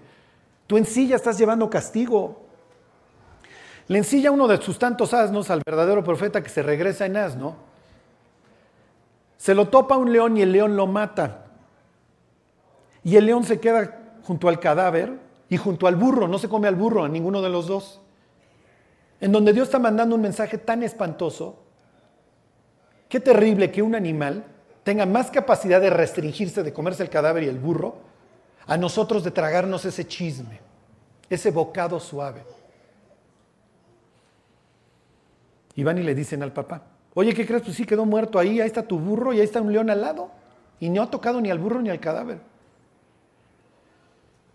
Tú 0.65 0.77
en 0.77 0.85
sí 0.85 1.09
ya 1.09 1.17
estás 1.17 1.37
llevando 1.37 1.69
castigo. 1.69 2.41
Le 3.89 3.97
ensilla 3.97 4.31
uno 4.31 4.47
de 4.47 4.61
sus 4.61 4.79
tantos 4.79 5.13
asnos 5.13 5.49
al 5.49 5.61
verdadero 5.65 6.05
profeta 6.05 6.41
que 6.41 6.47
se 6.47 6.63
regresa 6.63 7.05
en 7.05 7.17
asno. 7.17 7.57
Se 9.35 9.53
lo 9.53 9.67
topa 9.67 9.97
un 9.97 10.13
león 10.13 10.37
y 10.37 10.41
el 10.41 10.53
león 10.53 10.77
lo 10.77 10.87
mata. 10.87 11.47
Y 13.03 13.17
el 13.17 13.25
león 13.25 13.43
se 13.43 13.59
queda 13.59 13.99
junto 14.23 14.47
al 14.47 14.61
cadáver 14.61 15.19
y 15.49 15.57
junto 15.57 15.87
al 15.87 15.97
burro, 15.97 16.29
no 16.29 16.37
se 16.37 16.47
come 16.47 16.69
al 16.69 16.75
burro, 16.75 17.03
a 17.03 17.09
ninguno 17.09 17.41
de 17.41 17.49
los 17.49 17.67
dos. 17.67 17.99
En 19.21 19.31
donde 19.31 19.53
Dios 19.53 19.67
está 19.67 19.79
mandando 19.79 20.15
un 20.15 20.21
mensaje 20.21 20.57
tan 20.57 20.83
espantoso. 20.83 21.63
Qué 23.07 23.19
terrible 23.19 23.71
que 23.71 23.81
un 23.81 23.95
animal 23.95 24.43
tenga 24.83 25.05
más 25.05 25.31
capacidad 25.31 25.81
de 25.81 25.89
restringirse 25.89 26.63
de 26.63 26.73
comerse 26.73 27.03
el 27.03 27.09
cadáver 27.09 27.43
y 27.43 27.47
el 27.47 27.57
burro 27.57 27.95
a 28.67 28.77
nosotros 28.77 29.23
de 29.23 29.31
tragarnos 29.31 29.85
ese 29.85 30.07
chisme, 30.07 30.59
ese 31.29 31.51
bocado 31.51 31.99
suave. 31.99 32.43
Y 35.75 35.83
van 35.83 35.97
y 35.97 36.03
le 36.03 36.15
dicen 36.15 36.41
al 36.41 36.53
papá, 36.53 36.83
oye, 37.13 37.33
¿qué 37.33 37.45
crees? 37.45 37.63
Pues 37.63 37.75
sí, 37.75 37.85
quedó 37.85 38.05
muerto 38.05 38.39
ahí, 38.39 38.61
ahí 38.61 38.67
está 38.67 38.83
tu 38.83 38.97
burro 38.99 39.33
y 39.33 39.39
ahí 39.39 39.45
está 39.45 39.61
un 39.61 39.71
león 39.71 39.89
al 39.89 40.01
lado. 40.01 40.31
Y 40.79 40.89
no 40.89 41.01
ha 41.01 41.09
tocado 41.09 41.41
ni 41.41 41.51
al 41.51 41.59
burro 41.59 41.81
ni 41.81 41.89
al 41.89 41.99
cadáver. 41.99 42.39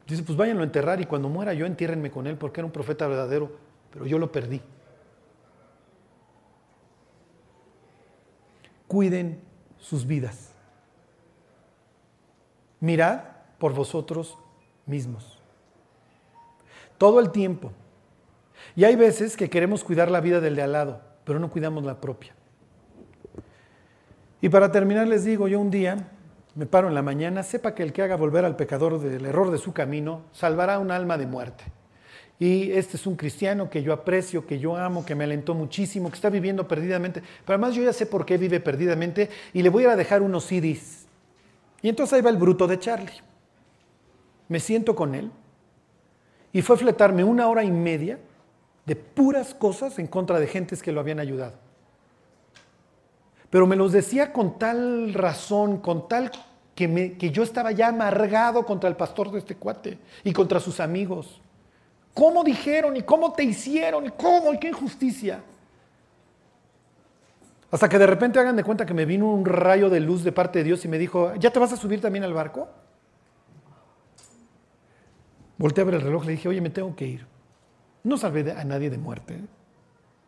Dice, 0.06 0.22
pues 0.22 0.36
váyanlo 0.36 0.62
a 0.62 0.66
enterrar 0.66 1.00
y 1.00 1.06
cuando 1.06 1.28
muera 1.28 1.54
yo 1.54 1.66
entiérrenme 1.66 2.10
con 2.10 2.26
él 2.26 2.36
porque 2.36 2.60
era 2.60 2.66
un 2.66 2.72
profeta 2.72 3.06
verdadero, 3.06 3.52
pero 3.92 4.06
yo 4.06 4.18
lo 4.18 4.30
perdí. 4.30 4.60
Cuiden 8.86 9.40
sus 9.78 10.06
vidas. 10.06 10.52
Mirad 12.80 13.20
por 13.58 13.74
vosotros 13.74 14.38
mismos. 14.86 15.38
Todo 16.98 17.20
el 17.20 17.30
tiempo. 17.30 17.72
Y 18.76 18.84
hay 18.84 18.96
veces 18.96 19.36
que 19.36 19.50
queremos 19.50 19.84
cuidar 19.84 20.10
la 20.10 20.20
vida 20.20 20.40
del 20.40 20.56
de 20.56 20.62
al 20.62 20.72
lado, 20.72 21.00
pero 21.24 21.38
no 21.38 21.50
cuidamos 21.50 21.84
la 21.84 22.00
propia. 22.00 22.34
Y 24.40 24.48
para 24.48 24.72
terminar 24.72 25.06
les 25.06 25.24
digo, 25.24 25.48
yo 25.48 25.60
un 25.60 25.70
día 25.70 26.08
me 26.54 26.66
paro 26.66 26.88
en 26.88 26.94
la 26.94 27.02
mañana, 27.02 27.42
sepa 27.42 27.74
que 27.74 27.82
el 27.82 27.92
que 27.92 28.02
haga 28.02 28.16
volver 28.16 28.44
al 28.44 28.56
pecador 28.56 28.98
del 29.00 29.24
error 29.26 29.50
de 29.50 29.58
su 29.58 29.72
camino, 29.72 30.22
salvará 30.32 30.78
un 30.78 30.90
alma 30.90 31.18
de 31.18 31.26
muerte. 31.26 31.64
Y 32.40 32.72
este 32.72 32.96
es 32.96 33.06
un 33.06 33.14
cristiano 33.14 33.70
que 33.70 33.82
yo 33.82 33.92
aprecio, 33.92 34.44
que 34.44 34.58
yo 34.58 34.76
amo, 34.76 35.06
que 35.06 35.14
me 35.14 35.22
alentó 35.24 35.54
muchísimo, 35.54 36.08
que 36.08 36.16
está 36.16 36.30
viviendo 36.30 36.66
perdidamente. 36.66 37.20
Pero 37.20 37.54
además 37.54 37.76
yo 37.76 37.84
ya 37.84 37.92
sé 37.92 38.06
por 38.06 38.26
qué 38.26 38.38
vive 38.38 38.58
perdidamente 38.58 39.30
y 39.52 39.62
le 39.62 39.68
voy 39.68 39.84
a 39.84 39.94
dejar 39.94 40.22
unos 40.22 40.44
CDs. 40.44 41.06
Y 41.82 41.88
entonces 41.88 42.14
ahí 42.14 42.22
va 42.22 42.30
el 42.30 42.36
bruto 42.36 42.66
de 42.66 42.78
Charlie 42.78 43.30
me 44.50 44.58
siento 44.58 44.96
con 44.96 45.14
él 45.14 45.30
y 46.52 46.60
fue 46.60 46.76
fletarme 46.76 47.22
una 47.22 47.48
hora 47.48 47.62
y 47.62 47.70
media 47.70 48.18
de 48.84 48.96
puras 48.96 49.54
cosas 49.54 50.00
en 50.00 50.08
contra 50.08 50.40
de 50.40 50.48
gentes 50.48 50.82
que 50.82 50.90
lo 50.90 50.98
habían 50.98 51.20
ayudado. 51.20 51.54
Pero 53.48 53.68
me 53.68 53.76
los 53.76 53.92
decía 53.92 54.32
con 54.32 54.58
tal 54.58 55.14
razón, 55.14 55.78
con 55.78 56.08
tal 56.08 56.32
que, 56.74 57.16
que 57.16 57.30
yo 57.30 57.44
estaba 57.44 57.70
ya 57.70 57.88
amargado 57.88 58.66
contra 58.66 58.90
el 58.90 58.96
pastor 58.96 59.30
de 59.30 59.38
este 59.38 59.54
cuate 59.54 59.98
y 60.24 60.32
contra 60.32 60.58
sus 60.58 60.80
amigos. 60.80 61.40
¿Cómo 62.14 62.42
dijeron 62.44 62.96
y 62.96 63.02
cómo 63.02 63.32
te 63.32 63.44
hicieron 63.44 64.06
y 64.06 64.10
cómo 64.10 64.52
y 64.52 64.58
qué 64.58 64.68
injusticia? 64.68 65.40
Hasta 67.70 67.88
que 67.88 67.98
de 67.98 68.06
repente 68.06 68.38
hagan 68.40 68.56
de 68.56 68.64
cuenta 68.64 68.84
que 68.84 68.94
me 68.94 69.04
vino 69.04 69.32
un 69.32 69.44
rayo 69.44 69.88
de 69.88 70.00
luz 70.00 70.24
de 70.24 70.32
parte 70.32 70.58
de 70.58 70.64
Dios 70.64 70.84
y 70.84 70.88
me 70.88 70.98
dijo, 70.98 71.34
¿ya 71.36 71.50
te 71.50 71.58
vas 71.60 71.72
a 71.72 71.76
subir 71.76 72.00
también 72.00 72.24
al 72.24 72.34
barco? 72.34 72.68
Volté 75.56 75.82
a 75.82 75.84
ver 75.84 75.94
el 75.94 76.00
reloj, 76.00 76.24
le 76.24 76.32
dije, 76.32 76.48
oye, 76.48 76.60
me 76.60 76.70
tengo 76.70 76.96
que 76.96 77.06
ir. 77.06 77.26
No 78.02 78.16
salvé 78.16 78.50
a 78.52 78.64
nadie 78.64 78.90
de 78.90 78.98
muerte. 78.98 79.38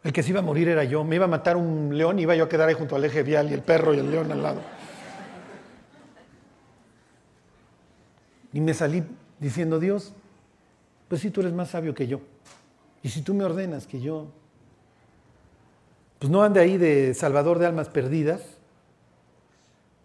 El 0.05 0.13
que 0.13 0.23
se 0.23 0.31
iba 0.31 0.41
a 0.41 0.43
morir 0.43 0.69
era 0.69 0.85
yo. 0.85 1.05
Me 1.05 1.17
iba 1.17 1.25
a 1.25 1.29
matar 1.29 1.57
un 1.57 1.97
león 1.97 2.19
y 2.19 2.23
iba 2.23 2.35
yo 2.35 2.45
a 2.45 2.49
quedar 2.49 2.69
ahí 2.69 2.75
junto 2.75 2.97
al 2.97 3.05
eje 3.05 3.23
vial 3.23 3.51
y 3.51 3.55
el 3.55 3.63
perro 3.63 3.95
y 3.95 3.99
el 3.99 4.11
león 4.11 4.31
al 4.31 4.43
lado. 4.43 4.61
Y 8.53 8.61
me 8.61 8.75
salí 8.75 9.03
diciendo, 9.41 9.81
Dios, 9.81 10.13
pues 11.13 11.21
si 11.21 11.31
tú 11.31 11.43
eres 11.43 11.53
más 11.53 11.69
sabio 11.69 11.95
que 11.95 12.07
yo. 12.07 12.23
Y 13.03 13.11
si 13.11 13.21
tú 13.21 13.35
me 13.35 13.45
ordenas 13.45 13.87
que 13.87 14.01
yo, 14.01 14.29
pues 16.19 16.33
no 16.33 16.43
ande 16.43 16.59
ahí 16.59 16.79
de 16.79 17.13
salvador 17.13 17.59
de 17.59 17.67
almas 17.67 17.91
perdidas, 17.91 18.41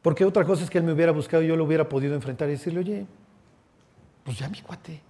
porque 0.02 0.26
otra 0.26 0.44
cosa 0.44 0.66
es 0.66 0.70
que 0.70 0.80
él 0.80 0.84
me 0.84 0.92
hubiera 0.92 1.14
buscado 1.14 1.44
y 1.44 1.48
yo 1.48 1.56
lo 1.56 1.64
hubiera 1.64 1.88
podido 1.88 2.14
enfrentar 2.14 2.50
y 2.50 2.52
decirle, 2.52 2.82
oye, 2.82 3.06
pues 4.26 4.38
ya 4.38 4.50
mi 4.50 4.60
cuate, 4.60 5.02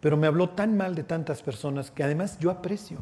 pero 0.00 0.16
me 0.16 0.26
habló 0.26 0.48
tan 0.48 0.76
mal 0.76 0.96
de 0.96 1.04
tantas 1.04 1.44
personas 1.44 1.92
que 1.92 2.02
además 2.02 2.40
yo 2.40 2.50
aprecio. 2.50 2.98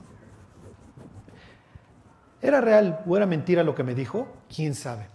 ¿Era 2.43 2.61
real 2.61 3.01
o 3.07 3.17
era 3.17 3.25
mentira 3.25 3.63
lo 3.63 3.75
que 3.75 3.85
me 3.85 3.95
dijo? 3.95 4.29
¿Quién 4.55 4.75
sabe? 4.75 5.07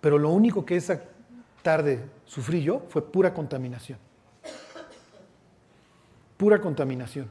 Pero 0.00 0.18
lo 0.18 0.30
único 0.30 0.64
que 0.64 0.76
esa 0.76 1.02
tarde 1.62 2.04
sufrí 2.26 2.62
yo 2.62 2.86
fue 2.90 3.10
pura 3.10 3.34
contaminación. 3.34 3.98
Pura 6.40 6.58
contaminación. 6.58 7.28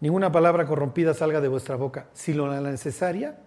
Ninguna 0.00 0.32
palabra 0.32 0.66
corrompida 0.66 1.14
salga 1.14 1.40
de 1.40 1.46
vuestra 1.46 1.76
boca, 1.76 2.06
sino 2.12 2.48
la 2.48 2.60
necesaria 2.60 3.38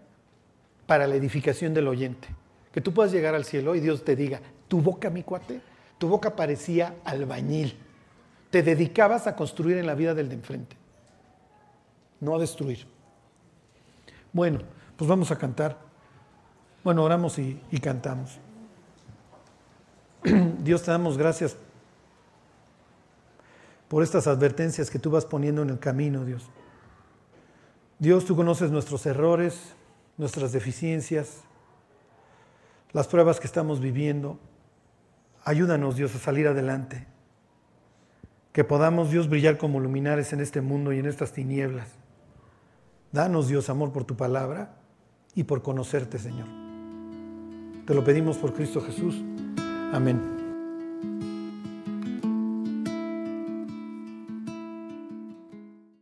para 0.87 1.07
la 1.07 1.15
edificación 1.15 1.73
del 1.73 1.89
oyente. 1.89 2.29
Que 2.71 2.79
tú 2.79 2.93
puedas 2.93 3.11
llegar 3.11 3.35
al 3.35 3.43
cielo 3.43 3.75
y 3.75 3.81
Dios 3.81 4.05
te 4.05 4.15
diga, 4.15 4.39
tu 4.69 4.79
boca, 4.79 5.09
mi 5.09 5.23
cuate, 5.23 5.59
tu 5.97 6.07
boca 6.07 6.37
parecía 6.37 6.95
albañil 7.03 7.75
te 8.49 8.63
dedicabas 8.63 9.27
a 9.27 9.35
construir 9.35 9.75
en 9.75 9.87
la 9.87 9.93
vida 9.93 10.13
del 10.13 10.29
de 10.29 10.35
enfrente, 10.35 10.77
no 12.21 12.33
a 12.33 12.39
destruir. 12.39 12.85
Bueno, 14.31 14.59
pues 14.95 15.09
vamos 15.09 15.31
a 15.31 15.37
cantar. 15.37 15.77
Bueno, 16.81 17.03
oramos 17.03 17.37
y, 17.39 17.61
y 17.69 17.79
cantamos. 17.79 18.39
Dios 20.63 20.81
te 20.81 20.91
damos 20.91 21.17
gracias 21.17 21.57
por 23.91 24.03
estas 24.03 24.25
advertencias 24.25 24.89
que 24.89 24.99
tú 24.99 25.11
vas 25.11 25.25
poniendo 25.25 25.61
en 25.63 25.69
el 25.69 25.77
camino, 25.77 26.23
Dios. 26.23 26.49
Dios, 27.99 28.23
tú 28.23 28.37
conoces 28.37 28.71
nuestros 28.71 29.05
errores, 29.05 29.75
nuestras 30.17 30.53
deficiencias, 30.53 31.41
las 32.93 33.09
pruebas 33.09 33.41
que 33.41 33.47
estamos 33.47 33.81
viviendo. 33.81 34.39
Ayúdanos, 35.43 35.97
Dios, 35.97 36.15
a 36.15 36.19
salir 36.19 36.47
adelante 36.47 37.05
que 38.53 38.63
podamos, 38.63 39.11
Dios, 39.11 39.27
brillar 39.27 39.57
como 39.57 39.81
luminares 39.81 40.31
en 40.31 40.39
este 40.39 40.61
mundo 40.61 40.93
y 40.93 40.99
en 40.99 41.05
estas 41.05 41.33
tinieblas. 41.33 41.89
Danos, 43.11 43.49
Dios, 43.49 43.69
amor 43.69 43.91
por 43.91 44.05
tu 44.05 44.15
palabra 44.15 44.77
y 45.35 45.43
por 45.43 45.63
conocerte, 45.63 46.17
Señor. 46.17 46.47
Te 47.85 47.93
lo 47.93 48.05
pedimos 48.05 48.37
por 48.37 48.53
Cristo 48.53 48.79
Jesús. 48.79 49.21
Amén. 49.91 50.40